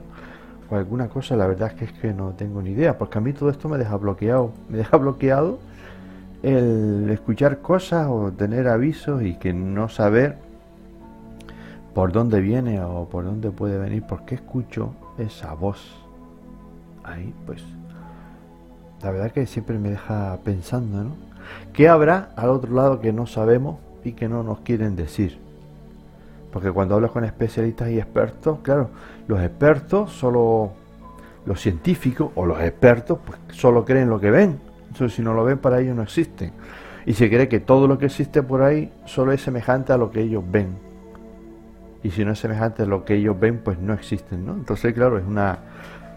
o 0.70 0.76
alguna 0.76 1.08
cosa. 1.08 1.36
La 1.36 1.46
verdad 1.46 1.68
es 1.68 1.74
que 1.74 1.84
es 1.86 1.92
que 1.92 2.12
no 2.12 2.34
tengo 2.34 2.60
ni 2.60 2.70
idea, 2.70 2.98
porque 2.98 3.16
a 3.16 3.22
mí 3.22 3.32
todo 3.32 3.48
esto 3.48 3.66
me 3.70 3.78
deja 3.78 3.96
bloqueado. 3.96 4.52
Me 4.68 4.76
deja 4.76 4.98
bloqueado 4.98 5.58
el 6.42 7.08
escuchar 7.10 7.58
cosas 7.58 8.06
o 8.08 8.32
tener 8.32 8.68
avisos 8.68 9.22
y 9.22 9.34
que 9.34 9.52
no 9.52 9.88
saber 9.88 10.36
por 11.94 12.12
dónde 12.12 12.40
viene 12.40 12.82
o 12.82 13.08
por 13.08 13.24
dónde 13.24 13.50
puede 13.50 13.78
venir, 13.78 14.04
porque 14.06 14.36
escucho 14.36 14.94
esa 15.18 15.54
voz 15.54 15.96
ahí, 17.04 17.34
pues 17.46 17.62
la 19.02 19.10
verdad 19.10 19.32
que 19.32 19.46
siempre 19.46 19.78
me 19.78 19.90
deja 19.90 20.38
pensando, 20.44 21.04
¿no? 21.04 21.10
¿Qué 21.72 21.88
habrá 21.88 22.30
al 22.36 22.50
otro 22.50 22.74
lado 22.74 23.00
que 23.00 23.12
no 23.12 23.26
sabemos 23.26 23.78
y 24.04 24.12
que 24.12 24.28
no 24.28 24.42
nos 24.42 24.60
quieren 24.60 24.94
decir? 24.94 25.38
Porque 26.52 26.70
cuando 26.70 26.96
hablas 26.96 27.10
con 27.10 27.24
especialistas 27.24 27.90
y 27.90 27.98
expertos, 27.98 28.58
claro, 28.62 28.90
los 29.26 29.40
expertos 29.40 30.12
solo, 30.12 30.72
los 31.46 31.60
científicos 31.60 32.30
o 32.34 32.44
los 32.44 32.60
expertos, 32.60 33.18
pues 33.24 33.38
solo 33.56 33.84
creen 33.84 34.10
lo 34.10 34.20
que 34.20 34.30
ven. 34.30 34.69
Entonces, 34.90 35.14
si 35.16 35.22
no 35.22 35.34
lo 35.34 35.44
ven, 35.44 35.58
para 35.58 35.80
ellos 35.80 35.96
no 35.96 36.02
existen. 36.02 36.52
Y 37.06 37.14
se 37.14 37.28
cree 37.30 37.48
que 37.48 37.60
todo 37.60 37.88
lo 37.88 37.98
que 37.98 38.06
existe 38.06 38.42
por 38.42 38.62
ahí 38.62 38.92
solo 39.04 39.32
es 39.32 39.40
semejante 39.40 39.92
a 39.92 39.96
lo 39.96 40.10
que 40.10 40.20
ellos 40.20 40.44
ven. 40.46 40.76
Y 42.02 42.10
si 42.10 42.24
no 42.24 42.32
es 42.32 42.38
semejante 42.38 42.82
a 42.82 42.86
lo 42.86 43.04
que 43.04 43.14
ellos 43.14 43.38
ven, 43.38 43.58
pues 43.58 43.78
no 43.78 43.92
existen, 43.92 44.44
¿no? 44.46 44.54
Entonces, 44.54 44.92
claro, 44.94 45.18
es 45.18 45.24
una 45.24 45.58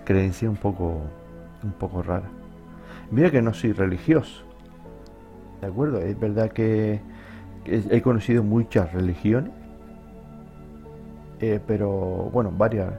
creencia 0.06 0.50
un 0.50 0.58
poco, 0.58 1.02
un 1.64 1.72
poco 1.74 2.02
rara. 2.02 2.30
Mira 3.12 3.30
que 3.30 3.42
no 3.42 3.54
soy 3.54 3.74
religioso, 3.74 4.44
¿de 5.62 5.68
acuerdo? 5.68 6.00
Es 6.00 6.20
verdad 6.20 6.52
que 6.52 7.02
he 7.66 8.02
conocido 8.02 8.44
muchas 8.44 8.92
religiones, 8.94 9.52
eh, 11.40 11.60
pero 11.66 11.90
bueno, 12.32 12.52
varias. 12.56 12.94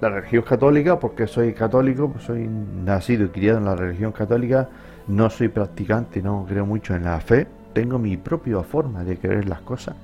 La 0.00 0.08
religión 0.08 0.42
católica, 0.42 0.98
porque 0.98 1.26
soy 1.26 1.52
católico, 1.52 2.12
soy 2.18 2.48
nacido 2.48 3.26
y 3.26 3.28
criado 3.28 3.58
en 3.58 3.64
la 3.64 3.76
religión 3.76 4.10
católica, 4.10 4.68
no 5.08 5.30
soy 5.30 5.48
practicante, 5.48 6.22
no 6.22 6.44
creo 6.48 6.66
mucho 6.66 6.94
en 6.94 7.04
la 7.04 7.20
fe, 7.20 7.46
tengo 7.72 7.98
mi 7.98 8.16
propia 8.16 8.62
forma 8.62 9.04
de 9.04 9.16
creer 9.18 9.48
las 9.48 9.60
cosas. 9.60 9.96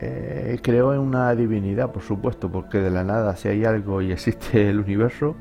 Eh, 0.00 0.58
creo 0.62 0.92
en 0.92 1.00
una 1.00 1.34
divinidad, 1.34 1.90
por 1.92 2.02
supuesto, 2.02 2.50
porque 2.50 2.78
de 2.78 2.90
la 2.90 3.04
nada, 3.04 3.36
si 3.36 3.48
hay 3.48 3.64
algo 3.64 4.02
y 4.02 4.12
existe 4.12 4.68
el 4.70 4.80
universo, 4.80 5.36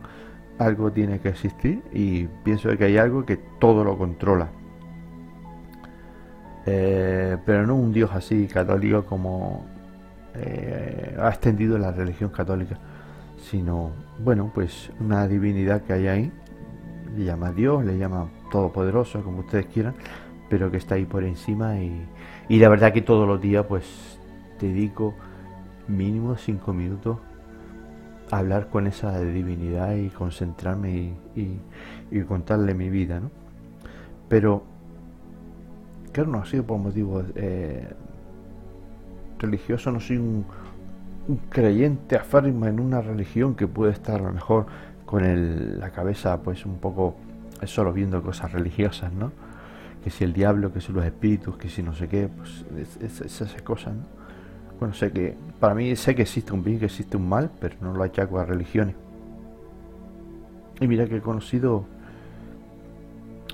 algo 0.59 0.91
tiene 0.91 1.19
que 1.19 1.29
existir 1.29 1.81
y 1.91 2.25
pienso 2.43 2.75
que 2.77 2.85
hay 2.85 2.97
algo 2.97 3.25
que 3.25 3.37
todo 3.59 3.83
lo 3.83 3.97
controla. 3.97 4.49
Eh, 6.65 7.37
pero 7.45 7.67
no 7.67 7.75
un 7.75 7.91
Dios 7.91 8.11
así 8.13 8.47
católico 8.47 9.03
como 9.03 9.65
eh, 10.35 11.17
ha 11.19 11.29
extendido 11.29 11.77
la 11.77 11.91
religión 11.91 12.29
católica, 12.29 12.77
sino, 13.49 13.91
bueno, 14.23 14.51
pues 14.53 14.91
una 14.99 15.27
divinidad 15.27 15.81
que 15.81 15.93
hay 15.93 16.07
ahí, 16.07 16.31
le 17.15 17.25
llama 17.25 17.51
Dios, 17.51 17.85
le 17.85 17.97
llama 17.97 18.27
Todopoderoso, 18.51 19.23
como 19.23 19.39
ustedes 19.39 19.67
quieran, 19.67 19.95
pero 20.49 20.71
que 20.71 20.77
está 20.77 20.95
ahí 20.95 21.05
por 21.05 21.23
encima 21.23 21.79
y, 21.79 22.05
y 22.49 22.59
la 22.59 22.69
verdad 22.69 22.93
que 22.93 23.01
todos 23.01 23.27
los 23.27 23.41
días 23.41 23.65
pues 23.67 24.19
dedico 24.59 25.13
mínimo 25.87 26.35
cinco 26.37 26.73
minutos 26.73 27.17
hablar 28.31 28.67
con 28.69 28.87
esa 28.87 29.19
divinidad 29.19 29.95
y 29.95 30.09
concentrarme 30.09 31.13
y, 31.35 32.21
contarle 32.27 32.73
mi 32.73 32.89
vida, 32.89 33.19
¿no? 33.19 33.31
Pero, 34.29 34.63
claro, 36.11 36.31
no 36.31 36.39
ha 36.39 36.45
sido 36.45 36.63
por 36.63 36.77
motivos 36.77 37.25
eh, 37.35 37.87
religiosos, 39.39 39.93
no 39.93 39.99
soy 39.99 40.17
un, 40.17 40.45
creyente 41.49 42.17
afirma 42.17 42.67
en 42.67 42.79
una 42.79 43.01
religión 43.01 43.55
que 43.55 43.67
puede 43.67 43.93
estar 43.93 44.19
a 44.19 44.23
lo 44.23 44.33
mejor 44.33 44.65
con 45.13 45.25
el, 45.25 45.79
la 45.79 45.91
cabeza 45.91 46.41
pues 46.41 46.65
un 46.65 46.79
poco 46.79 47.15
solo 47.65 47.93
viendo 47.93 48.23
cosas 48.23 48.51
religiosas, 48.51 49.13
¿no? 49.13 49.31
Que 50.03 50.09
si 50.09 50.23
el 50.23 50.33
diablo, 50.33 50.73
que 50.73 50.81
si 50.81 50.91
los 50.91 51.05
espíritus, 51.05 51.55
que 51.55 51.69
si 51.69 51.83
no 51.83 51.93
sé 51.93 52.07
qué, 52.07 52.27
pues 52.27 52.65
esas 53.23 53.61
cosas, 53.61 53.93
¿no? 53.93 54.01
Bueno, 54.79 54.95
sé 54.95 55.11
que 55.11 55.37
para 55.59 55.75
mí 55.75 55.95
sé 55.95 56.15
que 56.15 56.23
existe 56.23 56.51
un 56.51 56.63
bien, 56.63 56.79
que 56.79 56.85
existe 56.85 57.15
un 57.15 57.29
mal, 57.29 57.51
pero 57.59 57.75
no 57.79 57.93
lo 57.93 58.01
achaco 58.01 58.39
a 58.39 58.45
religiones. 58.45 58.95
Y 60.81 60.87
mira 60.87 61.05
que 61.05 61.17
he 61.17 61.21
conocido, 61.21 61.85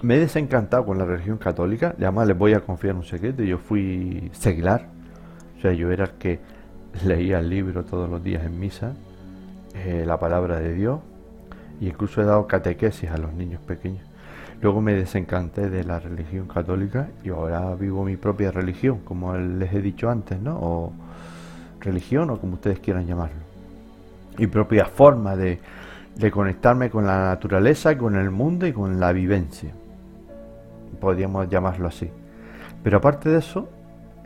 me 0.01 0.15
he 0.15 0.19
desencantado 0.19 0.85
con 0.85 0.97
la 0.97 1.03
religión 1.03 1.39
católica, 1.39 1.93
además 1.97 2.25
les 2.25 2.37
voy 2.37 2.53
a 2.53 2.61
confiar 2.61 2.95
un 2.95 3.03
secreto, 3.03 3.43
yo 3.43 3.57
fui 3.57 4.31
seglar, 4.31 4.87
o 5.57 5.61
sea, 5.61 5.73
yo 5.73 5.91
era 5.91 6.05
el 6.05 6.11
que 6.11 6.39
leía 7.05 7.39
el 7.39 7.49
libro 7.49 7.83
todos 7.83 8.09
los 8.09 8.23
días 8.23 8.45
en 8.45 8.57
misa, 8.57 8.93
eh, 9.75 10.05
la 10.07 10.17
palabra 10.17 10.57
de 10.61 10.73
Dios, 10.73 11.01
y 11.79 11.87
incluso 11.87 12.21
he 12.21 12.25
dado 12.25 12.47
catequesis 12.47 13.09
a 13.09 13.17
los 13.17 13.33
niños 13.33 13.61
pequeños. 13.61 14.03
Luego 14.61 14.81
me 14.81 14.93
desencanté 14.93 15.69
de 15.69 15.85
la 15.85 15.99
religión 15.99 16.47
católica 16.47 17.07
y 17.23 17.29
ahora 17.29 17.73
vivo 17.75 18.03
mi 18.03 18.17
propia 18.17 18.51
religión, 18.51 18.99
como 19.05 19.35
les 19.37 19.73
he 19.73 19.81
dicho 19.81 20.09
antes, 20.09 20.39
¿no? 20.39 20.57
O 20.59 20.93
religión 21.79 22.29
o 22.29 22.39
como 22.39 22.55
ustedes 22.55 22.79
quieran 22.79 23.07
llamarlo. 23.07 23.39
Mi 24.37 24.47
propia 24.47 24.85
forma 24.85 25.37
de, 25.37 25.59
conectarme 26.31 26.89
con 26.89 27.05
la 27.05 27.23
naturaleza, 27.23 27.97
con 27.97 28.15
el 28.17 28.29
mundo 28.29 28.67
y 28.67 28.73
con 28.73 28.99
la 28.99 29.13
vivencia. 29.13 29.71
Podríamos 30.99 31.47
llamarlo 31.49 31.87
así. 31.87 32.09
Pero 32.83 32.97
aparte 32.97 33.29
de 33.29 33.39
eso, 33.39 33.69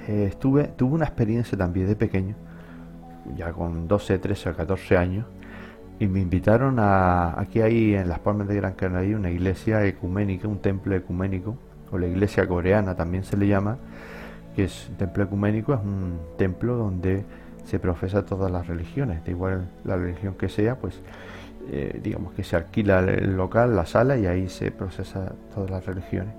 eh, 0.08 0.26
estuve, 0.30 0.66
tuve 0.70 0.95
una 0.95 1.06
experiencia 1.06 1.56
también 1.56 1.88
de 1.88 1.95
pequeño, 1.95 2.36
ya 3.38 3.51
con 3.54 3.88
12, 3.88 4.18
13 4.18 4.49
o 4.49 4.56
14 4.56 4.97
años, 4.97 5.26
y 6.04 6.08
me 6.08 6.20
invitaron 6.20 6.80
a, 6.80 7.39
aquí 7.39 7.62
hay 7.62 7.95
en 7.95 8.10
las 8.10 8.20
Palmas 8.20 8.49
de 8.49 8.56
Gran 8.56 8.74
Canaria 8.74 9.16
una 9.16 9.32
iglesia 9.32 9.86
ecuménica, 9.86 10.49
un 10.49 10.60
templo 10.60 10.93
ecuménico, 10.95 11.56
o 11.91 11.97
la 11.97 12.08
iglesia 12.08 12.45
coreana 12.45 12.93
también 12.93 13.24
se 13.24 13.38
le 13.38 13.47
llama, 13.47 13.78
que 14.54 14.66
es 14.66 14.89
un 14.89 14.97
templo 14.97 15.24
ecuménico, 15.24 15.74
es 15.74 15.80
un 15.80 16.20
templo 16.38 16.76
donde 16.76 17.24
se 17.64 17.80
profesa 17.80 18.26
todas 18.26 18.51
las 18.51 18.68
religiones, 18.68 19.24
de 19.24 19.32
igual 19.32 19.70
la 19.86 19.95
religión 19.95 20.34
que 20.34 20.49
sea, 20.49 20.76
pues 20.76 20.99
eh, 21.72 22.01
digamos 22.04 22.34
que 22.34 22.43
se 22.43 22.58
alquila 22.58 22.99
el 22.99 23.38
local, 23.38 23.74
la 23.74 23.86
sala 23.86 24.18
y 24.18 24.26
ahí 24.26 24.49
se 24.49 24.72
procesa 24.72 25.32
todas 25.56 25.72
las 25.72 25.86
religiones. 25.86 26.34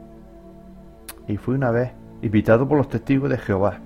Y 1.27 1.39
fui 1.39 1.55
una 1.55 1.71
vez 1.71 1.91
invitado 2.21 2.69
por 2.69 2.77
los 2.77 2.91
testigos 2.91 3.31
de 3.31 3.39
Jehová. 3.39 3.79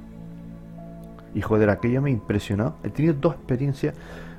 Y 1.34 1.40
joder, 1.40 1.70
aquello 1.70 2.02
me 2.02 2.10
impresionó. 2.10 2.74
He 2.82 2.90
tenido 2.90 3.14
dos 3.14 3.34
experiencias 3.36 3.94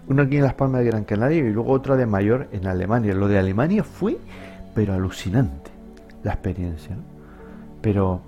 una 0.09 0.23
aquí 0.23 0.37
en 0.37 0.43
Las 0.43 0.55
Palmas 0.55 0.81
de 0.81 0.87
Gran 0.87 1.03
Canaria 1.03 1.37
y 1.37 1.51
luego 1.51 1.71
otra 1.71 1.95
de 1.95 2.07
mayor 2.07 2.47
en 2.51 2.65
Alemania. 2.65 3.13
Lo 3.13 3.27
de 3.27 3.37
Alemania 3.37 3.83
fue, 3.83 4.17
pero 4.73 4.93
alucinante, 4.93 5.69
la 6.23 6.33
experiencia. 6.33 6.95
Pero 7.81 8.21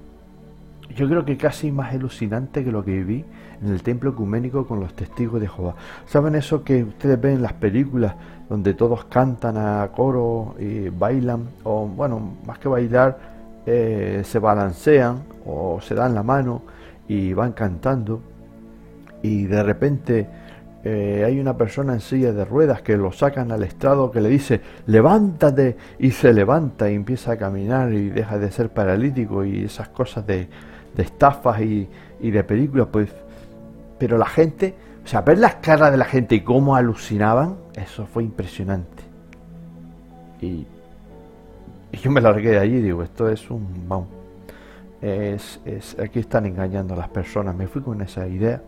yo 0.95 1.09
creo 1.09 1.25
que 1.25 1.38
casi 1.38 1.71
más 1.71 1.91
alucinante 1.93 2.63
que 2.63 2.71
lo 2.71 2.86
que 2.86 2.91
viví 2.91 3.25
en 3.63 3.71
el 3.71 3.82
templo 3.82 4.11
ecuménico 4.11 4.67
con 4.67 4.79
los 4.79 4.93
testigos 4.93 5.41
de 5.41 5.47
Jehová. 5.47 5.73
¿Saben 6.05 6.36
eso 6.36 6.63
que 6.63 6.84
ustedes 6.84 7.19
ven 7.19 7.34
en 7.36 7.41
las 7.41 7.53
películas 7.53 8.13
donde 8.47 8.75
todos 8.75 9.05
cantan 9.05 9.57
a 9.57 9.89
coro 9.95 10.55
y 10.59 10.89
bailan? 10.89 11.49
O 11.63 11.88
bueno, 11.88 12.36
más 12.45 12.59
que 12.59 12.69
bailar, 12.69 13.17
eh, 13.65 14.21
se 14.23 14.38
balancean 14.38 15.23
o 15.47 15.82
se 15.82 15.95
dan 15.95 16.13
la 16.13 16.21
mano 16.21 16.61
y 17.07 17.34
van 17.34 17.53
cantando. 17.53 18.21
Y 19.23 19.45
de 19.45 19.63
repente 19.63 20.27
eh, 20.84 21.23
hay 21.25 21.39
una 21.39 21.55
persona 21.57 21.93
en 21.93 21.99
silla 21.99 22.34
de 22.34 22.43
ruedas 22.43 22.82
que 22.82 22.97
lo 22.97 23.11
sacan 23.11 23.51
al 23.51 23.61
estrado 23.61 24.09
que 24.09 24.19
le 24.19 24.29
dice 24.29 24.61
levántate 24.88 25.77
y 25.99 26.09
se 26.09 26.34
levanta 26.34 26.89
y 26.89 26.95
empieza 26.95 27.34
a 27.34 27.38
caminar 27.38 27.93
y 27.93 28.09
deja 28.09 28.39
de 28.39 28.51
ser 28.51 28.69
paralítico 28.69 29.45
y 29.45 29.65
esas 29.65 29.89
cosas 29.89 30.25
de, 30.25 30.49
estafas 30.97 31.61
y, 31.61 31.88
de 32.19 32.43
películas 32.43 32.88
pues. 32.91 33.09
Pero 33.99 34.17
la 34.17 34.25
gente 34.25 34.73
o 35.03 35.07
sea 35.07 35.21
ver 35.21 35.38
las 35.38 35.55
caras 35.55 35.91
de 35.91 35.97
la 35.97 36.05
gente 36.05 36.34
y 36.34 36.41
cómo 36.41 36.75
alucinaban 36.75 37.57
eso 37.75 38.07
fue 38.07 38.23
impresionante. 38.23 39.03
Y, 40.41 40.65
yo 41.91 42.09
me 42.09 42.21
largué 42.21 42.51
de 42.51 42.59
allí 42.59 42.77
y 42.77 42.82
digo 42.82 43.03
esto 43.03 43.29
es 43.29 43.51
un 43.51 43.88
vamos 43.88 44.07
es, 45.01 45.59
es 45.65 45.97
aquí 45.99 46.19
están 46.19 46.45
engañando 46.45 46.93
a 46.93 46.97
las 46.97 47.09
personas. 47.09 47.55
Me 47.55 47.67
fui 47.67 47.82
con 47.82 48.01
esa 48.01 48.27
idea 48.27 48.61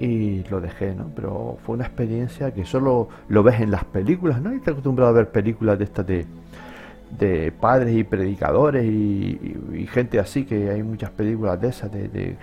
y 0.00 0.42
lo 0.44 0.62
dejé, 0.62 0.94
¿no? 0.94 1.10
Pero 1.14 1.58
fue 1.62 1.74
una 1.74 1.84
experiencia 1.84 2.52
que 2.52 2.64
solo 2.64 3.08
lo 3.28 3.42
ves 3.42 3.60
en 3.60 3.70
las 3.70 3.84
películas, 3.84 4.40
¿no? 4.40 4.52
Y 4.54 4.58
te 4.58 4.70
acostumbrado 4.70 5.10
a 5.10 5.12
ver 5.12 5.30
películas 5.30 5.78
de 5.78 5.84
estas 5.84 6.06
de, 6.06 6.26
de 7.18 7.52
padres 7.52 7.94
y 7.94 8.02
predicadores 8.04 8.82
y, 8.82 9.86
gente 9.92 10.18
así, 10.18 10.46
que 10.46 10.70
hay 10.70 10.82
muchas 10.82 11.10
películas 11.10 11.60
de 11.60 11.68
esas, 11.68 11.92
de, 11.92 12.04
eh, 12.14 12.36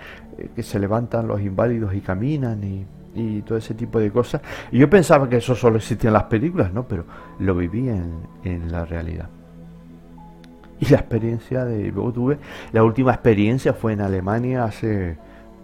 que 0.54 0.62
se 0.62 0.78
levantan 0.78 1.26
los 1.26 1.40
inválidos 1.40 1.94
y 1.94 2.00
caminan 2.00 2.62
y, 2.62 2.86
y, 3.14 3.42
todo 3.42 3.58
ese 3.58 3.74
tipo 3.74 3.98
de 3.98 4.12
cosas. 4.12 4.40
Y 4.70 4.78
yo 4.78 4.88
pensaba 4.88 5.28
que 5.28 5.38
eso 5.38 5.56
solo 5.56 5.78
existía 5.78 6.10
en 6.10 6.14
las 6.14 6.24
películas, 6.24 6.72
¿no? 6.72 6.86
Pero 6.86 7.06
lo 7.40 7.56
viví 7.56 7.88
en, 7.88 8.20
en 8.44 8.70
la 8.70 8.84
realidad. 8.84 9.28
Y 10.78 10.90
la 10.90 10.98
experiencia 10.98 11.64
de, 11.64 11.90
luego 11.90 12.12
tuve, 12.12 12.38
la 12.70 12.84
última 12.84 13.12
experiencia 13.12 13.72
fue 13.72 13.94
en 13.94 14.00
Alemania 14.00 14.62
hace 14.62 15.18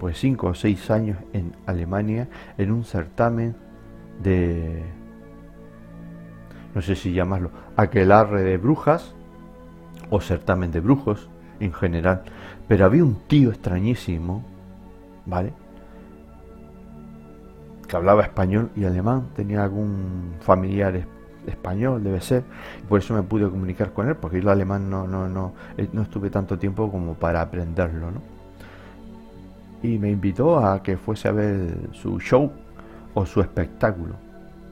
pues 0.05 0.19
cinco 0.19 0.49
o 0.49 0.55
seis 0.55 0.91
años 0.91 1.17
en 1.33 1.57
Alemania 1.65 2.29
en 2.59 2.73
un 2.73 2.85
certamen 2.85 3.57
de, 4.23 4.83
no 6.75 6.83
sé 6.83 6.95
si 6.95 7.15
llamarlo, 7.15 7.51
aquelarre 7.75 8.43
de 8.43 8.59
brujas 8.59 9.15
o 10.11 10.21
certamen 10.21 10.71
de 10.73 10.81
brujos 10.81 11.31
en 11.59 11.73
general, 11.73 12.23
pero 12.69 12.85
había 12.85 13.03
un 13.03 13.15
tío 13.27 13.49
extrañísimo, 13.49 14.45
¿vale? 15.25 15.55
que 17.89 17.97
hablaba 17.97 18.25
español 18.25 18.73
y 18.77 18.85
alemán, 18.85 19.29
tenía 19.35 19.65
algún 19.65 20.35
familiar 20.41 21.01
español, 21.47 22.05
debe 22.05 22.21
ser, 22.21 22.45
por 22.91 22.99
eso 22.99 23.15
me 23.15 23.23
pude 23.23 23.49
comunicar 23.49 23.95
con 23.95 24.07
él, 24.07 24.17
porque 24.17 24.37
yo 24.37 24.43
el 24.43 24.49
alemán 24.51 24.91
no, 24.91 25.07
no, 25.07 25.31
no, 25.31 25.55
eh, 25.79 25.89
no 25.95 26.03
estuve 26.03 26.29
tanto 26.29 26.59
tiempo 26.59 26.91
como 26.91 27.15
para 27.15 27.41
aprenderlo, 27.41 28.11
¿no? 28.11 28.34
Y 29.85 29.99
me 29.99 30.11
invitó 30.11 30.65
a 30.65 30.83
que 30.83 30.97
fuese 30.97 31.29
a 31.29 31.33
ver 31.33 31.91
su 31.93 32.19
show 32.19 32.51
o 33.13 33.27
su 33.27 33.43
espectáculo. 33.43 34.15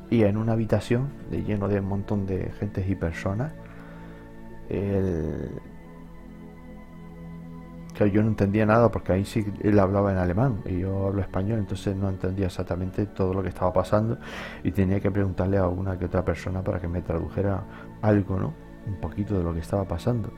Y 0.08 0.22
en 0.22 0.38
una 0.38 0.52
habitación 0.54 1.10
de, 1.30 1.42
lleno 1.42 1.68
de 1.68 1.80
un 1.80 1.86
montón 1.86 2.24
de 2.24 2.50
gentes 2.58 2.88
y 2.88 2.94
personas, 2.94 3.52
el, 4.70 5.50
que 7.92 8.10
yo 8.10 8.22
no 8.22 8.28
entendía 8.28 8.64
nada 8.64 8.90
porque 8.90 9.12
ahí 9.12 9.26
sí 9.26 9.44
él 9.60 9.78
hablaba 9.78 10.12
en 10.12 10.16
alemán 10.16 10.62
y 10.64 10.78
yo 10.78 11.08
hablo 11.08 11.20
español, 11.20 11.58
entonces 11.58 11.94
no 11.94 12.08
entendía 12.08 12.46
exactamente 12.46 13.04
todo 13.04 13.34
lo 13.34 13.42
que 13.42 13.50
estaba 13.50 13.70
pasando 13.70 14.16
y 14.64 14.70
tenía 14.70 14.98
que 14.98 15.10
preguntarle 15.10 15.58
a 15.58 15.66
una 15.66 15.98
que 15.98 16.06
otra 16.06 16.24
persona 16.24 16.62
para 16.62 16.80
que 16.80 16.88
me 16.88 17.02
tradujera 17.02 17.64
algo, 18.00 18.38
¿no? 18.38 18.54
Un 18.86 18.98
poquito 18.98 19.36
de 19.36 19.44
lo 19.44 19.52
que 19.52 19.60
estaba 19.60 19.84
pasando. 19.84 20.32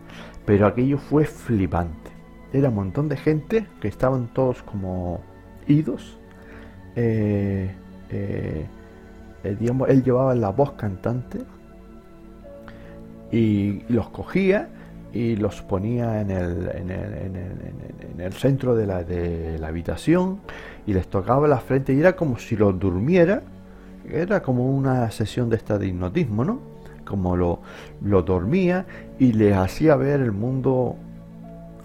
Pero 0.44 0.66
aquello 0.66 0.98
fue 0.98 1.26
flipante. 1.26 2.13
Era 2.54 2.68
un 2.68 2.76
montón 2.76 3.08
de 3.08 3.16
gente 3.16 3.66
que 3.80 3.88
estaban 3.88 4.28
todos 4.32 4.62
como 4.62 5.20
idos. 5.66 6.16
Eh, 6.94 7.68
eh, 8.10 8.66
eh, 9.42 9.56
él 9.88 10.02
llevaba 10.04 10.36
la 10.36 10.50
voz 10.50 10.72
cantante 10.74 11.40
y 13.32 13.82
los 13.88 14.08
cogía 14.10 14.68
y 15.12 15.34
los 15.34 15.62
ponía 15.62 16.20
en 16.20 16.30
el, 16.30 16.70
en 16.76 16.90
el, 16.90 17.14
en 17.14 17.36
el, 17.36 18.12
en 18.14 18.20
el 18.20 18.32
centro 18.34 18.76
de 18.76 18.86
la, 18.86 19.02
de 19.02 19.58
la, 19.58 19.68
habitación 19.68 20.38
y 20.86 20.92
les 20.92 21.08
tocaba 21.08 21.48
la 21.48 21.58
frente 21.58 21.92
y 21.92 21.98
era 21.98 22.14
como 22.14 22.38
si 22.38 22.54
los 22.54 22.78
durmiera, 22.78 23.42
era 24.08 24.42
como 24.42 24.70
una 24.70 25.10
sesión 25.10 25.50
de 25.50 25.56
esta 25.56 25.76
de 25.76 25.88
hipnotismo, 25.88 26.44
¿no? 26.44 26.60
Como 27.04 27.36
lo, 27.36 27.62
lo 28.00 28.22
dormía 28.22 28.86
y 29.18 29.32
les 29.32 29.56
hacía 29.56 29.96
ver 29.96 30.20
el 30.20 30.32
mundo, 30.32 30.96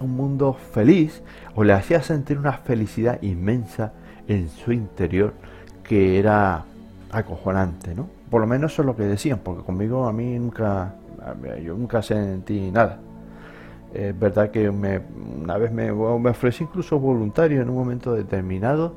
un 0.00 0.16
mundo 0.16 0.54
feliz, 0.54 1.22
o 1.54 1.64
le 1.64 1.72
hacía 1.72 2.02
sentir 2.02 2.38
una 2.38 2.52
felicidad 2.52 3.20
inmensa 3.22 3.92
en 4.28 4.48
su 4.48 4.72
interior 4.72 5.34
que 5.82 6.18
era 6.18 6.64
acojonante, 7.10 7.94
¿no? 7.94 8.08
Por 8.30 8.40
lo 8.40 8.46
menos 8.46 8.72
eso 8.72 8.82
es 8.82 8.86
lo 8.86 8.96
que 8.96 9.02
decían, 9.02 9.40
porque 9.42 9.64
conmigo 9.64 10.06
a 10.06 10.12
mí 10.12 10.38
nunca, 10.38 10.94
yo 11.62 11.76
nunca 11.76 12.00
sentí 12.00 12.70
nada. 12.70 13.00
Es 13.92 14.16
verdad 14.16 14.52
que 14.52 14.70
me, 14.70 15.00
una 15.42 15.58
vez 15.58 15.72
me, 15.72 15.92
me 15.92 16.30
ofrecí 16.30 16.62
incluso 16.62 16.98
voluntario 17.00 17.60
en 17.60 17.68
un 17.68 17.74
momento 17.74 18.14
determinado 18.14 18.94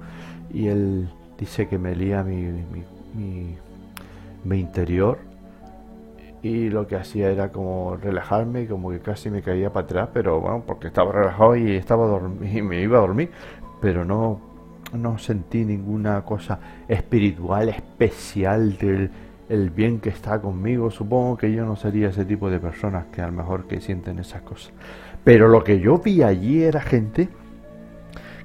y 0.53 0.67
él 0.67 1.09
dice 1.39 1.67
que 1.67 1.79
me 1.79 1.95
lía 1.95 2.23
mi, 2.23 2.63
mi, 3.15 3.55
mi, 4.43 4.59
interior 4.59 5.17
y 6.43 6.69
lo 6.69 6.85
que 6.85 6.97
hacía 6.97 7.31
era 7.31 7.51
como 7.51 7.95
relajarme, 7.95 8.67
como 8.67 8.91
que 8.91 8.99
casi 8.99 9.31
me 9.31 9.41
caía 9.41 9.71
para 9.71 9.85
atrás, 9.85 10.09
pero 10.13 10.41
bueno, 10.41 10.63
porque 10.67 10.87
estaba 10.87 11.11
relajado 11.11 11.55
y 11.55 11.75
estaba 11.75 12.21
y 12.41 12.61
me 12.61 12.81
iba 12.81 12.97
a 12.97 13.01
dormir, 13.01 13.31
pero 13.81 14.03
no, 14.03 14.39
no 14.91 15.17
sentí 15.17 15.63
ninguna 15.63 16.21
cosa 16.23 16.59
espiritual 16.87 17.69
especial 17.69 18.77
del 18.77 19.09
el 19.49 19.69
bien 19.69 19.99
que 19.99 20.09
está 20.09 20.39
conmigo, 20.41 20.89
supongo 20.89 21.37
que 21.37 21.51
yo 21.51 21.65
no 21.65 21.75
sería 21.75 22.09
ese 22.09 22.25
tipo 22.25 22.49
de 22.49 22.59
personas 22.59 23.05
que 23.07 23.21
a 23.21 23.27
lo 23.27 23.33
mejor 23.33 23.65
que 23.67 23.81
sienten 23.81 24.19
esas 24.19 24.41
cosas. 24.41 24.73
Pero 25.23 25.47
lo 25.47 25.63
que 25.63 25.79
yo 25.79 25.99
vi 25.99 26.23
allí 26.23 26.63
era 26.63 26.81
gente 26.81 27.29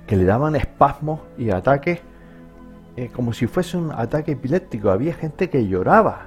que 0.07 0.17
le 0.17 0.25
daban 0.25 0.57
espasmos 0.57 1.21
y 1.37 1.51
ataques 1.51 2.01
eh, 2.97 3.11
como 3.15 3.33
si 3.33 3.47
fuese 3.47 3.77
un 3.77 3.93
ataque 3.93 4.33
epiléptico. 4.33 4.91
Había 4.91 5.15
gente 5.15 5.49
que 5.51 5.67
lloraba. 5.67 6.27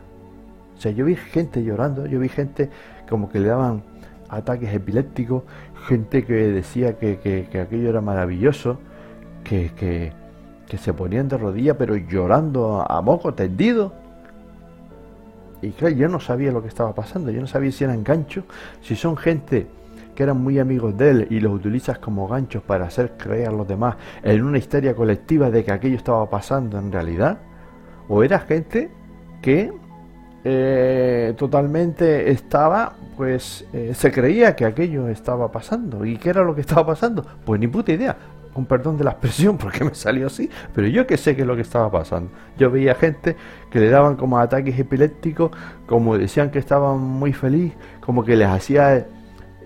O 0.82 0.84
sea, 0.84 0.91
yo 0.93 1.05
vi 1.05 1.15
gente 1.15 1.63
llorando, 1.63 2.07
yo 2.07 2.19
vi 2.19 2.27
gente 2.27 2.67
como 3.07 3.29
que 3.29 3.39
le 3.39 3.49
daban 3.49 3.84
ataques 4.29 4.73
epilépticos, 4.73 5.43
gente 5.86 6.25
que 6.25 6.34
decía 6.34 6.97
que, 6.97 7.19
que, 7.19 7.59
aquello 7.59 7.88
era 7.88 8.01
maravilloso, 8.01 8.79
que, 9.43 9.69
que, 9.77 10.77
se 10.79 10.91
ponían 10.91 11.27
de 11.27 11.38
rodillas 11.38 11.75
pero 11.77 11.95
llorando 11.95 12.82
a, 12.82 12.97
a 12.97 13.01
moco 13.03 13.32
tendido. 13.36 13.93
Y 15.61 15.69
claro, 15.69 15.93
yo 15.93 16.07
no 16.09 16.19
sabía 16.19 16.51
lo 16.51 16.63
que 16.63 16.69
estaba 16.69 16.95
pasando, 16.95 17.29
yo 17.29 17.41
no 17.41 17.45
sabía 17.45 17.71
si 17.71 17.84
eran 17.84 18.03
ganchos, 18.03 18.45
si 18.82 18.95
son 18.95 19.15
gente 19.17 19.67
que 20.15 20.23
eran 20.23 20.41
muy 20.41 20.57
amigos 20.57 20.97
de 20.97 21.11
él 21.11 21.27
y 21.29 21.41
los 21.41 21.53
utilizas 21.53 21.99
como 21.99 22.27
ganchos 22.27 22.63
para 22.63 22.86
hacer 22.86 23.11
creer 23.17 23.49
a 23.49 23.51
los 23.51 23.67
demás 23.67 23.97
en 24.23 24.43
una 24.43 24.57
historia 24.57 24.95
colectiva 24.95 25.51
de 25.51 25.63
que 25.63 25.73
aquello 25.73 25.95
estaba 25.95 26.27
pasando 26.27 26.79
en 26.79 26.91
realidad, 26.91 27.38
o 28.07 28.23
era 28.23 28.39
gente 28.39 28.89
que 29.43 29.71
eh, 30.44 31.34
totalmente 31.38 32.32
estaba, 32.32 32.94
pues 33.16 33.66
eh, 33.74 33.94
se 33.94 34.12
creía 34.12 34.56
que 34.56 34.66
aquello 34.66 35.08
estaba 35.08 35.52
pasando. 35.52 36.06
¿Y 36.06 36.18
qué 36.18 36.30
era 36.30 36.44
lo 36.44 36.56
que 36.56 36.62
estaba 36.62 36.86
pasando? 36.86 37.26
Pues 37.46 37.60
ni 37.60 37.68
puta 37.68 37.92
idea 37.92 38.16
con 38.54 38.66
perdón 38.66 38.98
de 38.98 39.04
la 39.04 39.12
expresión 39.12 39.58
porque 39.60 39.84
me 39.84 39.96
salió 39.96 40.28
así, 40.28 40.50
pero 40.74 40.88
yo 40.88 41.08
que 41.08 41.18
sé 41.18 41.36
qué 41.36 41.42
es 41.42 41.48
lo 41.48 41.56
que 41.56 41.62
estaba 41.62 41.92
pasando. 41.92 42.32
Yo 42.58 42.70
veía 42.70 42.96
gente 42.96 43.36
que 43.70 43.80
le 43.80 43.89
daban 43.89 44.16
como 44.16 44.38
ataques 44.38 44.78
epilépticos, 44.78 45.52
como 45.88 46.18
decían 46.18 46.52
que 46.52 46.60
estaban 46.60 47.00
muy 47.00 47.34
feliz, 47.34 47.74
como 48.02 48.24
que 48.24 48.36
les 48.36 48.48
hacía 48.48 49.08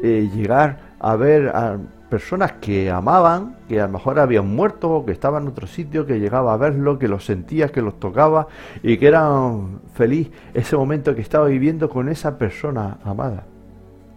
eh, 0.03 0.29
llegar 0.33 0.79
a 0.99 1.15
ver 1.15 1.49
a 1.49 1.77
personas 2.09 2.53
que 2.53 2.89
amaban, 2.89 3.55
que 3.67 3.81
a 3.81 3.87
lo 3.87 3.93
mejor 3.93 4.19
habían 4.19 4.55
muerto 4.55 4.89
o 4.91 5.05
que 5.05 5.11
estaban 5.11 5.43
en 5.43 5.49
otro 5.49 5.67
sitio, 5.67 6.05
que 6.05 6.19
llegaba 6.19 6.53
a 6.53 6.57
verlo, 6.57 6.99
que 6.99 7.07
los 7.07 7.25
sentía, 7.25 7.69
que 7.69 7.81
los 7.81 7.99
tocaba 7.99 8.47
y 8.83 8.97
que 8.97 9.07
eran 9.07 9.81
feliz 9.93 10.31
ese 10.53 10.77
momento 10.77 11.15
que 11.15 11.21
estaba 11.21 11.47
viviendo 11.47 11.89
con 11.89 12.09
esa 12.09 12.37
persona 12.37 12.97
amada. 13.03 13.43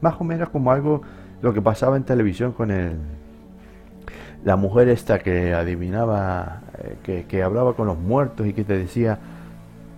Más 0.00 0.20
o 0.20 0.24
menos 0.24 0.50
como 0.50 0.70
algo 0.70 1.02
lo 1.42 1.52
que 1.52 1.62
pasaba 1.62 1.96
en 1.96 2.04
televisión 2.04 2.52
con 2.52 2.70
el 2.70 2.98
la 4.44 4.56
mujer 4.56 4.88
esta 4.88 5.18
que 5.18 5.52
adivinaba, 5.52 6.60
eh, 7.04 7.24
que, 7.28 7.42
hablaba 7.42 7.74
con 7.74 7.86
los 7.86 7.98
muertos 7.98 8.46
y 8.46 8.52
que 8.52 8.64
te 8.64 8.78
decía 8.78 9.18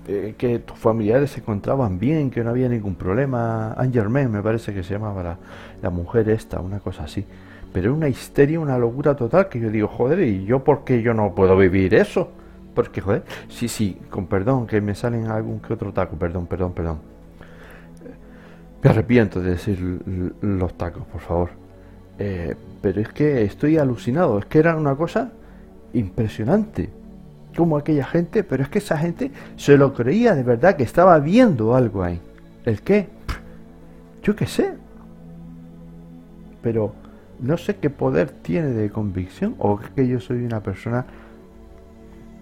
eh, 0.09 0.34
que 0.38 0.59
tus 0.61 0.78
familiares 0.78 1.32
se 1.32 1.41
encontraban 1.41 1.99
bien, 1.99 2.30
que 2.30 2.43
no 2.43 2.51
había 2.51 2.68
ningún 2.68 2.95
problema. 2.95 3.74
Angermain 3.74 4.30
me 4.30 4.43
parece 4.43 4.72
que 4.72 4.82
se 4.82 4.95
llamaba 4.95 5.22
la, 5.22 5.38
la 5.82 5.91
mujer 5.91 6.28
esta, 6.30 6.61
una 6.61 6.80
cosa 6.80 7.05
así. 7.05 7.26
Pero 7.73 7.95
una 7.95 8.09
histeria, 8.09 8.59
una 8.59 8.79
locura 8.79 9.14
total 9.14 9.49
que 9.49 9.61
yo 9.61 9.71
digo, 9.71 9.89
joder, 9.89 10.21
¿y 10.21 10.45
yo 10.45 10.64
por 10.64 10.85
qué 10.85 11.03
yo 11.03 11.14
no 11.14 11.35
puedo 11.35 11.57
vivir 11.57 11.95
eso? 11.95 12.31
Porque, 12.75 13.01
joder, 13.01 13.25
sí, 13.49 13.68
sí, 13.68 13.99
con 14.11 14.27
perdón, 14.27 14.66
que 14.66 14.81
me 14.81 14.95
salen 14.95 15.27
algún 15.27 15.61
que 15.61 15.73
otro 15.73 15.93
taco, 15.93 16.16
perdón, 16.16 16.47
perdón, 16.47 16.73
perdón. 16.73 16.99
Me 18.83 18.91
arrepiento 18.91 19.41
de 19.41 19.51
decir 19.51 20.01
los 20.41 20.75
tacos, 20.75 21.07
por 21.07 21.21
favor. 21.21 21.51
Eh, 22.18 22.55
pero 22.81 23.01
es 23.01 23.09
que 23.09 23.45
estoy 23.45 23.77
alucinado, 23.77 24.39
es 24.39 24.47
que 24.47 24.59
era 24.59 24.77
una 24.77 24.97
cosa 24.97 25.33
impresionante. 25.93 26.91
Como 27.57 27.77
aquella 27.77 28.05
gente, 28.05 28.45
pero 28.45 28.62
es 28.62 28.68
que 28.68 28.79
esa 28.79 28.97
gente 28.97 29.33
se 29.57 29.77
lo 29.77 29.93
creía 29.93 30.35
de 30.35 30.43
verdad 30.43 30.77
que 30.77 30.85
estaba 30.85 31.18
viendo 31.18 31.75
algo 31.75 32.03
ahí. 32.03 32.21
¿El 32.64 32.81
qué? 32.81 33.09
Yo 34.23 34.37
qué 34.37 34.47
sé. 34.47 34.75
Pero 36.62 36.95
no 37.41 37.57
sé 37.57 37.76
qué 37.76 37.91
poder 37.91 38.30
tiene 38.30 38.68
de 38.68 38.91
convicción 38.91 39.55
o 39.59 39.78
que 39.78 40.07
yo 40.07 40.20
soy 40.20 40.45
una 40.45 40.61
persona 40.61 41.07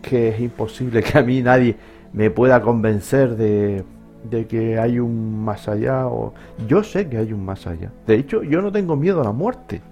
que 0.03 0.29
es 0.29 0.41
imposible 0.41 1.03
que 1.03 1.19
a 1.19 1.23
mí 1.23 1.43
nadie 1.43 1.77
me 2.13 2.31
pueda 2.31 2.61
convencer 2.63 3.37
de, 3.37 3.85
de 4.29 4.47
que 4.47 4.79
hay 4.79 4.99
un 4.99 5.45
más 5.45 5.69
allá 5.69 6.07
o 6.07 6.35
yo 6.67 6.83
sé 6.83 7.09
que 7.09 7.19
hay 7.19 7.33
un 7.33 7.45
más 7.45 7.67
allá. 7.67 7.93
De 8.07 8.15
hecho, 8.15 8.43
yo 8.43 8.63
no 8.63 8.73
tengo 8.73 8.97
miedo 8.97 9.21
a 9.21 9.25
la 9.25 9.33
muerte. 9.33 9.83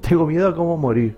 Tengo 0.00 0.26
miedo 0.26 0.48
a 0.48 0.54
cómo 0.54 0.76
morir 0.76 1.16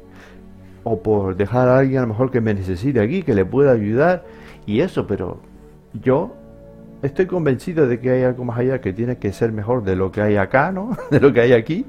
o 0.84 1.02
por 1.02 1.36
dejar 1.36 1.68
a 1.68 1.78
alguien 1.78 1.98
a 1.98 2.02
lo 2.02 2.08
mejor 2.08 2.30
que 2.30 2.40
me 2.40 2.54
necesite 2.54 3.00
aquí, 3.00 3.22
que 3.22 3.34
le 3.34 3.44
pueda 3.44 3.72
ayudar 3.72 4.24
y 4.66 4.80
eso, 4.80 5.06
pero 5.06 5.40
yo 5.92 6.34
estoy 7.02 7.26
convencido 7.26 7.86
de 7.86 8.00
que 8.00 8.10
hay 8.10 8.22
algo 8.22 8.44
más 8.44 8.58
allá 8.58 8.80
que 8.80 8.92
tiene 8.92 9.18
que 9.18 9.32
ser 9.32 9.52
mejor 9.52 9.84
de 9.84 9.96
lo 9.96 10.10
que 10.10 10.22
hay 10.22 10.36
acá, 10.36 10.72
¿no? 10.72 10.96
De 11.10 11.20
lo 11.20 11.32
que 11.32 11.40
hay 11.40 11.52
aquí, 11.52 11.84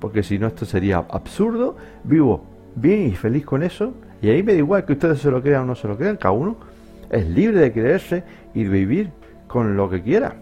porque 0.00 0.22
si 0.22 0.38
no 0.38 0.46
esto 0.46 0.64
sería 0.64 0.98
absurdo. 0.98 1.76
Vivo 2.04 2.42
bien 2.74 3.08
y 3.08 3.12
feliz 3.12 3.44
con 3.44 3.62
eso 3.62 3.92
y 4.22 4.28
ahí 4.28 4.42
me 4.42 4.52
da 4.52 4.58
igual 4.58 4.84
que 4.84 4.92
ustedes 4.92 5.20
se 5.20 5.30
lo 5.30 5.42
crean 5.42 5.62
o 5.62 5.66
no 5.66 5.74
se 5.74 5.88
lo 5.88 5.96
crean, 5.96 6.16
cada 6.16 6.32
uno 6.32 6.56
es 7.10 7.26
libre 7.26 7.60
de 7.60 7.72
creerse 7.72 8.22
y 8.54 8.64
vivir 8.64 9.10
con 9.46 9.76
lo 9.76 9.88
que 9.88 10.02
quiera. 10.02 10.36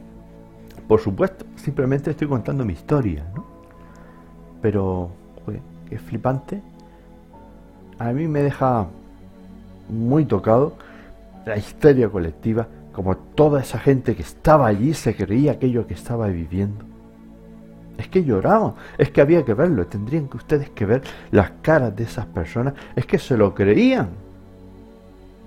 Por 0.86 1.00
supuesto, 1.00 1.44
simplemente 1.56 2.10
estoy 2.10 2.28
contando 2.28 2.64
mi 2.64 2.72
historia, 2.72 3.24
¿no? 3.34 3.44
Pero, 4.60 5.10
joder, 5.44 5.60
qué 5.88 5.98
flipante. 5.98 6.60
A 7.98 8.12
mí 8.12 8.26
me 8.26 8.42
deja 8.42 8.86
muy 9.88 10.24
tocado 10.24 10.74
la 11.46 11.56
histeria 11.56 12.08
colectiva, 12.08 12.66
como 12.92 13.16
toda 13.16 13.60
esa 13.60 13.78
gente 13.78 14.16
que 14.16 14.22
estaba 14.22 14.66
allí 14.66 14.92
se 14.92 15.14
creía 15.14 15.52
aquello 15.52 15.86
que 15.86 15.94
estaba 15.94 16.26
viviendo. 16.26 16.84
Es 17.98 18.08
que 18.08 18.24
lloraban, 18.24 18.74
es 18.96 19.10
que 19.10 19.20
había 19.20 19.44
que 19.44 19.54
verlo, 19.54 19.86
tendrían 19.86 20.28
que 20.28 20.36
ustedes 20.36 20.70
que 20.70 20.86
ver 20.86 21.02
las 21.32 21.50
caras 21.62 21.94
de 21.94 22.04
esas 22.04 22.26
personas, 22.26 22.74
es 22.96 23.04
que 23.04 23.18
se 23.18 23.36
lo 23.36 23.54
creían. 23.54 24.08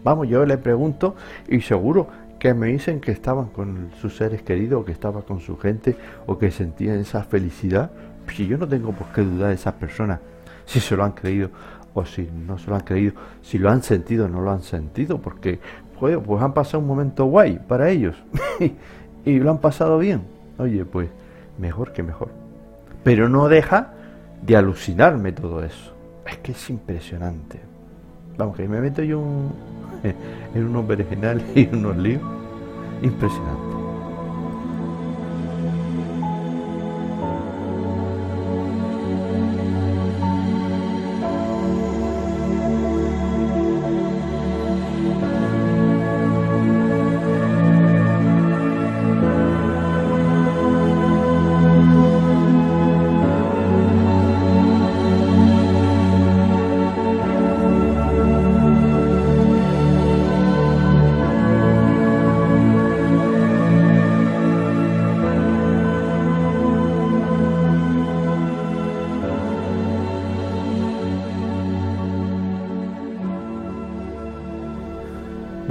Vamos, 0.03 0.27
yo 0.27 0.45
le 0.45 0.57
pregunto 0.57 1.15
y 1.47 1.61
seguro 1.61 2.07
que 2.39 2.53
me 2.53 2.67
dicen 2.67 2.99
que 2.99 3.11
estaban 3.11 3.47
con 3.49 3.91
sus 4.01 4.17
seres 4.17 4.41
queridos, 4.41 4.81
o 4.81 4.85
que 4.85 4.91
estaban 4.91 5.21
con 5.21 5.39
su 5.39 5.57
gente, 5.57 5.95
o 6.25 6.37
que 6.37 6.51
sentían 6.51 6.99
esa 6.99 7.23
felicidad. 7.23 7.91
Si 8.35 8.47
yo 8.47 8.57
no 8.57 8.67
tengo 8.67 8.91
por 8.93 9.07
qué 9.07 9.21
dudar 9.21 9.49
de 9.49 9.55
esas 9.55 9.75
personas, 9.75 10.19
si 10.65 10.79
se 10.79 10.95
lo 10.95 11.03
han 11.03 11.11
creído 11.11 11.49
o 11.93 12.05
si 12.05 12.29
no 12.47 12.57
se 12.57 12.69
lo 12.69 12.75
han 12.75 12.81
creído, 12.81 13.13
si 13.41 13.57
lo 13.57 13.69
han 13.69 13.83
sentido 13.83 14.25
o 14.25 14.27
no 14.27 14.41
lo 14.41 14.51
han 14.51 14.63
sentido, 14.63 15.19
porque 15.19 15.59
pues, 15.99 16.17
pues 16.17 16.41
han 16.41 16.53
pasado 16.53 16.79
un 16.79 16.87
momento 16.87 17.25
guay 17.25 17.59
para 17.67 17.89
ellos 17.89 18.15
y 19.25 19.39
lo 19.39 19.51
han 19.51 19.59
pasado 19.59 19.99
bien. 19.99 20.21
Oye, 20.57 20.83
pues 20.83 21.09
mejor 21.59 21.93
que 21.93 22.01
mejor. 22.01 22.40
Pero 23.03 23.29
no 23.29 23.47
deja 23.47 23.93
de 24.41 24.55
alucinarme 24.55 25.31
todo 25.31 25.63
eso. 25.63 25.93
Es 26.25 26.37
que 26.37 26.51
es 26.51 26.69
impresionante. 26.69 27.59
Vamos, 28.37 28.55
que 28.55 28.67
me 28.67 28.79
meto 28.79 29.03
yo 29.03 29.21
en 30.55 30.65
unos 30.65 30.87
berenjenales 30.87 31.45
y 31.55 31.67
unos 31.73 31.97
líos. 31.97 32.21
Impresionante. 33.01 33.80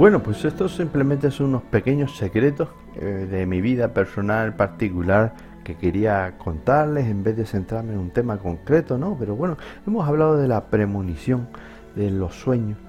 Bueno, 0.01 0.23
pues 0.23 0.43
estos 0.45 0.75
simplemente 0.75 1.29
son 1.29 1.49
unos 1.49 1.61
pequeños 1.61 2.17
secretos 2.17 2.69
eh, 2.99 3.27
de 3.29 3.45
mi 3.45 3.61
vida 3.61 3.93
personal 3.93 4.55
particular 4.55 5.35
que 5.63 5.75
quería 5.75 6.39
contarles 6.39 7.05
en 7.05 7.21
vez 7.21 7.37
de 7.37 7.45
centrarme 7.45 7.93
en 7.93 7.99
un 7.99 8.09
tema 8.09 8.39
concreto, 8.39 8.97
¿no? 8.97 9.15
Pero 9.19 9.35
bueno, 9.35 9.57
hemos 9.85 10.07
hablado 10.07 10.37
de 10.37 10.47
la 10.47 10.71
premonición, 10.71 11.49
de 11.95 12.09
los 12.09 12.33
sueños, 12.33 12.79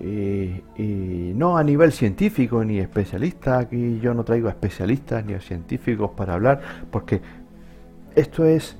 y, 0.00 0.64
y 0.76 1.34
no 1.36 1.56
a 1.56 1.62
nivel 1.62 1.92
científico 1.92 2.64
ni 2.64 2.80
especialista, 2.80 3.60
aquí 3.60 4.00
yo 4.00 4.12
no 4.12 4.24
traigo 4.24 4.48
especialistas 4.48 5.24
ni 5.24 5.34
a 5.34 5.40
científicos 5.40 6.10
para 6.16 6.34
hablar, 6.34 6.62
porque 6.90 7.20
esto 8.16 8.44
es 8.44 8.76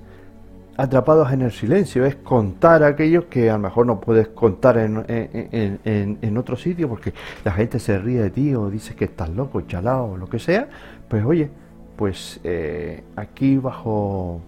atrapados 0.77 1.33
en 1.33 1.43
el 1.43 1.53
silencio, 1.53 2.05
es 2.05 2.17
contar 2.17 2.83
aquellos 2.83 3.25
que 3.27 3.51
a 3.51 3.55
lo 3.55 3.61
mejor 3.61 3.87
no 3.87 4.01
puedes 4.01 4.29
contar 4.29 4.79
en, 4.79 5.05
en, 5.09 6.19
en, 6.21 6.39
otro 6.39 6.57
sitio 6.57 6.89
porque 6.89 7.13
la 7.45 7.53
gente 7.53 7.79
se 7.79 7.99
ríe 7.99 8.21
de 8.21 8.31
ti 8.31 8.55
o 8.55 8.71
dice 8.71 8.95
que 8.95 9.07
estás 9.07 9.31
loco, 9.31 9.63
chalado 9.63 10.05
o 10.05 10.17
lo 10.17 10.29
que 10.29 10.39
sea, 10.39 10.69
pues 11.09 11.25
oye, 11.25 11.49
pues 11.97 12.41
eh, 12.45 13.03
aquí 13.17 13.57
bajo 13.57 14.41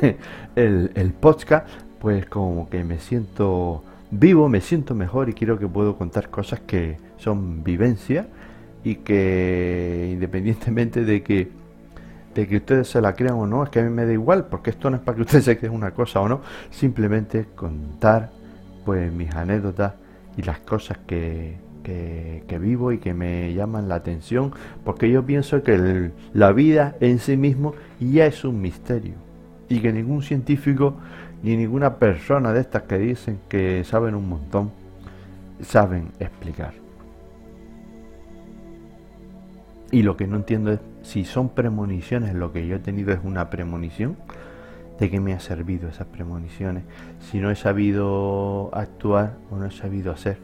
el, 0.56 0.90
el 0.94 1.12
podcast, 1.12 1.66
pues 1.98 2.26
como 2.26 2.68
que 2.68 2.84
me 2.84 2.98
siento 2.98 3.82
vivo, 4.10 4.48
me 4.48 4.60
siento 4.60 4.94
mejor 4.94 5.28
y 5.28 5.32
quiero 5.32 5.58
que 5.58 5.66
puedo 5.66 5.96
contar 5.96 6.30
cosas 6.30 6.60
que 6.60 6.98
son 7.16 7.64
vivencia 7.64 8.26
y 8.84 8.96
que 8.96 10.10
independientemente 10.12 11.04
de 11.04 11.22
que 11.22 11.59
de 12.34 12.46
que 12.46 12.58
ustedes 12.58 12.88
se 12.88 13.00
la 13.00 13.14
crean 13.14 13.34
o 13.34 13.46
no, 13.46 13.64
es 13.64 13.70
que 13.70 13.80
a 13.80 13.82
mí 13.82 13.90
me 13.90 14.06
da 14.06 14.12
igual, 14.12 14.46
porque 14.46 14.70
esto 14.70 14.90
no 14.90 14.96
es 14.96 15.02
para 15.02 15.16
que 15.16 15.22
ustedes 15.22 15.44
se 15.46 15.58
creen 15.58 15.74
una 15.74 15.92
cosa 15.92 16.20
o 16.20 16.28
no, 16.28 16.40
simplemente 16.70 17.46
contar 17.54 18.30
pues 18.84 19.12
mis 19.12 19.34
anécdotas 19.34 19.94
y 20.36 20.42
las 20.42 20.58
cosas 20.60 20.98
que, 21.06 21.58
que, 21.82 22.58
vivo 22.58 22.92
y 22.92 22.98
que 22.98 23.14
me 23.14 23.52
llaman 23.54 23.88
la 23.88 23.96
atención, 23.96 24.52
porque 24.84 25.10
yo 25.10 25.24
pienso 25.24 25.62
que 25.62 26.10
la 26.32 26.52
vida 26.52 26.94
en 27.00 27.18
sí 27.18 27.36
mismo 27.36 27.74
ya 27.98 28.26
es 28.26 28.44
un 28.44 28.60
misterio 28.60 29.14
y 29.68 29.80
que 29.80 29.92
ningún 29.92 30.22
científico 30.22 30.96
ni 31.42 31.56
ninguna 31.56 31.96
persona 31.96 32.52
de 32.52 32.60
estas 32.60 32.82
que 32.82 32.98
dicen 32.98 33.38
que 33.48 33.82
saben 33.84 34.14
un 34.14 34.28
montón 34.28 34.70
saben 35.62 36.10
explicar. 36.18 36.74
Y 39.92 40.02
lo 40.02 40.16
que 40.16 40.26
no 40.26 40.36
entiendo 40.36 40.72
es 40.72 40.80
si 41.02 41.24
son 41.24 41.48
premoniciones, 41.48 42.34
lo 42.34 42.52
que 42.52 42.66
yo 42.66 42.76
he 42.76 42.78
tenido 42.78 43.12
es 43.12 43.18
una 43.24 43.50
premonición, 43.50 44.16
¿de 45.00 45.10
qué 45.10 45.18
me 45.18 45.32
ha 45.32 45.40
servido 45.40 45.88
esas 45.88 46.06
premoniciones? 46.06 46.84
Si 47.30 47.38
no 47.38 47.50
he 47.50 47.56
sabido 47.56 48.70
actuar 48.72 49.32
o 49.50 49.56
no 49.56 49.66
he 49.66 49.70
sabido 49.72 50.12
hacer. 50.12 50.38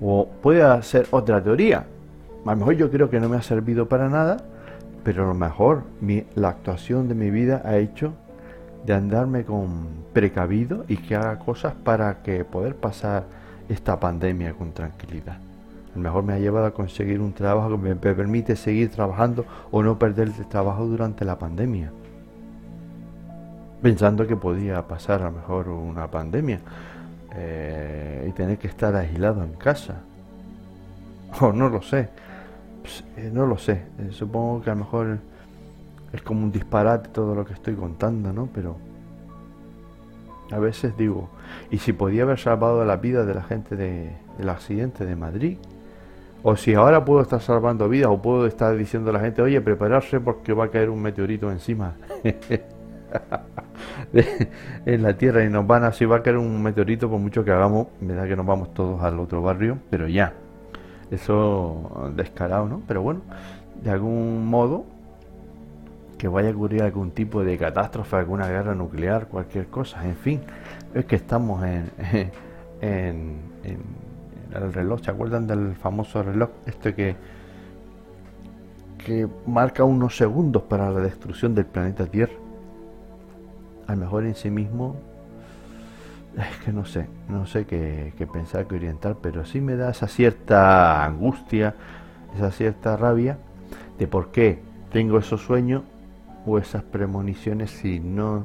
O 0.00 0.28
puede 0.42 0.82
ser 0.82 1.06
otra 1.10 1.42
teoría. 1.42 1.86
A 2.44 2.50
lo 2.50 2.56
mejor 2.56 2.74
yo 2.74 2.90
creo 2.90 3.08
que 3.08 3.20
no 3.20 3.28
me 3.28 3.36
ha 3.36 3.42
servido 3.42 3.88
para 3.88 4.08
nada, 4.08 4.36
pero 5.02 5.24
a 5.24 5.28
lo 5.28 5.34
mejor 5.34 5.84
la 6.34 6.50
actuación 6.50 7.08
de 7.08 7.14
mi 7.14 7.30
vida 7.30 7.62
ha 7.64 7.78
hecho 7.78 8.12
de 8.84 8.94
andarme 8.94 9.44
con 9.44 9.86
precavido 10.12 10.84
y 10.88 10.98
que 10.98 11.16
haga 11.16 11.38
cosas 11.38 11.72
para 11.72 12.22
que 12.22 12.44
poder 12.44 12.76
pasar 12.76 13.24
esta 13.68 13.98
pandemia 13.98 14.52
con 14.52 14.72
tranquilidad 14.72 15.47
mejor 15.98 16.24
me 16.24 16.32
ha 16.32 16.38
llevado 16.38 16.66
a 16.66 16.72
conseguir 16.72 17.20
un 17.20 17.32
trabajo 17.32 17.70
que 17.70 17.76
me 17.76 17.96
permite 17.96 18.56
seguir 18.56 18.90
trabajando 18.90 19.44
o 19.70 19.82
no 19.82 19.98
perder 19.98 20.28
el 20.28 20.46
trabajo 20.46 20.86
durante 20.86 21.24
la 21.24 21.38
pandemia. 21.38 21.92
Pensando 23.82 24.26
que 24.26 24.36
podía 24.36 24.86
pasar 24.86 25.22
a 25.22 25.26
lo 25.26 25.32
mejor 25.32 25.68
una 25.68 26.10
pandemia 26.10 26.60
eh, 27.34 28.26
y 28.28 28.32
tener 28.32 28.58
que 28.58 28.68
estar 28.68 28.94
aislado 28.94 29.42
en 29.44 29.52
casa. 29.52 30.02
O 31.40 31.52
no 31.52 31.68
lo 31.68 31.82
sé. 31.82 32.08
Pues, 32.80 33.04
eh, 33.16 33.30
no 33.32 33.46
lo 33.46 33.58
sé. 33.58 33.82
Eh, 33.98 34.08
supongo 34.12 34.62
que 34.62 34.70
a 34.70 34.74
lo 34.74 34.80
mejor 34.80 35.18
es 36.12 36.22
como 36.22 36.42
un 36.42 36.50
disparate 36.50 37.10
todo 37.10 37.34
lo 37.34 37.44
que 37.44 37.52
estoy 37.52 37.74
contando, 37.74 38.32
¿no? 38.32 38.48
Pero 38.52 38.76
a 40.50 40.58
veces 40.58 40.96
digo, 40.96 41.28
¿y 41.70 41.78
si 41.78 41.92
podía 41.92 42.22
haber 42.22 42.38
salvado 42.38 42.84
la 42.84 42.96
vida 42.96 43.24
de 43.24 43.34
la 43.34 43.42
gente 43.42 43.76
del 43.76 44.48
accidente 44.48 45.04
de 45.04 45.16
Madrid? 45.16 45.58
O 46.42 46.56
si 46.56 46.74
ahora 46.74 47.04
puedo 47.04 47.20
estar 47.20 47.40
salvando 47.40 47.88
vidas 47.88 48.10
o 48.10 48.22
puedo 48.22 48.46
estar 48.46 48.76
diciendo 48.76 49.10
a 49.10 49.12
la 49.12 49.20
gente, 49.20 49.42
oye, 49.42 49.60
prepararse 49.60 50.20
porque 50.20 50.52
va 50.52 50.66
a 50.66 50.70
caer 50.70 50.88
un 50.88 51.02
meteorito 51.02 51.50
encima 51.50 51.96
en 54.86 55.02
la 55.02 55.16
Tierra 55.16 55.44
y 55.44 55.48
nos 55.48 55.66
van 55.66 55.82
a, 55.84 55.92
si 55.92 56.04
va 56.04 56.18
a 56.18 56.22
caer 56.22 56.36
un 56.36 56.62
meteorito, 56.62 57.10
por 57.10 57.18
mucho 57.18 57.44
que 57.44 57.50
hagamos, 57.50 57.88
da 58.00 58.26
que 58.26 58.36
nos 58.36 58.46
vamos 58.46 58.72
todos 58.72 59.02
al 59.02 59.18
otro 59.18 59.42
barrio, 59.42 59.78
pero 59.90 60.06
ya, 60.06 60.34
eso 61.10 62.12
descarado, 62.14 62.68
¿no? 62.68 62.82
Pero 62.86 63.02
bueno, 63.02 63.22
de 63.82 63.90
algún 63.90 64.46
modo, 64.46 64.84
que 66.18 66.28
vaya 66.28 66.50
a 66.50 66.52
ocurrir 66.52 66.82
algún 66.82 67.10
tipo 67.10 67.42
de 67.42 67.58
catástrofe, 67.58 68.14
alguna 68.14 68.46
guerra 68.46 68.76
nuclear, 68.76 69.26
cualquier 69.26 69.66
cosa, 69.66 70.06
en 70.06 70.16
fin, 70.16 70.40
es 70.94 71.04
que 71.04 71.16
estamos 71.16 71.64
en, 71.64 71.90
en 72.80 73.38
el 74.62 74.72
reloj, 74.72 75.00
¿se 75.02 75.10
acuerdan 75.10 75.46
del 75.46 75.74
famoso 75.74 76.22
reloj 76.22 76.50
este 76.66 76.94
que, 76.94 77.16
que 79.04 79.28
marca 79.46 79.84
unos 79.84 80.16
segundos 80.16 80.62
para 80.62 80.90
la 80.90 81.00
destrucción 81.00 81.54
del 81.54 81.66
planeta 81.66 82.06
Tierra? 82.06 82.34
A 83.86 83.92
lo 83.92 83.98
mejor 83.98 84.24
en 84.24 84.34
sí 84.34 84.50
mismo, 84.50 84.96
es 86.36 86.64
que 86.64 86.72
no 86.72 86.84
sé, 86.84 87.06
no 87.28 87.46
sé 87.46 87.66
qué, 87.66 88.12
pensar, 88.32 88.66
qué 88.66 88.76
orientar, 88.76 89.16
pero 89.20 89.44
sí 89.44 89.60
me 89.60 89.76
da 89.76 89.90
esa 89.90 90.08
cierta 90.08 91.04
angustia, 91.04 91.74
esa 92.36 92.50
cierta 92.50 92.96
rabia 92.96 93.38
de 93.98 94.06
por 94.06 94.30
qué 94.30 94.60
tengo 94.92 95.18
esos 95.18 95.42
sueños 95.42 95.82
o 96.46 96.58
esas 96.58 96.82
premoniciones 96.82 97.70
si 97.70 98.00
no 98.00 98.44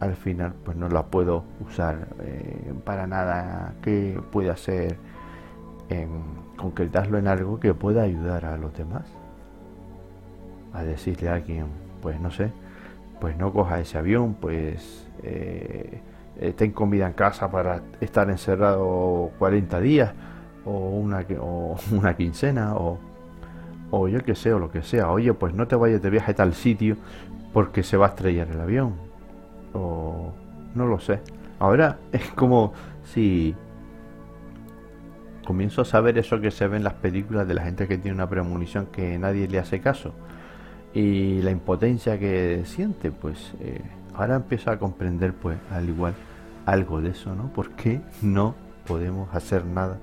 al 0.00 0.14
final 0.16 0.54
pues 0.64 0.76
no 0.76 0.88
la 0.88 1.06
puedo 1.06 1.44
usar 1.66 2.08
eh, 2.20 2.72
para 2.84 3.06
nada. 3.06 3.74
Que 3.82 4.20
pueda 4.30 4.56
ser 4.56 4.96
concretarlo 6.56 7.18
en 7.18 7.28
algo 7.28 7.60
que 7.60 7.74
pueda 7.74 8.02
ayudar 8.02 8.44
a 8.44 8.56
los 8.56 8.76
demás. 8.76 9.04
A 10.72 10.82
decirle 10.82 11.28
a 11.28 11.34
alguien, 11.34 11.66
pues 12.02 12.20
no 12.20 12.30
sé, 12.30 12.50
pues 13.20 13.36
no 13.36 13.52
coja 13.52 13.80
ese 13.80 13.98
avión, 13.98 14.34
pues 14.34 15.06
eh, 15.22 16.00
ten 16.56 16.72
comida 16.72 17.06
en 17.06 17.12
casa 17.12 17.50
para 17.50 17.80
estar 18.00 18.28
encerrado 18.28 19.30
40 19.38 19.80
días 19.80 20.12
o 20.64 20.70
una, 20.70 21.24
o 21.40 21.76
una 21.92 22.16
quincena 22.16 22.74
o, 22.74 22.98
o 23.90 24.08
yo 24.08 24.24
que 24.24 24.34
sé, 24.34 24.52
o 24.52 24.58
lo 24.58 24.70
que 24.70 24.82
sea. 24.82 25.10
Oye, 25.10 25.32
pues 25.34 25.54
no 25.54 25.68
te 25.68 25.76
vayas 25.76 26.02
de 26.02 26.10
viaje 26.10 26.32
a 26.32 26.34
tal 26.34 26.54
sitio 26.54 26.96
porque 27.52 27.82
se 27.82 27.96
va 27.96 28.06
a 28.06 28.08
estrellar 28.10 28.48
el 28.48 28.60
avión. 28.60 28.94
O 29.72 30.32
no 30.74 30.86
lo 30.86 30.98
sé. 30.98 31.20
Ahora 31.58 31.98
es 32.12 32.30
como 32.32 32.72
si 33.04 33.54
comienzo 35.44 35.82
a 35.82 35.84
saber 35.84 36.18
eso 36.18 36.40
que 36.40 36.50
se 36.50 36.66
ve 36.66 36.76
en 36.76 36.84
las 36.84 36.94
películas 36.94 37.46
de 37.46 37.54
la 37.54 37.62
gente 37.62 37.86
que 37.86 37.98
tiene 37.98 38.14
una 38.14 38.28
premonición 38.28 38.86
que 38.86 39.18
nadie 39.18 39.48
le 39.48 39.58
hace 39.58 39.80
caso 39.80 40.14
y 40.94 41.42
la 41.42 41.50
impotencia 41.50 42.18
que 42.18 42.62
siente, 42.64 43.10
pues 43.10 43.52
eh, 43.60 43.82
ahora 44.14 44.36
empiezo 44.36 44.70
a 44.70 44.78
comprender, 44.78 45.34
pues 45.34 45.58
al 45.72 45.88
igual, 45.88 46.14
algo 46.66 47.00
de 47.00 47.10
eso, 47.10 47.34
¿no? 47.34 47.52
¿Por 47.52 47.70
qué 47.72 48.00
no 48.22 48.54
podemos 48.86 49.34
hacer 49.34 49.66
nada 49.66 49.98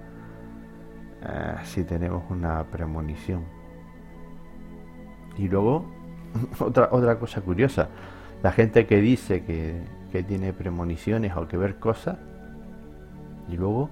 eh, 1.24 1.56
si 1.64 1.86
tenemos 1.86 2.24
una 2.30 2.66
premonición? 2.66 3.46
Y 5.38 5.48
luego, 5.48 5.90
otra, 6.60 6.90
otra 6.92 7.18
cosa 7.18 7.40
curiosa, 7.40 7.88
la 8.44 8.52
gente 8.52 8.86
que 8.86 9.00
dice 9.00 9.46
que, 9.46 9.82
que 10.12 10.24
tiene 10.24 10.52
premoniciones 10.52 11.36
o 11.38 11.48
que 11.48 11.56
ver 11.56 11.80
cosas, 11.80 12.18
y 13.50 13.56
luego, 13.56 13.90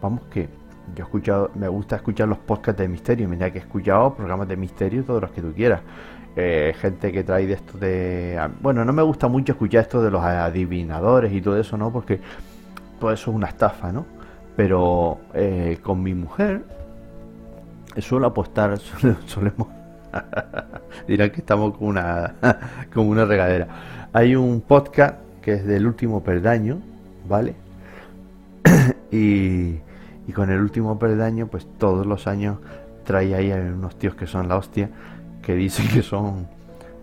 vamos 0.00 0.22
que 0.30 0.48
yo 0.94 1.04
he 1.04 1.06
escuchado, 1.06 1.50
me 1.54 1.68
gusta 1.68 1.96
escuchar 1.96 2.28
los 2.28 2.38
podcasts 2.38 2.80
de 2.80 2.88
misterio, 2.88 3.28
mira 3.28 3.50
que 3.50 3.58
he 3.58 3.60
escuchado 3.62 4.14
programas 4.14 4.48
de 4.48 4.56
misterio, 4.56 5.04
todos 5.04 5.22
los 5.22 5.30
que 5.30 5.42
tú 5.42 5.52
quieras. 5.52 5.80
Eh, 6.36 6.74
gente 6.78 7.10
que 7.10 7.24
trae 7.24 7.46
de 7.46 7.54
esto 7.54 7.78
de... 7.78 8.38
Bueno, 8.60 8.84
no 8.84 8.92
me 8.92 9.02
gusta 9.02 9.26
mucho 9.26 9.52
escuchar 9.52 9.82
esto 9.82 10.02
de 10.02 10.10
los 10.10 10.22
adivinadores 10.22 11.32
y 11.32 11.40
todo 11.40 11.58
eso, 11.58 11.76
¿no? 11.76 11.92
Porque 11.92 12.20
todo 13.00 13.12
eso 13.12 13.30
es 13.30 13.36
una 13.36 13.48
estafa, 13.48 13.90
¿no? 13.90 14.06
Pero 14.56 15.18
eh, 15.34 15.78
con 15.82 16.02
mi 16.02 16.14
mujer 16.14 16.62
suelo 18.00 18.26
apostar, 18.26 18.78
solemos... 19.26 19.68
Dirán 21.06 21.30
que 21.30 21.40
estamos 21.40 21.76
como 21.76 21.90
una, 21.90 22.34
como 22.94 23.10
una 23.10 23.24
regadera. 23.24 23.68
Hay 24.12 24.36
un 24.36 24.60
podcast 24.60 25.16
que 25.42 25.54
es 25.54 25.66
del 25.66 25.86
último 25.86 26.22
perdaño, 26.22 26.78
¿vale? 27.28 27.54
y, 29.10 29.76
y 30.28 30.32
con 30.32 30.50
el 30.50 30.60
último 30.60 30.98
perdaño, 30.98 31.46
pues 31.46 31.66
todos 31.78 32.06
los 32.06 32.26
años 32.26 32.58
trae 33.04 33.34
ahí 33.34 33.50
unos 33.50 33.98
tíos 33.98 34.14
que 34.14 34.26
son 34.26 34.46
la 34.46 34.56
hostia 34.56 34.90
que 35.42 35.54
dicen 35.54 35.88
que 35.88 36.02
son, 36.02 36.46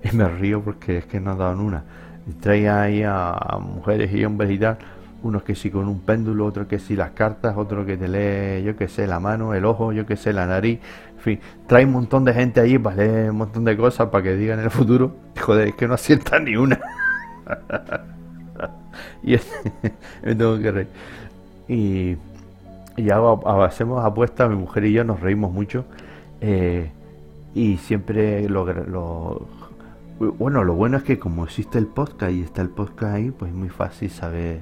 y 0.03 0.15
me 0.15 0.29
río 0.29 0.61
porque 0.61 0.99
es 0.99 1.05
que 1.05 1.19
no 1.19 1.35
dado 1.35 1.59
una, 1.59 1.83
trae 2.39 2.69
ahí 2.69 3.01
a, 3.03 3.35
mujeres 3.59 4.13
y 4.13 4.23
hombres 4.23 4.51
y 4.51 4.59
tal, 4.59 4.77
unos 5.23 5.41
que 5.41 5.55
sí 5.55 5.71
con 5.71 5.87
un 5.87 6.01
péndulo, 6.01 6.45
otros 6.45 6.67
que 6.67 6.77
sí 6.77 6.95
las 6.95 7.11
cartas, 7.11 7.57
otro 7.57 7.83
que 7.83 7.97
te 7.97 8.07
lee, 8.07 8.63
yo 8.63 8.75
que 8.77 8.87
sé, 8.87 9.07
la 9.07 9.19
mano, 9.19 9.55
el 9.55 9.65
ojo, 9.65 9.91
yo 9.91 10.05
que 10.05 10.15
sé, 10.15 10.31
la 10.31 10.45
nariz, 10.45 10.79
en 11.15 11.21
fin, 11.21 11.39
trae 11.65 11.85
un 11.85 11.93
montón 11.93 12.23
de 12.25 12.33
gente 12.35 12.59
allí 12.59 12.77
para 12.77 12.97
leer 12.97 13.31
un 13.31 13.37
montón 13.37 13.65
de 13.65 13.75
cosas 13.75 14.09
para 14.09 14.23
que 14.23 14.35
digan 14.35 14.59
en 14.59 14.65
el 14.65 14.71
futuro, 14.71 15.15
joder, 15.41 15.69
es 15.69 15.75
que 15.75 15.87
no 15.87 15.95
acierta 15.95 16.39
ni 16.39 16.55
una. 16.55 16.79
y 19.23 19.35
me 20.23 20.35
tengo 20.35 20.59
que 20.59 20.71
reír. 20.71 20.87
Y, 21.67 22.17
y 22.97 23.09
hacemos 23.09 24.03
apuestas, 24.05 24.49
mi 24.49 24.55
mujer 24.55 24.85
y 24.85 24.93
yo 24.93 25.03
nos 25.03 25.19
reímos 25.19 25.51
mucho. 25.51 25.85
Eh, 26.41 26.91
y 27.55 27.77
siempre 27.77 28.47
lo, 28.49 28.65
lo, 28.65 29.47
bueno 30.19 30.63
lo 30.63 30.75
bueno 30.75 30.97
es 30.97 31.03
que 31.03 31.17
como 31.17 31.45
existe 31.45 31.77
el 31.77 31.87
podcast 31.87 32.33
y 32.33 32.41
está 32.41 32.61
el 32.61 32.69
podcast 32.69 33.15
ahí 33.15 33.31
pues 33.31 33.51
es 33.51 33.57
muy 33.57 33.69
fácil 33.69 34.09
saber 34.09 34.59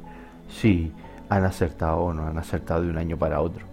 si 0.48 0.92
han 1.28 1.44
acertado 1.44 1.98
o 1.98 2.14
no 2.14 2.28
han 2.28 2.38
acertado 2.38 2.84
de 2.84 2.90
un 2.90 2.98
año 2.98 3.18
para 3.18 3.42
otro 3.42 3.66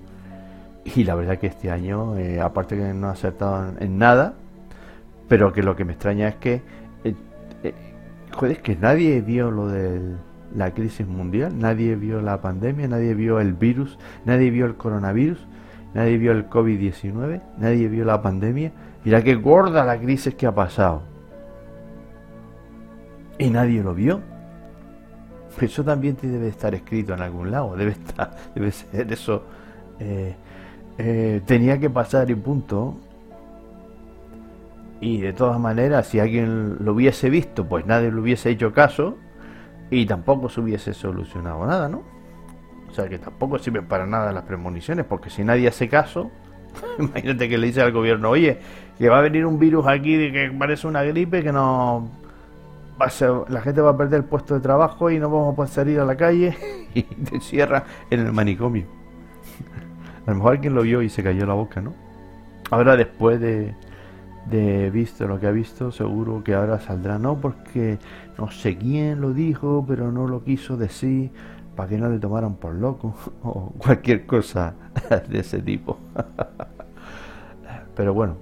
y 0.84 1.04
la 1.04 1.14
verdad 1.14 1.38
que 1.38 1.48
este 1.48 1.70
año 1.70 2.16
eh, 2.16 2.40
aparte 2.40 2.76
que 2.76 2.82
no 2.94 3.08
han 3.08 3.12
acertado 3.12 3.74
en, 3.78 3.98
nada 3.98 4.34
pero 5.28 5.52
que 5.52 5.62
lo 5.62 5.76
que 5.76 5.84
me 5.84 5.92
extraña 5.92 6.28
es 6.28 6.36
que 6.36 6.62
eh, 7.04 7.14
eh, 7.62 7.74
joder 8.32 8.62
que 8.62 8.76
nadie 8.76 9.20
vio 9.20 9.50
lo 9.50 9.68
de 9.68 10.00
la 10.54 10.72
crisis 10.72 11.06
mundial 11.06 11.58
nadie 11.58 11.94
vio 11.96 12.20
la 12.20 12.40
pandemia 12.40 12.88
nadie 12.88 13.14
vio 13.14 13.40
el 13.40 13.54
virus 13.54 13.98
nadie 14.24 14.50
vio 14.50 14.66
el 14.66 14.74
coronavirus 14.74 15.46
nadie 15.94 16.18
vio 16.18 16.32
el 16.32 16.48
covid-19 16.48 17.40
nadie 17.58 17.88
vio 17.88 18.04
la 18.04 18.20
pandemia 18.20 18.72
Mira 19.04 19.22
qué 19.22 19.34
gorda 19.34 19.84
la 19.84 19.98
crisis 19.98 20.34
que 20.34 20.46
ha 20.46 20.54
pasado. 20.54 21.02
Y 23.38 23.48
nadie 23.48 23.82
lo 23.82 23.94
vio. 23.94 24.20
Eso 25.60 25.84
también 25.84 26.16
te 26.16 26.26
debe 26.26 26.48
estar 26.48 26.74
escrito 26.74 27.14
en 27.14 27.22
algún 27.22 27.50
lado. 27.50 27.76
Debe 27.76 27.92
estar, 27.92 28.36
debe 28.54 28.70
ser 28.70 29.10
eso. 29.12 29.44
Eh, 29.98 30.34
eh, 30.98 31.40
tenía 31.46 31.78
que 31.78 31.88
pasar 31.88 32.30
y 32.30 32.34
punto. 32.34 32.96
Y 35.00 35.22
de 35.22 35.32
todas 35.32 35.58
maneras, 35.58 36.08
si 36.08 36.20
alguien 36.20 36.76
lo 36.80 36.92
hubiese 36.92 37.30
visto, 37.30 37.66
pues 37.66 37.86
nadie 37.86 38.12
le 38.12 38.20
hubiese 38.20 38.50
hecho 38.50 38.72
caso 38.72 39.16
y 39.90 40.06
tampoco 40.06 40.48
se 40.48 40.60
hubiese 40.60 40.94
solucionado 40.94 41.66
nada, 41.66 41.88
¿no? 41.88 42.02
O 42.88 42.92
sea 42.92 43.08
que 43.08 43.18
tampoco 43.18 43.58
sirven 43.58 43.86
para 43.86 44.06
nada 44.06 44.32
las 44.32 44.44
premoniciones, 44.44 45.04
porque 45.04 45.30
si 45.30 45.44
nadie 45.44 45.68
hace 45.68 45.88
caso, 45.88 46.30
imagínate 46.98 47.48
que 47.48 47.58
le 47.58 47.68
dice 47.68 47.82
al 47.82 47.92
gobierno, 47.92 48.30
oye, 48.30 48.58
que 48.98 49.08
va 49.08 49.18
a 49.18 49.22
venir 49.22 49.46
un 49.46 49.58
virus 49.58 49.86
aquí 49.86 50.32
que 50.32 50.52
parece 50.58 50.86
una 50.86 51.02
gripe 51.02 51.42
que 51.42 51.52
no 51.52 52.08
va 53.00 53.06
a 53.06 53.10
ser, 53.10 53.30
la 53.48 53.60
gente 53.60 53.80
va 53.80 53.90
a 53.90 53.96
perder 53.96 54.20
el 54.20 54.24
puesto 54.24 54.54
de 54.54 54.60
trabajo 54.60 55.10
y 55.10 55.18
no 55.18 55.30
vamos 55.30 55.52
a 55.52 55.56
poder 55.56 55.70
salir 55.70 56.00
a 56.00 56.04
la 56.04 56.16
calle 56.16 56.56
y 56.94 57.02
te 57.02 57.40
cierra 57.40 57.84
en 58.10 58.20
el 58.26 58.32
manicomio. 58.32 58.86
A 60.26 60.30
lo 60.30 60.36
mejor 60.36 60.52
alguien 60.52 60.74
lo 60.74 60.82
vio 60.82 61.00
y 61.00 61.08
se 61.08 61.22
cayó 61.22 61.46
la 61.46 61.54
boca, 61.54 61.80
¿no? 61.80 61.94
Ahora 62.70 62.96
después 62.96 63.40
de, 63.40 63.74
de 64.48 64.90
visto 64.90 65.26
lo 65.26 65.38
que 65.38 65.46
ha 65.46 65.50
visto, 65.50 65.92
seguro 65.92 66.42
que 66.42 66.54
ahora 66.54 66.80
saldrá, 66.80 67.18
no 67.18 67.40
porque 67.40 67.98
no 68.38 68.50
sé 68.50 68.76
quién 68.76 69.20
lo 69.20 69.32
dijo, 69.32 69.84
pero 69.86 70.10
no 70.10 70.26
lo 70.26 70.42
quiso 70.44 70.76
decir 70.76 71.30
para 71.76 71.88
que 71.88 71.98
no 71.98 72.08
le 72.08 72.18
tomaran 72.18 72.54
por 72.54 72.74
loco 72.74 73.14
o 73.42 73.72
cualquier 73.78 74.26
cosa 74.26 74.74
de 75.28 75.38
ese 75.38 75.60
tipo. 75.60 75.98
Pero 77.96 78.14
bueno, 78.14 78.36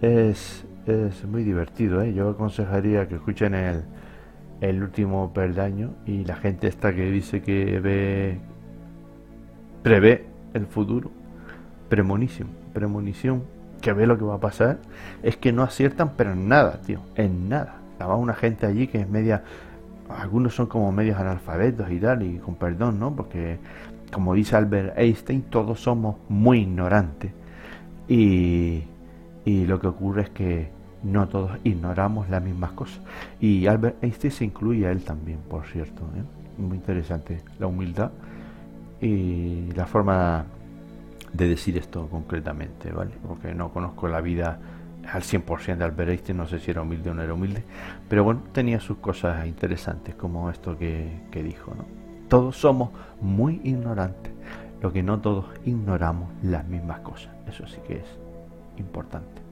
es, 0.00 0.64
es 0.86 1.24
muy 1.24 1.44
divertido, 1.44 2.02
¿eh? 2.02 2.12
Yo 2.12 2.30
aconsejaría 2.30 3.06
que 3.06 3.14
escuchen 3.14 3.54
el, 3.54 3.84
el 4.60 4.82
último 4.82 5.32
peldaño 5.32 5.90
y 6.06 6.24
la 6.24 6.36
gente 6.36 6.66
esta 6.66 6.94
que 6.94 7.10
dice 7.10 7.42
que 7.42 7.78
ve, 7.80 8.40
prevé 9.82 10.26
el 10.54 10.66
futuro, 10.66 11.10
premonición, 11.88 12.48
premonición, 12.72 13.44
que 13.86 13.92
ve 13.92 14.06
lo 14.06 14.18
que 14.18 14.24
va 14.24 14.34
a 14.34 14.40
pasar, 14.40 14.78
es 15.22 15.36
que 15.36 15.52
no 15.52 15.62
aciertan 15.62 16.12
pero 16.16 16.32
en 16.32 16.48
nada, 16.48 16.80
tío, 16.84 17.00
en 17.14 17.48
nada. 17.48 17.76
Va 18.00 18.14
una 18.16 18.34
gente 18.34 18.66
allí 18.66 18.88
que 18.88 19.00
es 19.00 19.08
media, 19.08 19.42
algunos 20.08 20.54
son 20.54 20.66
como 20.66 20.92
medios 20.92 21.18
analfabetos 21.18 21.90
y 21.90 21.98
tal, 21.98 22.22
y 22.22 22.38
con 22.38 22.56
perdón, 22.56 22.98
¿no? 22.98 23.14
Porque 23.14 23.58
como 24.12 24.34
dice 24.34 24.56
Albert 24.56 24.98
Einstein, 24.98 25.42
todos 25.42 25.80
somos 25.80 26.16
muy 26.28 26.60
ignorantes. 26.60 27.32
Y 28.08 28.84
y 29.46 29.64
lo 29.64 29.80
que 29.80 29.86
ocurre 29.86 30.22
es 30.22 30.30
que 30.30 30.68
no 31.04 31.28
todos 31.28 31.52
ignoramos 31.62 32.28
las 32.28 32.42
mismas 32.42 32.72
cosas. 32.72 33.00
Y 33.40 33.66
Albert 33.68 34.02
Einstein 34.02 34.32
se 34.32 34.44
incluye 34.44 34.88
a 34.88 34.90
él 34.90 35.04
también, 35.04 35.38
por 35.48 35.64
cierto. 35.66 36.02
¿eh? 36.02 36.60
Muy 36.60 36.76
interesante 36.76 37.40
la 37.60 37.68
humildad 37.68 38.10
y 39.00 39.70
la 39.76 39.86
forma 39.86 40.44
de 41.36 41.48
decir 41.48 41.76
esto 41.76 42.08
concretamente, 42.08 42.90
¿vale? 42.90 43.12
Porque 43.26 43.54
no 43.54 43.72
conozco 43.72 44.08
la 44.08 44.20
vida 44.20 44.58
al 45.10 45.22
100% 45.22 45.76
de 45.76 45.84
Albert 45.84 46.10
Einstein, 46.10 46.38
no 46.38 46.46
sé 46.46 46.58
si 46.58 46.70
era 46.70 46.82
humilde 46.82 47.10
o 47.10 47.14
no 47.14 47.22
era 47.22 47.34
humilde, 47.34 47.62
pero 48.08 48.24
bueno, 48.24 48.42
tenía 48.52 48.80
sus 48.80 48.98
cosas 48.98 49.46
interesantes, 49.46 50.14
como 50.14 50.50
esto 50.50 50.76
que, 50.76 51.20
que 51.30 51.42
dijo, 51.42 51.74
¿no? 51.74 51.84
Todos 52.28 52.56
somos 52.56 52.90
muy 53.20 53.60
ignorantes, 53.62 54.32
lo 54.80 54.92
que 54.92 55.02
no 55.02 55.20
todos 55.20 55.46
ignoramos 55.64 56.28
las 56.42 56.66
mismas 56.66 57.00
cosas, 57.00 57.32
eso 57.46 57.66
sí 57.68 57.78
que 57.86 57.98
es 57.98 58.18
importante. 58.78 59.42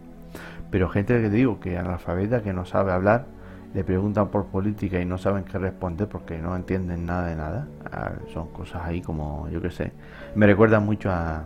Pero 0.71 0.89
gente 0.89 1.21
que 1.21 1.31
digo 1.31 1.61
que 1.61 1.79
analfabeta, 1.79 2.43
que 2.43 2.53
no 2.53 2.65
sabe 2.65 2.91
hablar, 2.91 3.27
le 3.75 3.85
preguntan 3.85 4.29
por 4.29 4.47
política 4.47 5.01
y 5.01 5.05
no 5.05 5.19
saben 5.19 5.45
qué 5.45 5.59
responder 5.59 6.09
porque 6.09 6.39
no 6.39 6.55
entienden 6.57 7.07
nada 7.07 7.27
de 7.27 7.37
nada. 7.37 7.67
Ah, 7.93 8.13
son 8.33 8.49
cosas 8.49 8.83
ahí 8.85 9.01
como, 9.01 9.49
yo 9.51 9.61
qué 9.61 9.71
sé. 9.71 9.93
Me 10.35 10.47
recuerda 10.47 10.81
mucho 10.81 11.11
a, 11.11 11.45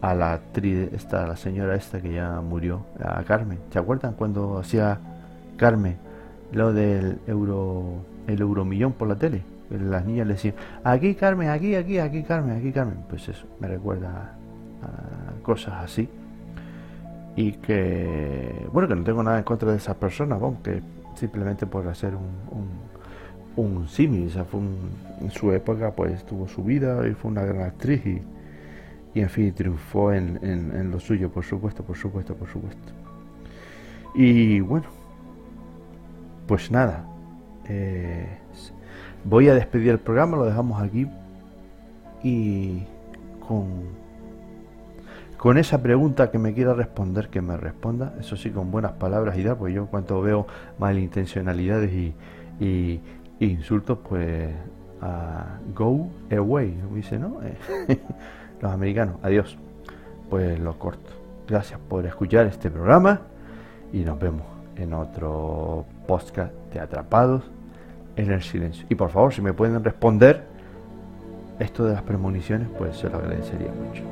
a 0.00 0.14
la 0.14 0.34
actriz, 0.34 0.92
esta, 0.92 1.26
la 1.26 1.36
señora 1.36 1.74
esta 1.74 2.00
que 2.00 2.12
ya 2.12 2.40
murió, 2.40 2.82
a 3.02 3.22
Carmen. 3.24 3.58
¿Se 3.72 3.78
acuerdan 3.78 4.14
cuando 4.14 4.58
hacía 4.58 4.98
Carmen 5.56 5.96
lo 6.52 6.72
del 6.72 7.18
euro, 7.26 8.04
el 8.26 8.40
euromillón 8.40 8.92
por 8.92 9.08
la 9.08 9.16
tele? 9.16 9.42
Las 9.70 10.04
niñas 10.06 10.26
le 10.26 10.34
decían, 10.34 10.54
aquí 10.84 11.14
Carmen, 11.14 11.50
aquí, 11.50 11.74
aquí, 11.74 11.98
aquí 11.98 12.22
Carmen, 12.22 12.56
aquí 12.56 12.72
Carmen. 12.72 12.98
Pues 13.08 13.28
eso, 13.28 13.46
me 13.60 13.68
recuerda 13.68 14.34
a 14.82 15.42
cosas 15.42 15.74
así 15.84 16.08
y 17.38 17.52
que, 17.52 18.66
bueno, 18.72 18.88
que 18.88 18.96
no 18.96 19.04
tengo 19.04 19.22
nada 19.22 19.38
en 19.38 19.44
contra 19.44 19.70
de 19.70 19.76
esas 19.76 19.94
personas, 19.96 20.40
vamos, 20.40 20.58
que 20.60 20.82
simplemente 21.14 21.66
por 21.66 21.86
hacer 21.86 22.12
un, 22.14 22.30
un, 23.56 23.76
un 23.76 23.88
símil, 23.88 24.28
o 24.38 24.44
fue 24.44 24.60
en 25.20 25.30
su 25.30 25.52
época 25.52 25.92
pues 25.92 26.24
tuvo 26.24 26.48
su 26.48 26.64
vida 26.64 27.06
y 27.06 27.14
fue 27.14 27.30
una 27.30 27.44
gran 27.44 27.62
actriz 27.62 28.04
y, 28.06 28.22
y 29.18 29.20
en 29.20 29.28
fin, 29.30 29.52
triunfó 29.52 30.12
en, 30.12 30.38
en, 30.44 30.90
lo 30.92 31.00
suyo, 31.00 31.28
por 31.28 31.44
supuesto, 31.44 31.82
por 31.82 31.96
supuesto, 31.96 32.36
por 32.36 32.48
supuesto. 32.48 32.92
Y 34.14 34.60
bueno, 34.60 34.86
pues 36.46 36.70
nada, 36.70 37.04
eh, 37.68 38.28
voy 39.24 39.48
a 39.48 39.54
despedir 39.54 39.90
el 39.90 39.98
programa, 39.98 40.36
lo 40.36 40.44
dejamos 40.44 40.80
aquí 40.80 41.08
y 42.22 42.84
con 43.40 44.06
con 45.36 45.56
esa 45.56 45.82
pregunta 45.82 46.30
que 46.30 46.38
me 46.38 46.52
quiera 46.54 46.74
responder, 46.74 47.28
que 47.28 47.40
me 47.40 47.56
responda, 47.56 48.14
eso 48.20 48.36
sí, 48.36 48.50
con 48.50 48.70
buenas 48.70 48.92
palabras 48.92 49.36
y 49.38 49.44
tal, 49.44 49.56
porque 49.56 49.72
yo 49.74 49.86
cuando 49.86 50.20
veo 50.20 50.46
malintencionalidades 50.78 51.92
y, 51.92 52.14
y, 52.60 53.00
insultos, 53.40 53.98
pues 54.08 54.50
go 55.74 56.08
away, 56.30 56.76
dice, 56.94 57.18
¿no? 57.18 57.40
Los 58.60 58.72
americanos, 58.72 59.16
adiós. 59.22 59.56
Pues 60.30 60.58
lo 60.58 60.78
corto. 60.78 61.10
Gracias 61.46 61.78
por 61.88 62.04
escuchar 62.06 62.46
este 62.46 62.70
programa 62.70 63.20
y 63.92 63.98
nos 64.00 64.18
vemos 64.18 64.42
en 64.76 64.92
otro 64.92 65.84
podcast 66.06 66.52
de 66.72 66.80
Atrapados 66.80 67.42
en 68.16 68.30
el 68.32 68.42
Silencio. 68.42 68.84
Y 68.88 68.94
por 68.94 69.10
favor, 69.10 69.32
si 69.32 69.40
me 69.40 69.52
pueden 69.52 69.82
responder 69.82 70.44
esto 71.58 71.84
de 71.84 71.94
las 71.94 72.02
premoniciones, 72.02 72.68
pues 72.76 72.96
se 72.96 73.08
lo 73.08 73.16
agradecería 73.16 73.70
mucho. 73.72 74.02